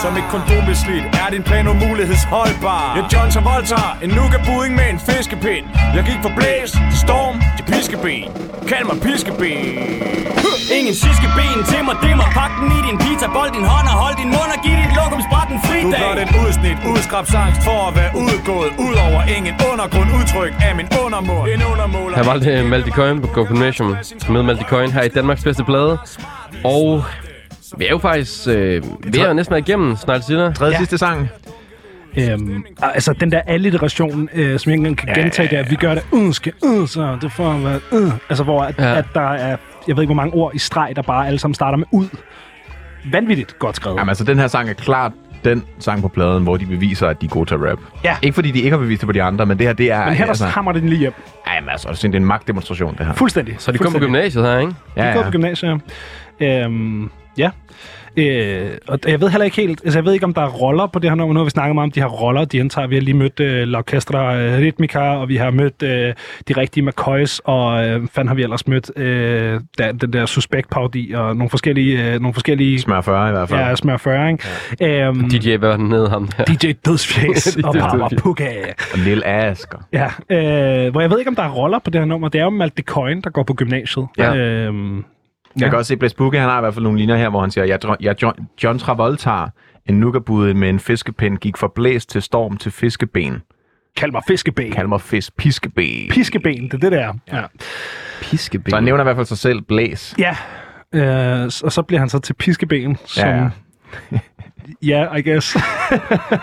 [0.01, 2.85] Som et kondom beslidt Er din plan umulighedsholdbar?
[2.97, 5.65] Jeg Johnson Voltaire En nuka-budding med en fiskepind.
[5.95, 7.35] Jeg gik fra blæs til storm
[7.71, 8.23] piskeben.
[8.69, 9.57] Kald mig piskeben.
[10.77, 13.87] Ingen siske ben til mig, det mig Pak den i din pizza, bold din hånd
[13.93, 16.77] og hold din mund Og giv dit lokum en Du er fridag blot et udsnit,
[16.93, 20.07] udskrabsangst for at være udgået Ud over ingen undergrund.
[20.19, 22.15] Udtryk af min undermund En undermåler.
[22.17, 23.89] Her var det Malte Coyne på Gymnasium
[24.29, 25.93] med Malte Coyne her i Danmarks bedste plade.
[26.63, 27.03] Og
[27.77, 28.83] vi er jo faktisk øh,
[29.13, 30.77] ved at næsten være igennem snart siger Tredje Ja.
[30.77, 31.29] sidste sang.
[32.19, 35.59] Øhm, altså den der alliteration, øh, som jeg ikke engang kan Ja, gentage, ja, det
[35.59, 38.11] er, at vi gør det, øh, skal, øh, så det får at være, øh.
[38.29, 38.89] Altså hvor at, Ja.
[38.89, 38.97] ja.
[38.97, 41.55] at der er, jeg ved ikke hvor mange ord i streg, der bare alle sammen
[41.55, 42.07] starter med ud.
[43.11, 43.97] Vanvittigt godt skrevet.
[43.97, 45.11] Jamen altså, den her sang er klart
[45.43, 47.79] den sang på pladen, hvor de beviser, at de er gode til at rap.
[48.03, 48.15] Ja.
[48.21, 50.05] Ikke fordi de ikke har bevist det på de andre, men det her, det er...
[50.05, 51.13] Men her der altså, hammer den lige hjem.
[51.55, 53.13] Jamen altså, det er en magtdemonstration, det her.
[53.13, 53.55] Fuldstændig.
[53.57, 54.71] Så de kom på gymnasiet her, ikke?
[54.71, 55.25] De Ja, går ja.
[55.25, 55.81] på gymnasiet.
[56.39, 57.49] Øhm, Ja.
[58.17, 60.87] Øh, og jeg ved heller ikke helt, altså jeg ved ikke, om der er roller
[60.87, 61.33] på det her nummer.
[61.33, 62.87] Nu har vi snakket meget om de her roller, de indtager.
[62.87, 66.13] Vi har lige mødt øh, L'Orchestra øh, Ritmica, og vi har mødt øh,
[66.47, 70.69] de rigtige McCoys, og øh, fanden har vi ellers mødt øh, der, den der suspekt
[70.69, 72.13] parodi og nogle forskellige...
[72.13, 73.59] Øh, nogle forskellige Smør 40 i hvert fald.
[73.59, 74.43] Ja, smør 40, ikke?
[74.79, 75.07] Ja.
[75.07, 76.43] Øhm, DJ, hvad var den nede ham der?
[76.45, 78.09] DJ Dødsfjæs og Barbara.
[78.17, 78.49] Puga.
[78.93, 79.77] Og Lille Asker.
[79.93, 82.29] Ja, øh, hvor jeg ved ikke, om der er roller på det her nummer.
[82.29, 84.07] Det er jo Malte Coyne, der går på gymnasiet.
[84.17, 84.35] Ja.
[84.35, 85.03] Øhm,
[85.61, 87.51] Jeg kan også se, Blaise han har i hvert fald nogle linjer her, hvor han
[87.51, 89.45] siger, jeg, jeg John, John Travolta,
[89.85, 93.41] en nukabude med en fiskepind, gik fra blæs til storm til fiskeben.
[93.97, 94.71] Kald mig fiskeben.
[94.71, 96.09] Kald mig fisk, piskeben.
[96.09, 97.13] Piskeben, det er det der.
[97.33, 97.43] Ja.
[98.21, 98.69] Piskeben.
[98.69, 100.15] Så han nævner i hvert fald sig selv blæs.
[100.17, 100.35] Ja,
[100.93, 103.29] øh, og så bliver han så til piskeben, som...
[103.29, 103.49] Ja,
[104.83, 104.99] ja.
[105.03, 105.57] Ja, I guess.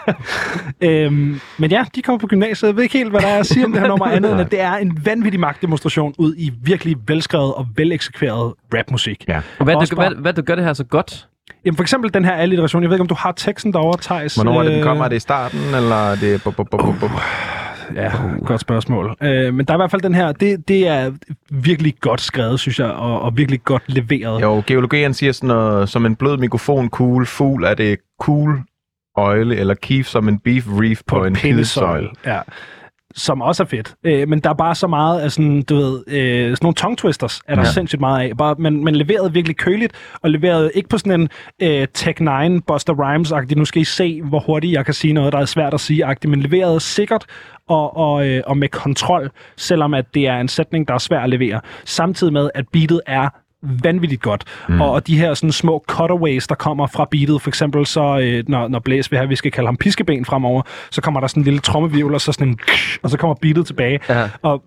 [0.81, 2.69] øhm, men ja, de kommer på gymnasiet.
[2.69, 4.41] Jeg ved ikke helt, hvad der er at sige om det her nummer andet, end
[4.41, 9.25] at det er en vanvittig magtdemonstration ud i virkelig velskrevet og veleksekveret rapmusik.
[9.29, 9.41] Ja.
[9.59, 11.27] Og hvad, Også du, hvad, hvad du gør det her så godt?
[11.65, 12.83] Jamen for eksempel den her alliteration.
[12.83, 14.35] Jeg ved ikke, om du har teksten derovre, Thijs.
[14.35, 15.05] Hvornår er det, den Øh, kommer?
[15.05, 16.43] Er det i starten, eller er det...
[16.43, 17.11] Bup, bup, bup, bup, bup?
[17.95, 18.13] Ja,
[18.45, 19.17] godt spørgsmål.
[19.23, 21.13] Øh, men der er i hvert fald den her, det, det er
[21.51, 24.43] virkelig godt skrevet, synes jeg, og, og virkelig godt leveret.
[24.43, 28.63] Jo, geologien siger sådan noget, som en blød mikrofon, cool, fugl, er det cool,
[29.17, 32.09] øjle, eller keef som en beef reef på, på en pindesøjle.
[32.27, 32.41] Ja.
[33.17, 33.95] Som også er fedt.
[34.05, 36.97] Øh, men der er bare så meget af sådan, du ved, øh, sådan nogle tongue
[36.97, 37.69] twisters, er der ja.
[37.69, 38.37] Sindssygt meget af.
[38.37, 41.29] Bare, men, men leveret virkelig køligt, og leveret ikke på sådan en
[41.63, 45.33] øh, Tech 9 Buster Rhymes-agtig, nu skal I se, hvor hurtigt jeg kan sige noget,
[45.33, 47.25] der er svært at sige-agtigt, men leveret sikkert
[47.69, 51.21] og, og, øh, og med kontrol, selvom at det er en sætning, der er svær
[51.21, 51.61] at levere.
[51.85, 53.29] Samtidig med, at beatet er
[53.83, 54.45] vanvittigt godt.
[54.69, 54.81] Mm.
[54.81, 58.45] Og, og de her sådan små cutaways, der kommer fra beatet, for eksempel så, øh,
[58.49, 61.41] når, når Blæs vil have, vi skal kalde ham piskeben fremover, så kommer der sådan
[61.41, 62.59] en lille trommevivl, og så sådan en,
[63.03, 64.01] og så kommer beatet tilbage.
[64.09, 64.29] Ja.
[64.43, 64.63] Og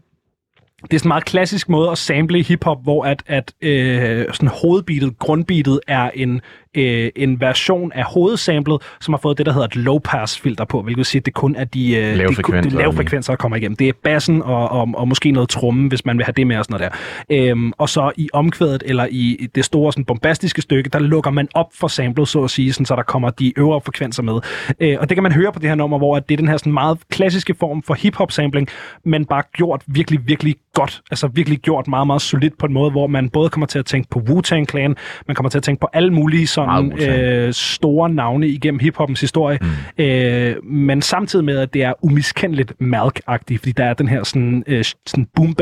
[0.84, 4.26] det er sådan en meget klassisk måde at sample i hiphop, hvor at, at øh,
[4.34, 6.42] sådan hovedbeatet, grundbeatet er en,
[6.78, 10.82] øh, en version af hovedsamplet, som har fået det, der hedder et low-pass filter på,
[10.82, 12.78] hvilket vil sige, at det kun er de, øh, Lave er frekvenser.
[12.78, 13.76] lave frekvenser, der kommer igennem.
[13.76, 16.58] Det er bassen og, og, og måske noget tromme, hvis man vil have det med
[16.58, 16.94] og sådan noget
[17.30, 17.52] der.
[17.52, 21.48] Øhm, og så i omkvædet, eller i det store sådan bombastiske stykke, der lukker man
[21.54, 24.40] op for samplet, så at sige, sådan, så der kommer de øvre frekvenser med.
[24.80, 26.58] Øh, og det kan man høre på det her nummer, hvor det er den her
[26.58, 28.68] sådan meget klassiske form for hip-hop-sampling,
[29.06, 31.02] men bare gjort virkelig, virkelig godt.
[31.12, 33.86] Altså virkelig gjort meget, meget solidt på en måde, hvor man både kommer til at
[33.86, 34.96] tænke på Wu-Tang Clan,
[35.28, 39.60] man kommer til at tænke på alle mulige sådan øh, store navne igennem hiphoppens historie,
[39.61, 40.03] mm.
[40.03, 44.64] øh, men samtidig med, at det er umiskendeligt Malk-agtigt, fordi der er den her sådan,
[44.68, 45.56] øh, sådan boom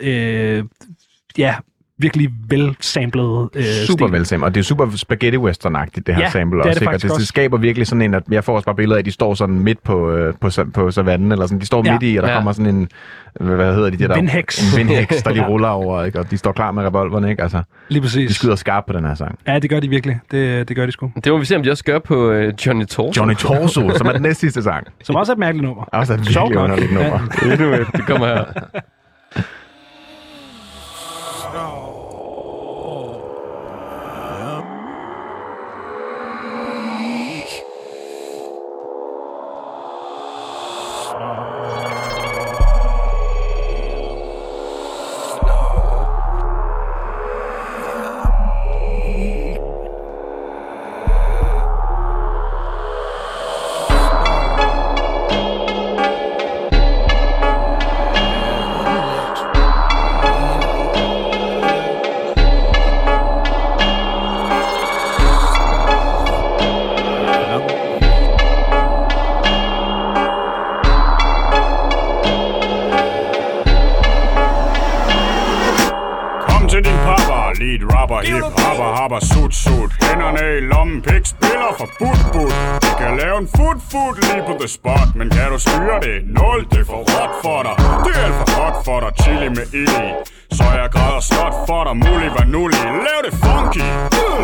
[0.00, 0.64] øh,
[1.38, 1.54] ja,
[2.02, 6.58] virkelig velsamplede øh, Super velsamlet, og det er super spaghetti western-agtigt, det her Ja, sample
[6.58, 6.78] det er også.
[6.78, 6.88] det ikke?
[6.88, 8.98] Og faktisk det, det skaber virkelig sådan en, at jeg får også bare billeder af,
[8.98, 11.92] at de står sådan midt på, øh, på, på savannen, eller sådan, de står Ja.
[11.92, 12.34] midt i, og der Ja.
[12.34, 12.88] kommer sådan en,
[13.40, 14.08] hvad hedder de der?
[14.08, 14.72] En vindheks.
[14.72, 15.48] En vindheks, der lige Ja.
[15.48, 16.18] ruller over, ikke?
[16.18, 17.42] og de står klar med revolverne, ikke?
[17.42, 18.28] Altså, Lige præcis.
[18.28, 19.38] de skyder skarpt på den her sang.
[19.46, 20.20] Ja, det gør de virkelig.
[20.30, 21.10] Det, det gør de sgu.
[21.24, 23.12] Det må vi se, om de også gør på øh, Johnny Torso.
[23.20, 24.86] Johnny Torso, som er den næste sidste sang.
[25.02, 25.84] Som også er et mærkeligt nummer.
[25.84, 27.18] Også et Sjovt virkelig underligt nummer.
[27.42, 28.44] Det, du, ved, det kommer her.
[77.78, 79.90] beat, rapper, hip hopper, hopper, sut sut.
[80.02, 82.52] Hænderne i lommen, pik spiller for but but
[82.84, 86.16] Du kan lave en foot foot lige på the spot Men kan du styre det?
[86.36, 87.74] Nul, det er for råt for dig.
[88.04, 90.10] Det er alt for hot for dig, chili med ild i.
[90.58, 93.88] Så jeg græder snot for dig, mulig var nullig Lav det funky,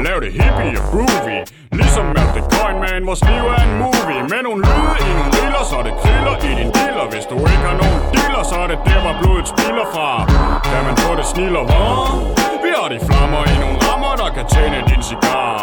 [0.07, 1.37] lav det hippie og groovy.
[1.79, 4.21] Ligesom Matt the Coin Man, vores liv er en movie.
[4.33, 7.07] Med nogle lyde i nogle riller, så det kriller i din diller.
[7.13, 10.09] Hvis du ikke har nogen dealer, så er det der, hvor blodet spiller fra.
[10.71, 12.38] Kan man få det sniller, hvor?
[12.64, 15.55] Vi har de flammer i nogle rammer, der kan tænde din cigar.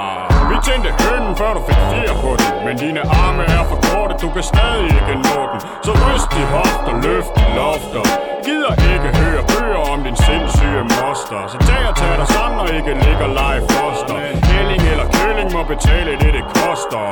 [0.51, 2.47] Vi tændte hønnen, før du fik fire på den.
[2.65, 5.59] Men dine arme er for korte, du kan stadig ikke nå den.
[5.85, 8.05] Så ryst de hofter, løft de lofter
[8.45, 11.41] Gider ikke høre bøger om din sindssyge moster.
[11.51, 14.44] Så tag og tag dig sammen og ikke ligger lege foster.
[14.65, 17.05] Kælling eller kølling må betale det, det koster.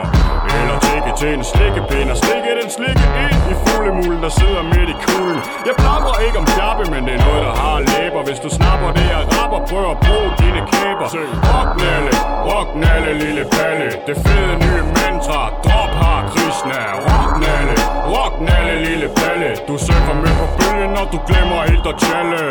[0.58, 4.90] Eller tække til en slikkepind og stikke den slikke ind i fuglemulen, der sidder midt
[4.94, 5.42] i kulden.
[5.68, 8.22] Jeg plapper ikke om klappe, men det er noget, der har læber.
[8.28, 11.08] Hvis du snapper det, jeg rapper, prøv at bruge dine kæber.
[11.54, 12.12] Rocknælle,
[12.50, 13.88] Rocknalle, lille palle.
[14.08, 17.76] Det fede nye mantra Drop har kristne Rocknalle,
[18.14, 19.50] rocknalle, lille palle.
[19.68, 22.42] Du surfer med på bølgen, når du glemmer helt at tjalle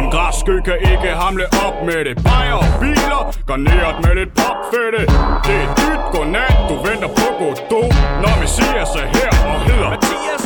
[0.00, 2.14] En græsskø kan ikke hamle op med det.
[2.28, 5.00] Bajer biler, garneret med lidt popfette
[5.46, 7.92] Det er dyt godnat, du venter på Godot.
[8.22, 10.44] Når vi siger sig her og hedder Mathias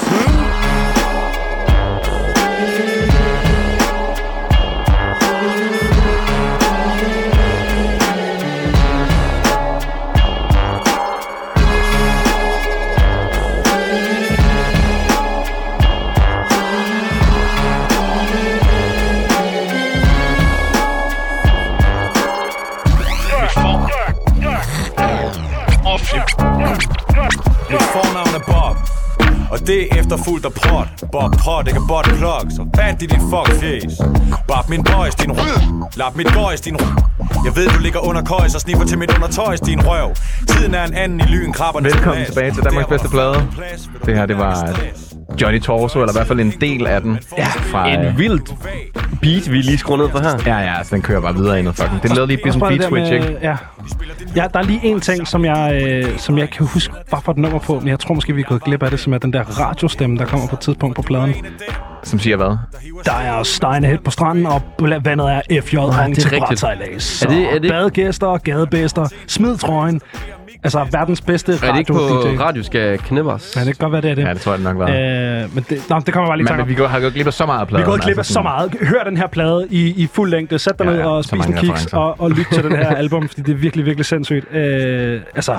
[27.71, 28.77] Mit fornavn er Bob.
[29.51, 30.89] Og det er efterfulgt af prot.
[31.13, 32.45] Bob prot, ikke bot plug.
[32.51, 34.01] Så fat i dit fuck fjes
[34.49, 35.89] Bob min boys, din røv.
[35.97, 36.97] Lap mit boys, din røv.
[37.45, 40.15] Jeg ved du ligger under køjs og sniffer til mit undertøjs, din røv.
[40.49, 43.49] Tiden er en anden i lyn, krabberne Velkommen tilbage til Danmarks bedste plade.
[44.07, 44.75] Det her, det var
[45.43, 47.19] Johnny Torso, eller i hvert fald en del af den.
[47.39, 48.41] Ja, fra, En vild
[49.23, 50.57] beat, vi lige skruer ned for her.
[50.57, 52.03] Ja, ja, altså den kører bare videre ind og fucking.
[52.03, 53.37] Det lavede lige bare beat switch, ikke?
[53.43, 53.57] Ja.
[54.37, 57.33] ja, der er lige en ting, som jeg, øh, som jeg kan huske, bare for
[57.33, 59.19] et nummer på, men jeg tror måske, vi er gået glip af det, som er
[59.19, 61.35] den der radiostemme, der kommer på et tidspunkt på pladen.
[62.03, 62.57] Som siger hvad?
[63.05, 64.63] Der er Steinehed på stranden, og
[65.05, 67.23] vandet er FJ det er til brætsejlads.
[67.23, 70.01] Er det- er det- Badegæster, gadebæster, smid trøjen.
[70.65, 72.41] Altså, verdens bedste Er det ikke på radio-DJ.
[72.41, 73.57] radio skal knippers?
[73.57, 74.23] Ja, det kan godt være, det er det.
[74.23, 74.87] Ja, det tror jeg det nok var.
[74.89, 77.27] Øh, men det, nå, det kommer bare lige Men, men vi går, har gået glip
[77.27, 77.83] af så meget af Vi pladen.
[77.87, 78.75] er gået glip af altså så meget.
[78.83, 80.59] Hør den her plade i, i fuld længde.
[80.59, 83.29] Sæt dig Ja, ned og spis en kiks og, og lyt til den her album,
[83.29, 84.55] fordi det er virkelig, virkelig sindssygt.
[84.55, 85.59] Øh, altså,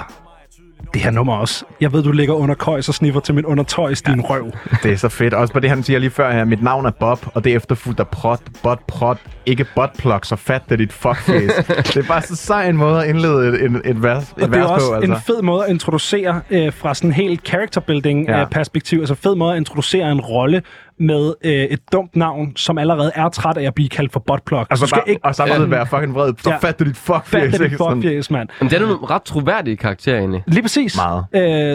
[0.93, 1.65] det her nummer også.
[1.81, 4.51] Jeg ved, du ligger under køjs og sniffer til min undertøjs, din røv.
[4.83, 5.33] Det er så fedt.
[5.33, 6.45] Også på det, han siger lige før her.
[6.45, 10.35] Mit navn er Bob, og det er efterfulgt af prot, bot, prot, ikke buttplug, så
[10.35, 11.47] fat det dit fuckface.
[11.93, 14.49] det er bare så sej en måde at indlede et, et, et vers, et Og
[14.49, 15.11] det er også på, altså.
[15.13, 18.39] en fed måde at introducere øh, fra sådan en helt character building Ja.
[18.39, 18.45] ja.
[18.45, 18.99] perspektiv.
[18.99, 20.61] Altså fed måde at introducere en rolle
[20.99, 24.59] med øh, et dumt navn, som allerede er træt af at blive kaldt for buttplug.
[24.69, 26.33] Altså, du skal bare, og samtidig være fucking vred.
[26.43, 26.57] Så Ja.
[26.57, 27.51] fat du dit fuckface.
[27.51, 28.17] Fat ikke?
[28.17, 28.49] dit mand.
[28.61, 30.43] Men det er nogle ret troværdige karakterer egentlig.
[30.47, 30.97] Lige præcis.
[30.97, 31.25] Meget.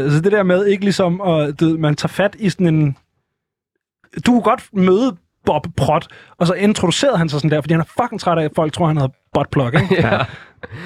[0.04, 2.96] Øh, så det der med ikke ligesom, at du, man tager fat i sådan en...
[4.26, 6.06] Du kunne godt møde Bob Prot,
[6.38, 8.72] og så introducerede han sig sådan der, fordi han er fucking træt af, at folk
[8.72, 9.88] tror, han hedder buttplug, ikke?
[10.08, 10.18] Ja.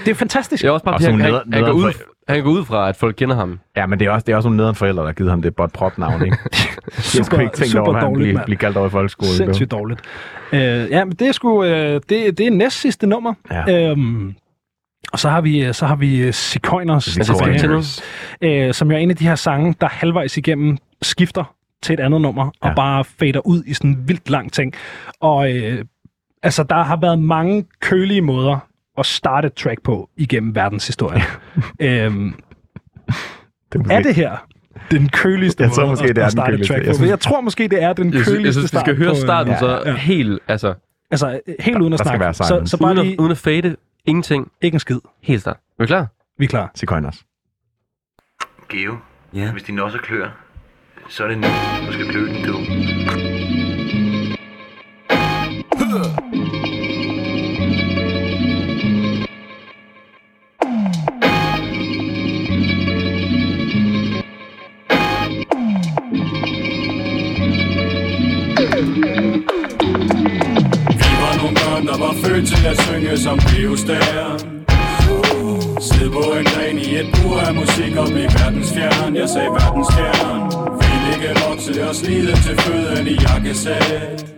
[0.04, 0.62] Det er fantastisk.
[0.62, 1.92] Det er også bare, Og han, sådan han, neder- han, går ud,
[2.28, 3.60] han går ud fra, at folk kender ham.
[3.76, 5.42] Ja, men det er også, det er også nogle nederen forældre, der har givet ham
[5.42, 6.36] det bot prop navn, ikke?
[6.52, 8.44] Jeg Super- skulle ikke tænke super over, at han dårligt, blive, mand.
[8.44, 9.32] blive kaldt over i folkeskolen.
[9.34, 10.00] Sindssygt dårligt.
[10.52, 11.64] Øh, ja, men det er sgu...
[11.64, 13.34] Øh, det, det er næst sidste nummer.
[13.50, 13.90] Ja.
[13.90, 14.34] Øhm,
[15.12, 18.02] og så har vi, så har vi Sequoiners Sequoiners.
[18.40, 21.92] tilbage, øh, som jo er en af de her sange, der halvvejs igennem skifter til
[21.92, 22.74] et andet nummer, og Ja.
[22.74, 24.72] bare fader ud i sådan en vildt lang ting.
[25.20, 25.84] Og øh,
[26.42, 28.58] altså, der har været mange kølige måder
[28.98, 31.22] at starte et track på igennem verdenshistorien.
[31.80, 32.34] øhm,
[33.72, 34.36] Det er, er det her
[34.90, 36.74] den køligste Jeg tror måde måske, at, det er at den starte et køligste.
[36.74, 37.04] track Jeg på?
[37.04, 39.08] Jeg tror måske, det er den Jeg synes, køligste jeg synes vi start skal høre
[39.10, 39.94] på, starten ja, så ja.
[39.94, 40.74] helt, altså,
[41.10, 42.24] Altså, helt uden at Der skal snakke.
[42.24, 43.12] være Så, så bare uden, lige...
[43.12, 43.76] at, uden at fade,
[44.06, 44.98] ingenting, Ikke en skid.
[45.22, 45.56] helt start.
[45.56, 46.06] Er vi klar?
[46.38, 46.70] Vi er klar.
[46.74, 47.24] Sequoiners.
[48.68, 48.96] Geo,
[49.34, 49.52] Ja.
[49.52, 50.28] hvis din også klør,
[51.08, 51.46] så er det nu,
[51.86, 52.54] du skal klø den du.
[71.88, 74.36] Der var født til at synge som pivstær
[75.80, 79.16] Sid på en gren i et bur af musik og blive verdensfjern.
[79.16, 80.40] Jeg sagde verdensfjern
[80.80, 84.37] Vil ikke vokse og slide til føden i jakkesæt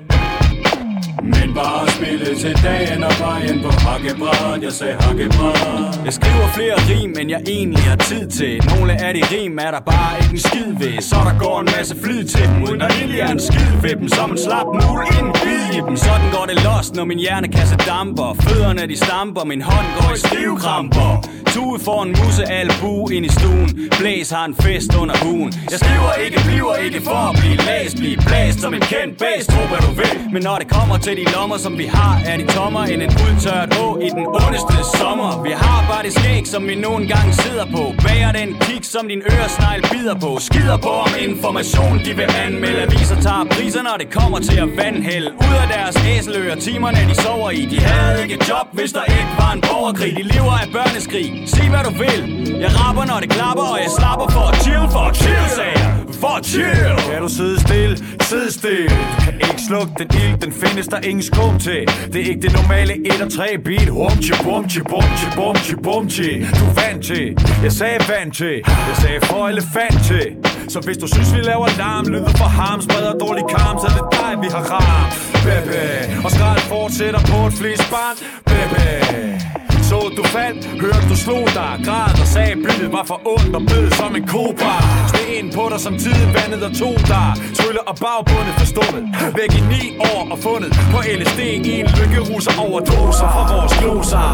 [1.23, 6.77] men bare spille til dagen og vejen på hakkebræt Jeg sagde hakkebræt Jeg skriver flere
[6.91, 8.55] rim, end jeg egentlig har tid til.
[8.73, 11.01] Nogle af de rim er der bare ikke en skid ved.
[11.01, 13.95] Så der går en masse flyd til dem Uden der egentlig er en skid ved
[14.01, 14.09] dem.
[14.09, 15.97] Som en slap mul, en bid i dem.
[15.97, 18.29] Sådan går det lost, når min hjernekasse damper.
[18.45, 21.11] Fødderne de stamper, min hånd går i stivkramper.
[21.55, 23.69] Tue får en musse albu ind i stuen.
[23.99, 25.53] Blæs har en fest under huen.
[25.71, 27.97] Jeg skriver ikke, bliver ikke for at blive læst.
[27.97, 30.33] Blive blæst som en kendt base, tro hvad du vil.
[30.33, 33.13] Men når det kommer til de lommer, som vi har Er de tommer end en
[33.25, 35.43] udtørt å i den ondeste sommer.
[35.43, 37.83] Vi har bare det skæg, som vi nogle gange sidder på.
[38.05, 40.31] Bager den kik, som din øresnegl bider på.
[40.49, 42.81] Skider på om information, de vil anmelde.
[42.83, 45.31] Aviser tager priser, når det kommer til at vandhælde.
[45.47, 47.63] Ud af deres æseløer, timerne de sover i.
[47.73, 50.13] De havde ikke job, hvis der ikke var en borgerkrig.
[50.17, 52.21] De lever af børneskrig, sig hvad du vil.
[52.61, 55.77] Jeg rapper, når det klapper, og jeg slapper for at chill, for at chill, sagde
[55.83, 55.91] jeg.
[56.23, 56.93] For at chill.
[57.11, 57.97] Kan du sidde stille?
[58.29, 58.89] Sid stille.
[58.89, 61.81] Du kan ikke slukke den ild, den findes der ingen skum til.
[62.13, 63.89] Det er ikke det normale 1 og 3 beat.
[63.89, 67.25] Humchi, bumchi, bumchi, bumchi, bumchi Du er vant til,
[67.63, 68.57] jeg sagde vant til.
[68.89, 70.27] Jeg sagde for elefant til.
[70.69, 73.95] Så hvis du synes vi laver larm Lyder for ham, spreder dårlig karm Så er
[73.99, 75.13] det dig vi har ramt.
[75.45, 75.81] Bebe.
[76.25, 78.17] Og skrald fortsætter på et flest barn.
[78.51, 83.55] Bebe så du faldt, hørte du slog dig Græd og sagde, byttet var for ondt
[83.59, 84.75] og blød som en kobra
[85.13, 89.03] Sten på dig som tiden vandet og tog dig Trylle og bagbundet forstummet
[89.39, 91.41] Væk i ni år og fundet på LSD
[91.71, 94.25] i en lykkeruser overdoser fra vores gloser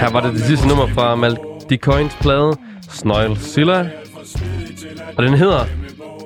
[0.00, 1.36] Her var det det sidste nummer fra Mal
[1.70, 2.52] De Coins plade,
[2.90, 3.80] Snoil Silla.
[5.16, 5.64] Og den hedder...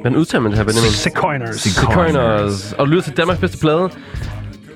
[0.01, 0.91] Hvordan udtaler man det her, Benjamin?
[0.91, 1.61] Secoiners.
[1.61, 2.73] Secoiners.
[2.73, 3.91] Og du lytter til Danmarks bedste plade.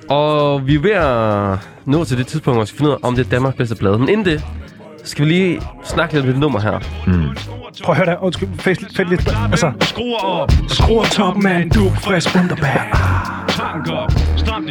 [0.09, 3.07] Og vi er ved at nå til det tidspunkt, hvor vi skal finde ud af,
[3.07, 3.99] om det er Danmarks bedste plade.
[3.99, 4.43] Men inden det,
[5.03, 6.79] skal vi lige snakke lidt om det nummer her.
[7.07, 7.37] Mm.
[7.83, 8.23] Prøv at høre der.
[8.23, 9.27] Undskyld, fæst lidt, fæst lidt.
[9.51, 12.29] Altså, Skruer op, skruer toppen af en duk, frisk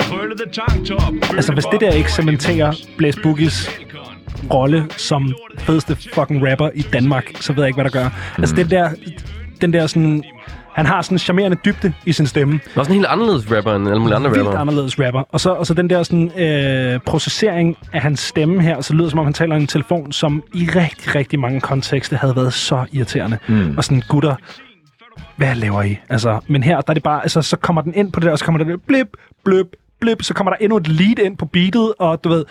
[0.00, 1.12] krøllede tanktop.
[1.36, 3.70] Altså, hvis det der ikke cementerer Blaze Boogies
[4.52, 8.08] rolle som fedeste fucking rapper i Danmark, så ved jeg ikke, hvad der gør.
[8.08, 8.42] Mm.
[8.42, 8.90] Altså, den der,
[9.60, 10.24] den der sådan...
[10.74, 12.54] Han har sådan en charmerende dybde i sin stemme.
[12.54, 14.60] Det er også en helt anderledes rapper end alle mulige andre Vildt rapper.
[14.60, 15.22] anderledes rapper.
[15.32, 19.04] Og så, og så den der sådan, øh, processering af hans stemme her, så lyder
[19.04, 22.36] det som om, han taler i en telefon, som i rigtig, rigtig mange kontekster havde
[22.36, 23.38] været så irriterende.
[23.48, 23.74] Mm.
[23.76, 24.34] Og sådan, gutter,
[25.36, 25.96] hvad laver I?
[26.08, 28.32] Altså, men her, der er det bare, altså, så kommer den ind på det der,
[28.32, 29.08] og så kommer der det blip,
[29.44, 29.66] blip,
[30.00, 32.44] blip, så kommer der endnu et lead ind på beatet, og du ved,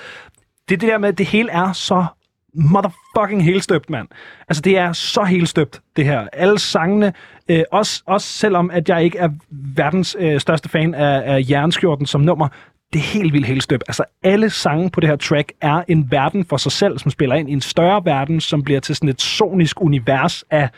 [0.69, 2.06] det er det der med, at det hele er så
[2.53, 4.07] motherfucking helstøbt, mand.
[4.49, 6.28] Altså, det er så helstøbt, det her.
[6.34, 7.14] Alle sangene,
[7.49, 12.06] øh, også, også selvom at jeg ikke er verdens øh, største fan af, af Jernskjorten
[12.06, 12.48] som nummer,
[12.94, 13.84] det er helt vildt helstøbt.
[13.88, 17.36] Altså, alle sange på det her track er en verden for sig selv, som spiller
[17.36, 20.69] ind i en større verden, som bliver til sådan et sonisk univers af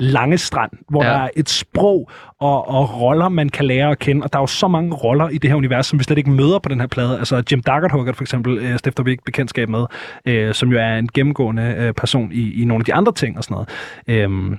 [0.00, 1.10] lange strand, hvor Ja.
[1.10, 1.16] ja.
[1.16, 2.10] der er et sprog
[2.40, 4.24] og, og roller, man kan lære at kende.
[4.24, 6.30] Og der er jo så mange roller i det her univers, som vi slet ikke
[6.30, 7.18] møder på den her plade.
[7.18, 9.84] Altså Jim Duggarthugger for eksempel, øh, stifter vi ikke bekendtskab med,
[10.26, 13.36] øh, som jo er en gennemgående øh, person i, i nogle af de andre ting
[13.38, 13.68] og sådan noget.
[14.22, 14.58] Øhm,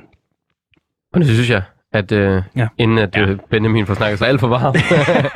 [1.13, 1.61] Og nu synes jeg,
[1.93, 2.67] at øh, ja.
[2.77, 4.77] inden at øh, Benjamin får snakket sig alt for varmt,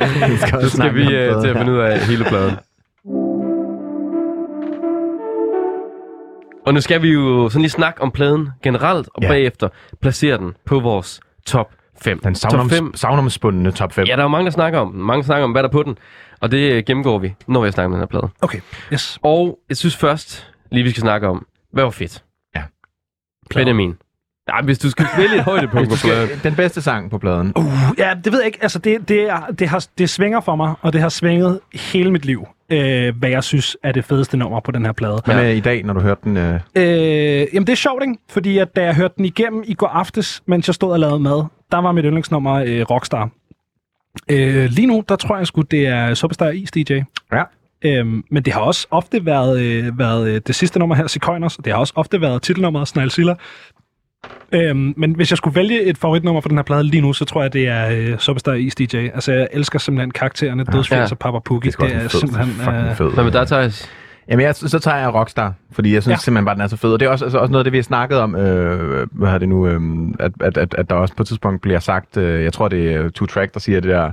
[0.62, 2.54] så skal vi øh, til at finde ud af hele pladen.
[6.66, 9.28] Og nu skal vi jo sådan lige snakke om pladen generelt, og Ja.
[9.28, 9.68] bagefter
[10.02, 11.72] placere den på vores top
[12.02, 12.20] 5.
[12.20, 12.96] Den top 5.
[12.96, 14.06] savnomspundne top 5.
[14.06, 15.02] Ja, der er jo mange, der snakker om den.
[15.02, 15.98] Mange snakker om, hvad der er på den.
[16.40, 18.28] Og det øh, gennemgår vi, når vi snakker om den her plade.
[18.40, 18.60] Okay,
[18.92, 19.18] yes.
[19.22, 22.24] Og jeg synes først, lige vi skal snakke om, hvad var fedt?
[22.56, 22.62] Ja.
[23.54, 23.96] Benjamin.
[24.48, 26.28] Nej, hvis du skal vælge et højdepunkt på pladen.
[26.42, 27.52] den bedste sang på pladen.
[27.56, 28.58] Uh, ja, det ved jeg ikke.
[28.62, 32.10] Altså, det, det, er, det, har, det svinger for mig, og det har svinget hele
[32.10, 35.22] mit liv, øh, hvad jeg synes er det fedeste nummer på den her plade.
[35.24, 36.36] Hvad med i dag, når du hørte den?
[36.36, 36.54] Øh...
[36.76, 38.18] Øh, jamen, det er sjovt, ikke?
[38.30, 41.20] Fordi at, da jeg hørte den igennem i går aftes, mens jeg stod og lavede
[41.20, 43.30] mad, der var mit yndlingsnummer øh, Rockstar.
[44.30, 46.92] Øh, lige nu, der tror jeg sgu, det er Superstar Is DJ.
[47.32, 47.42] Ja.
[47.84, 51.56] Øhm, men det har også ofte været, øh, været øh, det sidste nummer her, Secoiners,
[51.56, 53.34] og det har også ofte været titelnummeret Snail Silla.
[54.52, 57.24] Øhm, men hvis jeg skulle vælge et favoritnummer for den her plade lige nu, så
[57.24, 58.96] tror jeg, det er øh, Superstar Is DJ.
[58.96, 61.06] Altså, jeg elsker simpelthen karaktererne Dødsfjæs Ja.
[61.10, 61.70] og Papa Pookie.
[61.70, 62.48] Det, er Det er fed, simpelthen...
[62.48, 63.10] fucking Øh, fed.
[63.14, 63.90] Hvad med dig, Thijs?
[64.28, 66.14] Jamen, jeg, så tager jeg Rockstar, fordi jeg synes Ja.
[66.14, 66.18] ja.
[66.18, 66.92] simpelthen bare, den er så fed.
[66.92, 69.30] Og det er også, altså, også noget af det, vi har snakket om, øh, hvad
[69.30, 69.80] er det nu, øh,
[70.20, 72.92] at, at, at, at der også på et tidspunkt bliver sagt, øh, jeg tror, det
[72.94, 74.10] er Two Track, der siger det der,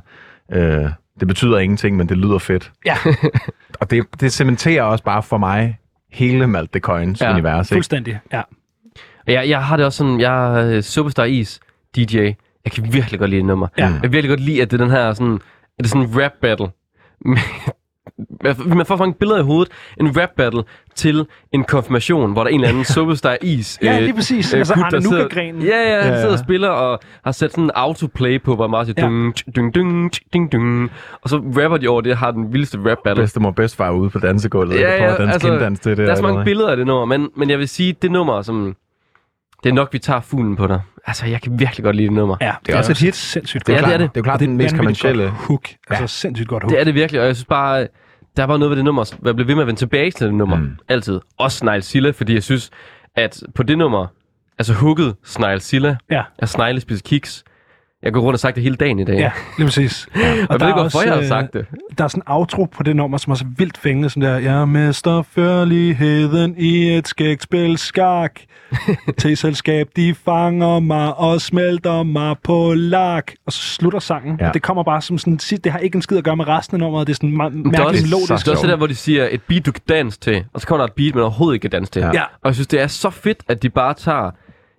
[0.53, 2.71] øh, det betyder ingenting, men det lyder fedt.
[2.85, 2.95] Ja.
[3.81, 5.77] og det, det cementerer også bare for mig
[6.11, 7.71] hele Malte Coins Ja, ja, univers.
[7.71, 7.75] Ikke?
[7.75, 8.41] fuldstændig, ja.
[9.27, 11.59] Jeg, jeg har det også sådan, jeg er øh, Superstar Is
[11.95, 12.17] DJ.
[12.65, 13.67] Jeg kan virkelig godt lide det nummer.
[13.77, 13.83] Ja.
[13.85, 15.39] Jeg kan virkelig godt lide, at det er den her sådan, at
[15.77, 16.67] det er sådan en rap battle.
[18.75, 19.71] Man får mange billeder i hovedet.
[19.99, 20.63] En rap battle
[20.95, 23.79] til en konfirmation, hvor der er en eller anden Superstar Is.
[23.83, 24.53] Ja, øh, lige præcis.
[24.53, 25.61] øh, Altså gut, Arne Nuka-grenen.
[25.61, 26.43] Ja, ja, han Ja, sidder og ja.
[26.43, 29.07] spiller og har sat sådan en autoplay på, hvor meget siger Ja.
[29.07, 30.89] dung, dung, dung, dung, dung.
[31.21, 33.21] Og så rapper de over det, har den vildeste rap battle.
[33.21, 36.05] Bedstemor og bedstfar ude på dansegulvet, ja, og prøver at danse altså, til det.
[36.07, 38.41] Der er så mange billeder af det nummer, men, men jeg vil sige, det nummer,
[38.41, 38.75] som...
[39.63, 40.81] Det er nok, vi tager fuglen på dig.
[41.07, 42.37] Altså, jeg kan virkelig godt lide det nummer.
[42.41, 43.15] Ja, Det er også et hit.
[43.15, 44.09] Sindssygt Det er, Ja, klart, det er det.
[44.15, 45.23] det er jo klart det er den mest kommercielle.
[45.23, 45.67] godt hook.
[45.89, 46.71] Altså sindssygt godt hook.
[46.71, 47.87] Det er det virkelig, og jeg synes bare,
[48.37, 50.27] der er bare noget ved det nummer, jeg bliver ved med at vende tilbage til
[50.27, 50.55] det nummer.
[50.57, 50.77] Mm.
[50.89, 51.19] Altid.
[51.39, 52.69] Også Snail Silla, fordi jeg synes,
[53.15, 54.07] at på det nummer,
[54.59, 56.21] altså hooket Snail Silla, Ja.
[56.39, 57.43] er Snail spiser kiks.
[58.03, 59.15] Jeg går rundt og sagt det hele dagen i dag.
[59.17, 60.07] Ja, lige præcis.
[60.13, 61.65] Og jeg ved ikke, er hvorfor jeg har øh, sagt det.
[61.97, 64.37] Der er sådan en outro på det nummer, som er så vildt fængende, sådan der,
[64.37, 68.39] jeg mister førligheden i et skægt spil skak.
[69.19, 73.31] T-selskab, de fanger mig og smelter mig på lak.
[73.45, 74.37] Og så slutter sangen.
[74.39, 74.45] Ja.
[74.45, 74.51] Ja.
[74.51, 76.79] Det kommer bare som sådan, det har ikke en skid at gøre med resten af
[76.79, 78.29] nummeret, det er sådan mærkeligt også, melodisk.
[78.29, 80.61] det er også det der, hvor de siger, et beat, du kan danse til, og
[80.61, 81.99] så kommer der et beat, man overhovedet ikke kan danse til.
[81.99, 82.11] Ja.
[82.13, 82.23] Ja.
[82.23, 84.31] Og jeg synes, det er så fedt, at de bare tager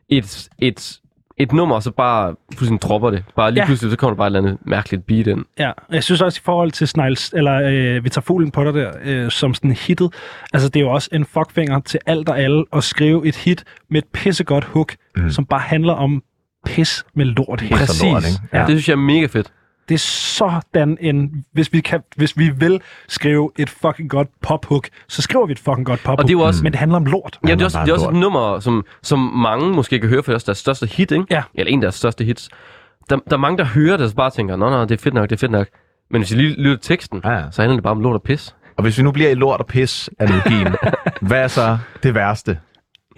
[0.08, 0.98] et, et
[1.38, 3.24] et nummer, og så bare fuldstændig dropper det.
[3.36, 3.66] Bare lige Ja.
[3.66, 5.44] pludselig, så kommer der bare et eller andet mærkeligt beat ind.
[5.58, 8.64] Ja, og jeg synes også i forhold til Snails, eller øh, vi tager fuglen på
[8.64, 10.14] dig der, øh, som sådan hittet,
[10.52, 13.64] altså det er jo også en fuckfinger til alt og alle at skrive et hit
[13.90, 15.30] med et pissegodt hook, mm.
[15.30, 16.22] som bare handler om
[16.66, 18.02] pis med lort Præcis.
[18.02, 18.38] Lort, ikke?
[18.52, 18.58] Ja.
[18.58, 19.52] Det synes jeg er mega fedt.
[19.88, 21.44] Det er sådan en...
[21.52, 25.58] Hvis vi, kan, hvis vi vil skrive et fucking godt pop-hook, så skriver vi et
[25.58, 26.18] fucking godt pop-hook.
[26.18, 27.38] Og det er også- Men det handler om lort.
[27.48, 30.22] Ja, det er også, det er også et nummer, som, som mange måske kan høre,
[30.22, 31.24] for det er også deres største hit, ikke?
[31.30, 31.42] Ja.
[31.54, 32.48] Eller en af deres største hits.
[33.10, 35.14] Der, der er mange, der hører det, og bare tænker, nå, nå, det er fedt
[35.14, 35.66] nok, det er fedt nok.
[36.10, 37.42] Men hvis I lige lytter teksten, ja.
[37.50, 38.54] så handler det bare om lort og pis.
[38.76, 40.74] Og hvis vi nu bliver i lort og pis analogien,
[41.28, 42.58] hvad er så det værste?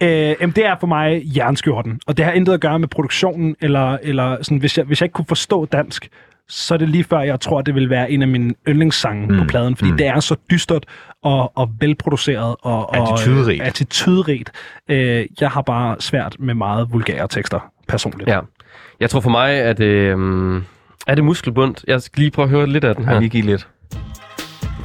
[0.01, 1.99] Øh, jamen, det er for mig jernskjorten.
[2.07, 5.05] Og det har intet at gøre med produktionen, eller, eller sådan, hvis, jeg, hvis jeg
[5.05, 6.09] ikke kunne forstå dansk,
[6.49, 9.37] så er det lige før, jeg tror, det vil være en af mine yndlingssange mm.
[9.37, 9.97] på pladen, fordi mm.
[9.97, 10.85] det er så dystert
[11.23, 13.61] og, og velproduceret og, og Attitudrigt.
[13.61, 14.51] øh, attitudrigt.
[14.89, 18.29] Øh, jeg har bare svært med meget vulgære tekster, personligt.
[18.29, 18.39] Ja.
[18.99, 20.61] Jeg tror for mig, at øh,
[21.07, 21.75] er det muskelbund.
[21.87, 23.13] Jeg skal lige prøve at høre lidt af den her.
[23.13, 23.67] Ja, lige give lidt.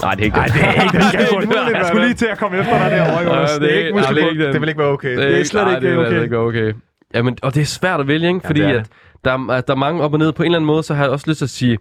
[0.02, 1.52] Nej, det er ikke Nej, det er ikke den.
[1.52, 3.50] Jeg, jeg skulle lige til at komme efter dig derovre, Jonas.
[3.60, 4.30] Ja, det er ikke nej, muskelbund.
[4.30, 4.52] ikke den.
[4.52, 5.16] Det vil ikke være okay.
[5.16, 6.06] Det er slet nej, ikke det er okay.
[6.06, 6.72] altså ikke okay.
[7.14, 8.40] Jamen, og det er svært at vælge, ikke?
[8.44, 8.86] Fordi det er ja, at
[9.24, 10.32] der, er, der er mange op og ned.
[10.32, 11.78] På en eller anden måde, så har jeg også lyst til at sige,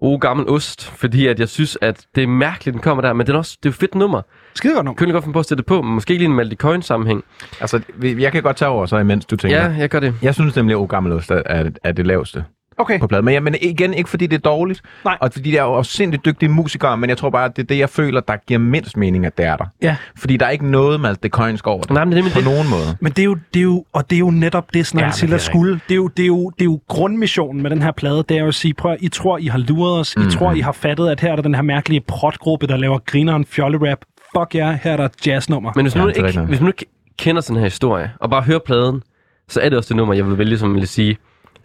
[0.00, 0.84] oh, gammel ost.
[0.90, 3.12] Fordi at jeg synes, at det er mærkeligt, den kommer der.
[3.12, 4.22] Men det er også det er jo et fedt nummer.
[4.54, 4.96] Skide godt nummer.
[4.98, 7.24] Kunne godt finde på at sætte det på, men måske lige en Maldi Coin sammenhæng.
[7.60, 9.58] Altså, jeg kan godt tage over så, imens du tænker.
[9.58, 10.14] Ja, jeg gør det.
[10.22, 12.44] Jeg synes nemlig, at O Gammel Ost er, er, er det laveste
[12.82, 12.98] Okay.
[13.00, 13.24] på pladen.
[13.24, 15.18] Men, jeg, men igen, ikke fordi det er dårligt, Nej.
[15.20, 17.66] og fordi det er jo sindssygt dygtige musikere, men jeg tror bare, at det er
[17.66, 19.64] det, jeg føler, der giver mindst mening, at det er der.
[19.82, 19.96] Ja.
[20.18, 21.90] Fordi der er ikke noget med det coinsk over det.
[21.90, 22.48] Nej, men det er nemlig på det.
[22.56, 22.96] nogen måde.
[23.00, 25.04] Men det er jo, det er jo, og det er jo netop det, Ja, men
[25.04, 25.72] er ja, skulle.
[25.88, 28.36] Det er, jo, det, er jo, det er jo grundmissionen med den her plade, det
[28.36, 30.14] er jo at sige, prøv I tror, I har luret os.
[30.16, 30.30] I Mhm.
[30.30, 33.44] tror, I har fattet, at her er der den her mærkelige protgruppe, der laver grineren
[33.44, 33.98] fjollerap.
[34.36, 35.72] Fuck ja, her er der jazznummer.
[35.76, 36.86] Men hvis, Ja, ja, nu er ikke, hvis man nu ikke
[37.18, 39.02] kender sådan her historie, og bare hører pladen,
[39.48, 41.16] så er det også det nummer, jeg vil vælge, som vil sige,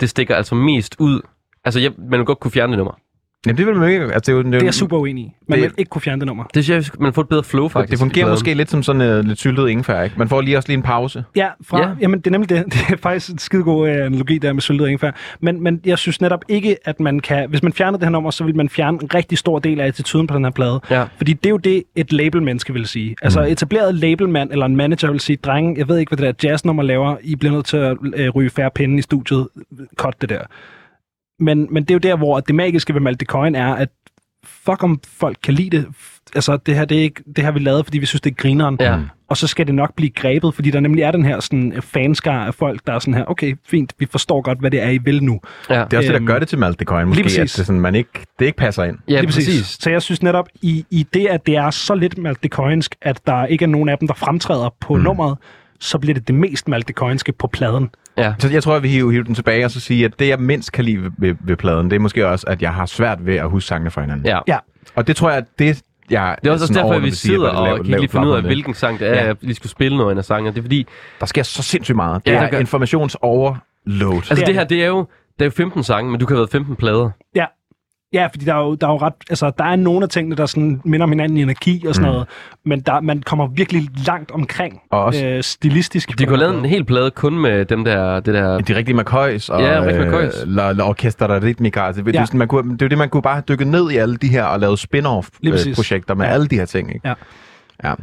[0.02, 1.22] det stikker altså mest ud.
[1.66, 2.94] Altså, jeg, man vil godt kunne fjerne det nummer.
[3.46, 4.04] Jamen, det vil man ikke.
[4.06, 5.32] Altså, det, er jo, det, Det er jeg super uenig i.
[5.48, 6.44] Man Det- vil ikke kunne fjerne det nummer.
[6.54, 7.92] Det synes jeg, man får et bedre flow, faktisk.
[7.92, 10.16] det fungerer måske lidt som sådan uh, lidt syltet ingefær, ikke?
[10.20, 11.24] Man får lige også lige en pause.
[11.36, 11.88] Ja, fra, ja.
[11.88, 11.94] Ja.
[12.02, 12.66] Jamen, det er nemlig det.
[12.74, 15.12] Det er faktisk en skide god øh, analogi der med sølvet og ingefær.
[15.40, 17.50] Men, men jeg synes netop ikke, at man kan...
[17.50, 19.88] Hvis man fjerner det her nummer, så vil man fjerne en rigtig stor del af
[19.88, 20.80] attituden på den her plade.
[20.92, 21.06] Ja.
[21.18, 23.16] Fordi det er jo det, et labelmenneske vil sige.
[23.22, 23.48] Altså Mm.
[23.52, 26.84] etableret labelmand eller en manager vil sige, drenge, jeg ved ikke, hvad det der jazznummer
[26.84, 27.16] laver.
[27.24, 29.48] I bliver nødt til at øh, ryge færre pinde i studiet.
[29.96, 30.42] Cut det der.
[31.40, 33.90] Men, men det er jo der, hvor det magiske ved Malte Coin er, at
[34.46, 35.88] fuck om folk kan lide det.
[36.36, 38.36] Altså, det her, det, er ikke, det har vi lavet, fordi vi synes, det er
[38.36, 38.78] grineren.
[38.80, 39.00] Ja.
[39.30, 42.46] Og så skal det nok blive grebet, fordi der nemlig er den her sådan, fanskar
[42.46, 44.98] af folk, der er sådan her, okay, fint, vi forstår godt, hvad det er, I
[44.98, 45.40] vil nu.
[45.70, 47.42] Ja, Det er også det, Øhm, der gør det til Malte Coin, måske, lige at
[47.44, 47.56] præcis.
[47.56, 48.10] det, sådan, man ikke,
[48.40, 48.98] det ikke passer ind.
[49.08, 49.66] ja Lige præcis.
[49.80, 53.46] Så jeg synes netop, i, i det, at det er så lidt maltecoinsk, at der
[53.46, 55.02] ikke er nogen af dem, der fremtræder på mm.
[55.02, 55.38] nummeret,
[55.80, 57.90] så bliver det det mest maltecoinske på pladen.
[58.18, 58.34] Ja.
[58.40, 60.40] Så jeg tror, at vi hiver, hiver den tilbage og så sige, at det, jeg
[60.40, 63.26] mindst kan lide ved, ved, ved pladen, det er måske også, at jeg har svært
[63.26, 64.26] ved at huske sangene fra hinanden.
[64.26, 64.40] Ja.
[64.48, 64.58] Ja,
[64.96, 67.16] Og det tror jeg, at det, jeg Det er også sådan derfor, at overordnet vi
[67.16, 69.26] sidder at er og lav- kan lav lige finde ud af, hvilken sang det er,
[69.28, 69.34] Ja.
[69.42, 70.52] vi skulle spille noget af sangene.
[70.52, 70.88] Det er fordi,
[71.20, 72.26] Der sker så sindssygt meget.
[72.26, 74.14] Det Ja, er der gør- informationsoverload.
[74.16, 75.00] altså Det er det her, det er jo,
[75.40, 77.10] det er jo 15 sange, men du kan have været 15 plader.
[77.36, 77.46] ja.
[78.14, 80.36] Ja, fordi der er jo, der er jo ret, altså der er nogle af tingene,
[80.36, 82.14] der sådan minder om hinanden i energi og sådan mm.
[82.14, 82.28] noget,
[82.66, 86.20] men der, man kommer virkelig langt omkring Og også- øh, stilistisk.
[86.20, 88.60] De kunne lavet en hel plade kun med dem der, det der...
[88.60, 90.44] De rigtige McCoys og Ja, McCoys.
[90.44, 91.80] øh, la, la Orkester der Ritmica.
[91.82, 92.22] Altså, det, Ja.
[92.22, 93.96] er sådan, man kunne, det er jo det, man kunne bare have dykket ned i
[93.98, 94.80] alle de her og præcis.
[94.80, 96.32] spin-off-projekter med Ja.
[96.32, 96.94] alle de her ting.
[96.94, 97.08] Ikke?
[97.08, 97.14] Ja.
[97.84, 97.94] ja.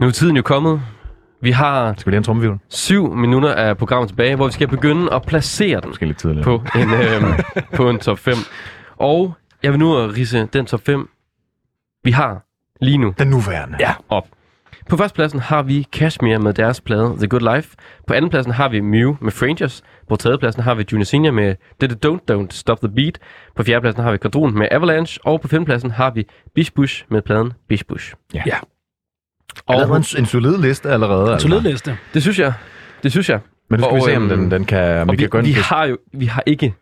[0.00, 0.80] Nu er tiden jo kommet.
[1.42, 4.68] Vi har Skal vi lige have en syv minutter af programmet tilbage, hvor vi skal
[4.68, 6.44] begynde at placere den Måske lidt tidligere.
[6.44, 7.32] på en, øhm,
[7.76, 8.34] på en top 5.
[8.96, 11.08] Og jeg vil nu rise den top 5,
[12.04, 12.44] vi har
[12.80, 13.76] lige nu Den nuværende.
[13.80, 14.28] ja, op.
[14.88, 17.76] På førstepladsen har vi Kashmir med deres plade The Good Life.
[18.06, 19.82] På andenpladsen har vi Mew med Frangers.
[20.08, 23.18] På tredjepladsen har vi Junior Senior med Did It Don't Don't Stop the Beat.
[23.56, 25.18] På fjerdepladsen har vi Quadron med Avalanche.
[25.24, 28.14] Og på femtepladsen har vi Bish Bush med pladen Bish Bush.
[28.34, 28.42] Ja.
[28.46, 28.56] Ja.
[29.66, 31.26] Og Og en, en solid liste allerede.
[31.26, 31.48] En altså.
[31.48, 31.96] solid liste.
[32.14, 32.52] det synes jeg.
[33.02, 33.40] Det synes jeg.
[33.70, 35.28] Men nu skal Og, vi se, om øhm, den, den kan, om Og vi, vi,
[35.28, 36.74] kan ind vi, har jo vi har ikke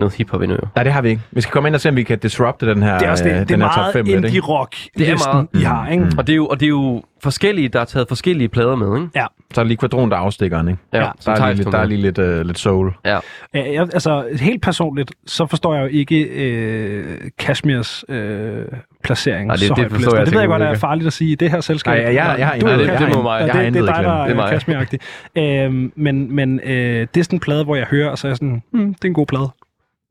[0.00, 0.56] noget hiphop endnu.
[0.74, 1.22] Nej, det har vi ikke.
[1.30, 3.24] Vi skal komme ind og se, om vi kan disrupte den her, Det er også
[3.24, 4.28] det, det er den her top meget 5 lidt, ikke?
[4.28, 5.48] indie-rock, Det er meget.
[5.54, 6.04] I har, ikke?
[6.04, 6.10] Mm.
[6.18, 8.96] Og det er jo, og det er jo forskellige, der har taget forskellige plader med,
[9.02, 9.10] ikke?
[9.14, 9.26] Ja.
[9.54, 10.80] Så er der lige kvadron, der er afstikkeren, ikke?
[10.92, 12.92] Ja, Der er lige, lidt, der er lige lidt, øh, lidt soul.
[13.04, 13.18] Ja.
[13.54, 18.64] Ja, jeg, altså, helt personligt, så forstår jeg jo ikke øh, Kashmirs øh,
[19.02, 21.32] placering Nej, det- så det forstår jeg det ved jeg godt, er farligt at sige
[21.32, 21.90] i det her selskab.
[21.94, 23.40] Nej, jeg- jeg- jeg har Du er det- det må mig.
[23.46, 24.52] Jeg har det, det, er dig, der er er mig.
[24.52, 24.98] Kashmir-agtig.
[25.42, 28.30] Øhm, men men øh, det er sådan en plade, hvor jeg hører, og så er
[28.30, 29.48] jeg sådan, hmm, det er en god plade.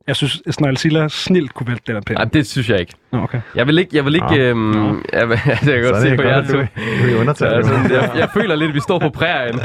[0.06, 2.16] Jeg synes, at Snail Silla snilt kunne vælte den her pind.
[2.18, 2.92] Nej, det synes jeg ikke.
[3.12, 3.40] Nå, okay.
[3.54, 4.36] Jeg vil ikke, jeg vil ikke, Nå.
[4.36, 6.52] øhm, jeg, vil- jeg, kan godt se på jer at to.
[6.52, 6.58] du-
[7.02, 7.48] du er i undertal.
[7.54, 9.60] Altså, jeg, jeg, føler lidt, at vi står på prærien.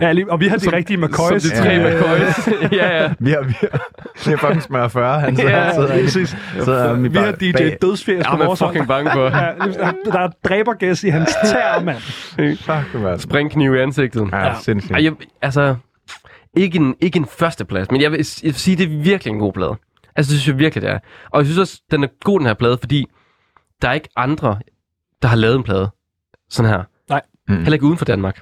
[0.00, 1.42] Ja, lige, og vi har de rigtige McCoys.
[1.42, 2.48] Som de tre Øh, McCoys.
[2.78, 3.14] ja, ja.
[3.18, 3.68] Vi har, vi har,
[4.24, 5.20] vi har fucking smør 40.
[5.20, 6.36] Han sidder, Ja, ja, sidder, præcis.
[6.64, 9.24] sidder Vi har DJ Dødsfjæs på vores fucking bange for.
[9.24, 9.52] Ja,
[10.12, 11.98] der- er dræbergæs i hans tær, mand.
[12.56, 13.18] Fuck, mand.
[13.20, 14.28] Springkniv i ansigtet.
[14.32, 14.92] Ja, sindssygt.
[14.92, 15.12] Ej, jeg,
[15.42, 15.74] altså,
[16.56, 19.38] ikke en, ikke en førsteplads, men jeg vil, jeg vil sige, det er virkelig en
[19.38, 19.76] god plade.
[20.16, 20.98] Altså, det synes jeg virkelig, det er.
[21.30, 23.06] Og jeg synes også, den er god, den her plade, fordi
[23.82, 24.58] der er ikke andre,
[25.22, 25.90] der har lavet en plade
[26.50, 26.82] sådan her.
[27.10, 27.20] Nej.
[27.48, 27.54] Mm.
[27.56, 28.40] Heller ikke uden for Danmark.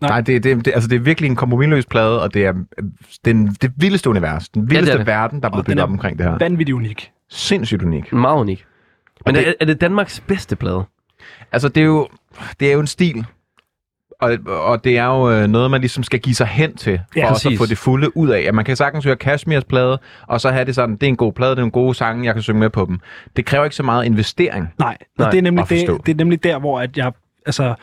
[0.00, 2.52] Nej, Nej det, det, det, altså, det er virkelig en kompromisløs plade, og det er
[2.78, 2.84] øh,
[3.24, 4.48] den, det vildeste univers.
[4.48, 5.06] Den vildeste det ja, er det.
[5.06, 6.38] verden, der er blevet bygget op omkring det her.
[6.38, 7.10] Vanvittigt unik.
[7.30, 8.12] Sindssygt unik.
[8.12, 8.64] Meget unik.
[9.26, 10.84] Men det- er, er det Danmarks bedste plade?
[11.52, 12.08] Altså, det er jo,
[12.60, 13.26] det er jo en stil.
[14.20, 17.18] Og, og det er jo øh, noget, man ligesom skal give sig hen til, for
[17.20, 18.40] Ja, også at få det fulde ud af.
[18.40, 21.16] At man kan sagtens høre Kashmirs plade, og så have det sådan, det er en
[21.16, 22.98] god plade, det er nogle gode sange, jeg kan synge med på dem.
[23.36, 24.68] Det kræver ikke så meget investering.
[24.78, 27.12] Nej, Nej, det er, nemlig det, det er nemlig der, hvor at jeg
[27.46, 27.74] altså,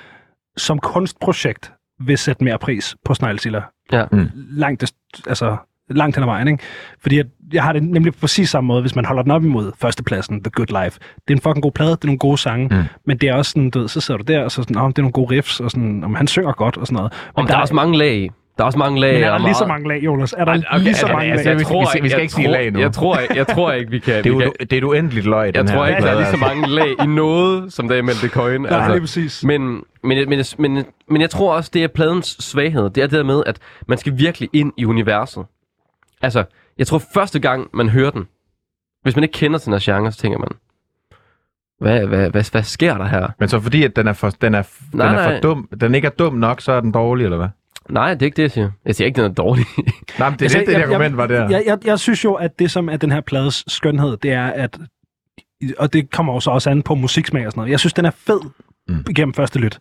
[0.57, 1.71] som kunstprojekt
[2.05, 3.61] vil sætte mere pris på Sneglsiller.
[3.91, 4.05] Ja.
[4.11, 4.29] Mm.
[4.35, 4.93] Langt,
[5.27, 5.57] altså,
[5.89, 6.63] langt hen ad vejen, ikke?
[7.01, 9.43] Fordi at jeg har det nemlig på præcis samme måde, hvis man holder den op
[9.43, 10.99] imod førstepladsen, The Good Life.
[10.99, 12.83] Det er en fucking god plade, det er nogle gode sange, Mm.
[13.07, 14.89] men det er også sådan, du ved, så sidder du der, og så sådan, oh,
[14.89, 17.13] det er nogle gode riffs, og sådan, om han synger godt, og sådan noget.
[17.35, 18.29] Om der er også mange lag i.
[18.57, 19.13] Der er også mange lag.
[19.13, 20.33] men er og der lige så meget- mange lag, Jonas?
[20.37, 21.51] Er der okay, lige så altså, mange altså, lag?
[21.51, 22.79] jeg Vi- tror vi skal- vi skal jeg ikke sige tror- lag nu.
[22.79, 24.13] Jeg tror, jeg, jeg tror ikke, vi kan...
[24.13, 26.01] Det er, vi jo, kan det er et uendeligt løg, jeg den her tror ikke,
[26.01, 26.45] der er lige så altså.
[26.47, 28.61] mange lag i noget, som der er i Melte Coin.
[28.61, 29.43] Nej, lige præcis.
[29.43, 32.89] Men, men, men, men, men jeg tror også, det er pladens svaghed.
[32.89, 35.45] Det er det der med, at man skal virkelig ind i universet.
[36.21, 36.43] Altså,
[36.77, 38.27] jeg tror første gang, man hører den,
[39.03, 40.49] hvis man ikke kender den her genre, så tænker man,
[41.79, 43.27] hvad, hvad, hvad, hvad sker der her?
[43.39, 44.63] Men så fordi, at den er for, den er,
[44.93, 45.35] Nej, den er nej.
[45.35, 47.47] for dum, den ikke er dum nok, så er den dårlig, eller hvad?
[47.89, 48.71] Nej, det er ikke det, jeg siger.
[48.85, 49.65] Jeg siger ikke, den er dårlig.
[50.19, 51.49] Nej, men det er Altså, lidt det, jeg- det argument var der.
[51.49, 54.45] Jeg, jeg, jeg synes jo, at det, som er den her plades skønhed, det er,
[54.47, 54.77] at
[55.77, 57.71] og det kommer jo så også an på musiksmag og sådan noget.
[57.71, 58.39] Jeg synes, den er fed
[58.87, 59.05] mm.
[59.09, 59.79] igennem første lyt.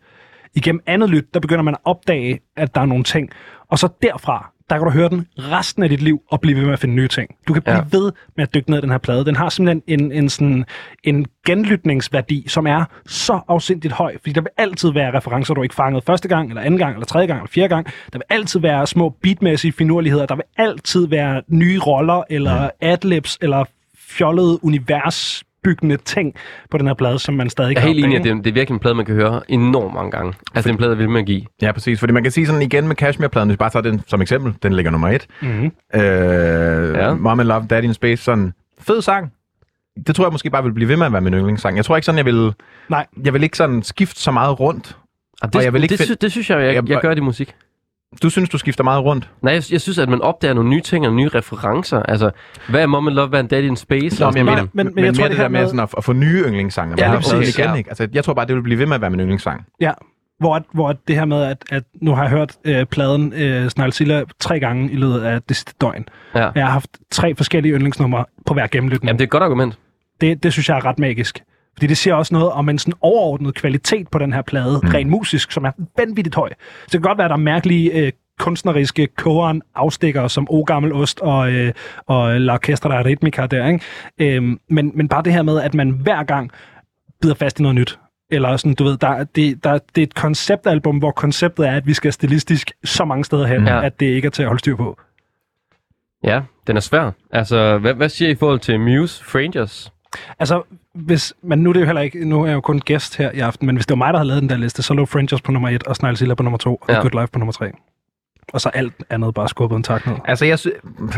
[0.55, 3.31] Igennem andet lyt, der begynder man at opdage, at der er nogle ting.
[3.71, 6.65] Og så derfra, der kan du høre den resten af dit liv og blive ved
[6.65, 7.31] med at finde nye ting.
[7.49, 7.83] Du kan blive Ja.
[7.93, 7.99] ja.
[7.99, 9.25] ved med at dykke ned i den her plade.
[9.25, 10.65] Den har simpelthen en, en, sådan,
[11.05, 14.17] en genlytningsværdi, som er så afsindigt høj.
[14.21, 17.07] Fordi der vil altid være referencer, du ikke fangede første gang, eller anden gang, eller
[17.07, 17.87] tredje gang, eller fjerde gang.
[17.87, 20.27] Der vil altid være små beatmæssige finurligheder.
[20.27, 23.65] Der vil altid være nye roller, eller adlibs, eller
[23.99, 24.65] fjollede
[25.65, 26.35] universbyggende ting
[26.71, 28.35] på den her plade, som man stadig Jeg er kan helt enig, at det, er-
[28.37, 30.29] det er virkelig en plade, man kan høre enormt mange gange.
[30.55, 31.43] Altså, det er en plade, jeg vil med at give.
[31.63, 32.01] Ja, præcis.
[32.01, 34.55] Fordi man kan sige sådan igen med Kashmir-pladen, hvis vi bare tager den som eksempel,
[34.63, 35.27] den ligger nummer et.
[35.43, 35.65] Mhm.
[35.95, 37.15] Øh, Ja.
[37.15, 39.33] Mom and Love, Daddy in Space, sådan fed sang.
[40.07, 41.77] Det tror jeg måske bare vil blive ved med at være min yndlingssang.
[41.77, 42.53] Jeg tror ikke sådan, jeg vil,
[42.89, 43.07] Nej.
[43.25, 44.97] jeg vil ikke sådan skifte så meget rundt.
[45.43, 47.01] Og det, Og jeg vil ikke det, find- sy- det synes jeg, jeg, Jeg- jeg
[47.01, 47.55] gør i musik.
[48.23, 49.31] Du synes, du skifter meget rundt?
[49.43, 52.03] Nej, jeg, jeg synes, at man opdager nogle nye ting og nye referencer.
[52.03, 52.31] Altså,
[52.69, 54.01] hvad er Mom and Love, hvad er Daddy in Space?
[54.01, 54.75] Nå, men jeg sådan mener, noget.
[54.75, 56.95] men, men, men jeg tror, det, det her med, sådan at, at få nye yndlingssange.
[56.99, 57.75] Ja, lige præcis, igen, ja.
[57.75, 57.91] ikke?
[57.91, 59.67] Altså, jeg tror bare, det vil blive ved med at være min yndlingssang.
[59.81, 59.93] Ja,
[60.41, 64.25] hvor, hvor det her med, at, at nu har jeg hørt øh, pladen øh, Snarlzilla
[64.41, 66.05] tre gange i løbet af det sidste døgn.
[66.35, 66.51] Ja.
[66.55, 69.09] Jeg har haft tre forskellige yndlingsnumre på hver gennemlytning.
[69.09, 69.79] Jamen, det er et godt argument.
[70.21, 71.43] Det, det synes jeg er ret magisk.
[71.75, 74.89] Fordi det siger også noget om en sådan overordnet kvalitet på den her plade, mm.
[74.89, 76.49] rent musisk, som er vanvittigt høj.
[76.59, 80.63] Så det kan godt være, at der er mærkelige øh, kunstneriske kogeren afstikker som O
[80.63, 81.73] Gammel Ost og, øh,
[82.07, 83.85] og La Orchestra der Ritmica der, ikke?
[84.19, 86.51] Øhm, men, men bare det her med, at man hver gang
[87.23, 87.99] bider fast i noget nyt.
[88.31, 91.87] Eller sådan, du ved, der, det, der, det er et konceptalbum, hvor konceptet er, at
[91.87, 93.75] vi skal stilistisk så mange steder hen, Ja.
[93.75, 93.85] ja.
[93.87, 94.99] at det ikke er til at holde styr på.
[96.25, 97.11] Ja, den er svær.
[97.31, 99.93] Altså, hvad, hvad siger I i forhold til Muse, Frangers?
[100.39, 100.63] Altså,
[100.95, 103.31] hvis, men nu er det jo heller ikke, nu er jeg jo kun gæst her
[103.31, 105.07] i aften, men hvis det var mig, der havde lavet den der liste, så lå
[105.07, 106.95] Frangers på nummer 1, og Snarlzilla på nummer 2, og Ja.
[106.95, 107.01] ja.
[107.01, 107.71] Good Life på nummer 3.
[108.53, 110.15] Og så alt andet bare skubbet en tak ned.
[110.25, 110.59] Altså, jeg,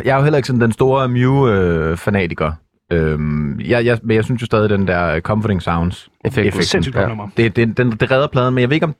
[0.05, 2.53] jeg er jo heller ikke sådan den store Mew-fanatiker.
[2.93, 6.63] Øhm, jeg, jeg, men jeg synes jo stadig, den der Comforting Sounds Effekten.
[6.63, 7.29] Sindssygt godt nummer.
[7.37, 8.95] Det, det, den, det redder pladen, men jeg ved ikke om...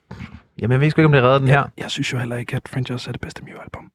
[0.61, 1.63] Jamen, jeg ved ikke, om det redder den her.
[1.77, 3.89] Jeg synes jo heller ikke, at Frangers er det bedste Mew-album.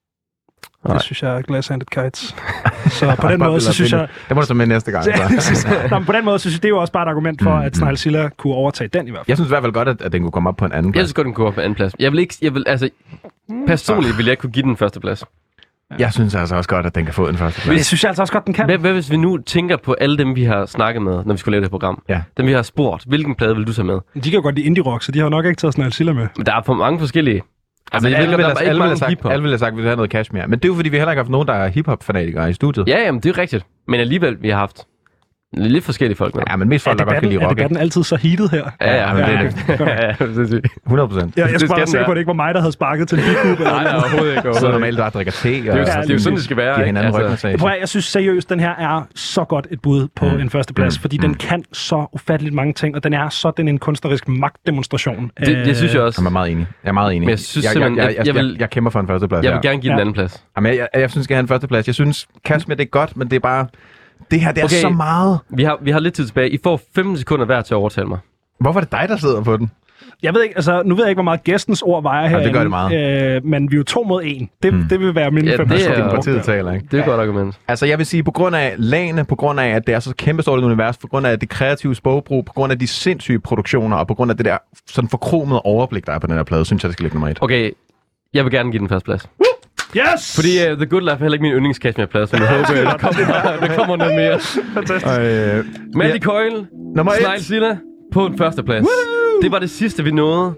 [0.85, 0.95] Nej.
[0.95, 2.37] Det synes jeg er Glass Handed Kites.
[2.99, 4.09] Så på den måde, så synes jeg...
[4.29, 5.05] Det må du tage med næste gang.
[5.43, 5.69] Så.
[5.91, 7.43] Nå, men på den måde, så synes jeg, det er jo også bare et argument
[7.43, 9.25] for, Mm, at Snarlzilla kunne overtage den i hvert fald.
[9.29, 10.87] Jeg synes i hvert fald godt, at, at den kunne komme op på en anden
[10.87, 11.07] Jeg plads.
[11.09, 11.93] synes godt, den kunne gå på anden plads.
[11.99, 12.89] Jeg vil ikke, jeg vil, altså,
[13.67, 15.25] personligt vil jeg ikke kunne give den første plads.
[15.99, 17.77] Jeg synes altså også godt, at den kan få en første plads.
[17.79, 18.65] Det synes jeg altså også godt, den kan.
[18.65, 21.39] Hvad, hvad hvis vi nu tænker på alle dem, vi har snakket med, når vi
[21.39, 22.03] skulle lave det her program?
[22.09, 22.23] Ja.
[22.37, 23.05] Dem, vi har spurgt.
[23.07, 23.99] Hvilken plade vil du tage med?
[24.15, 26.27] De kan jo godt lide indie-rock, så de har nok ikke taget Snarlzilla med.
[26.37, 27.43] Men der er for mange forskellige.
[27.93, 29.77] Altså, ved alle, godt, vil der er ikke alle, sagt, alle vil have sagt, at
[29.77, 30.47] vi vil have noget Kashmir.
[30.47, 32.53] Men det er jo fordi, vi heller ikke har haft nogen, der er hiphop-fanatikere i
[32.53, 32.89] studiet.
[32.89, 33.67] Ja, jamen, det er rigtigt.
[33.89, 34.87] Men alligevel, vi har haft
[35.57, 36.43] Lidt forskellige folk med.
[36.51, 37.53] Ja, men mest Er folk, der godt kan lide er rock.
[37.53, 37.59] ikke?
[37.61, 38.65] debatten altid så heatet her?
[38.81, 39.81] Ja, ja, men Ja, det er ja, det.
[40.01, 40.67] Ja, ja, sindssygt.
[40.87, 41.37] 100 procent.
[41.37, 42.05] Ja, jeg Det skulle bare være.
[42.05, 43.59] på, at det ikke var mig, der havde sparket til en bikup.
[43.61, 44.55] Nej, nej, overhovedet ikke.
[44.55, 45.49] Så normalt der drikker te.
[45.49, 46.75] Det er jo, og det er jo sådan, det skal være.
[46.75, 47.59] Giver hinanden Altså, rygmassage.
[47.59, 50.41] Prøv at, jeg synes seriøst, den her er så godt et bud på mm.
[50.41, 51.01] en førsteplads, Mm.
[51.01, 55.31] fordi den kan så ufatteligt mange ting, og den er sådan en kunstnerisk magtdemonstration.
[55.41, 56.23] det, det synes jeg også.
[56.23, 56.67] Jeg er meget enig.
[56.85, 57.21] Jeg er meget enig.
[57.27, 59.07] Men jeg synes jeg, jeg, jeg, jeg- jeg, jeg jeg, vil- jeg kæmper for en
[59.07, 60.45] førsteplads Jeg vil gerne give den anden plads.
[60.57, 61.87] Jamen, jeg, jeg, jeg synes, skal have en førsteplads.
[61.87, 63.67] Jeg synes, Kashmir, det er godt, men det er bare...
[64.31, 64.75] Det her, det er Okay.
[64.81, 65.39] så meget.
[65.49, 66.51] Vi har, vi har lidt tid tilbage.
[66.51, 68.19] I får 15 sekunder hver til at overtale mig.
[68.61, 69.71] Hvorfor er det dig, der sidder på den?
[70.23, 72.39] Jeg ved ikke, altså, nu ved jeg ikke, hvor meget gæstens ord vejer her.
[72.43, 73.35] det gør det meget.
[73.37, 74.51] Øh, men vi er jo to mod en.
[74.63, 74.83] Det, mm.
[74.91, 75.95] det vil være mine Ja, fem det er-.
[75.97, 76.87] Demokratiet taler, ikke?
[76.91, 77.61] Det er et godt argument.
[77.69, 80.15] Altså, jeg vil sige, på grund af lagene, på grund af, at det er så
[80.19, 83.97] kæmpestort et univers, på grund af det kreative sprogbrug, på grund af de sindssyge produktioner,
[83.97, 84.59] og på grund af det der
[84.91, 87.29] sådan forkromede overblik, der er på den her plade, synes jeg, det skal ligge nummer
[87.29, 87.39] et.
[87.41, 87.71] Okay,
[88.35, 89.29] jeg vil gerne give den første plads.
[89.97, 90.35] Yes!
[90.37, 92.99] Fordi uh, The Good Life er heller ikke min yndlingskashmir-plads, men jeg håber, at der
[93.07, 94.39] kommer, der kommer noget mere.
[94.75, 95.07] Fantastisk.
[95.21, 95.65] Øh,
[95.95, 96.19] Mandy Ja.
[96.19, 97.41] Coyle, nummer et.
[97.43, 97.77] Silla
[98.13, 98.87] på den første plads.
[99.43, 100.55] Det var det sidste, vi nåede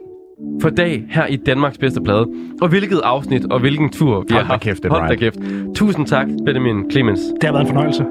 [0.62, 2.26] for dag her i Danmarks bedste plade.
[2.62, 4.62] Og hvilket afsnit og hvilken tur vi Hold har da haft.
[4.62, 5.36] kæft, det er Hold da kæft.
[5.76, 7.20] Tusind tak, Benjamin Clemens.
[7.20, 8.04] Det har været en fornøjelse.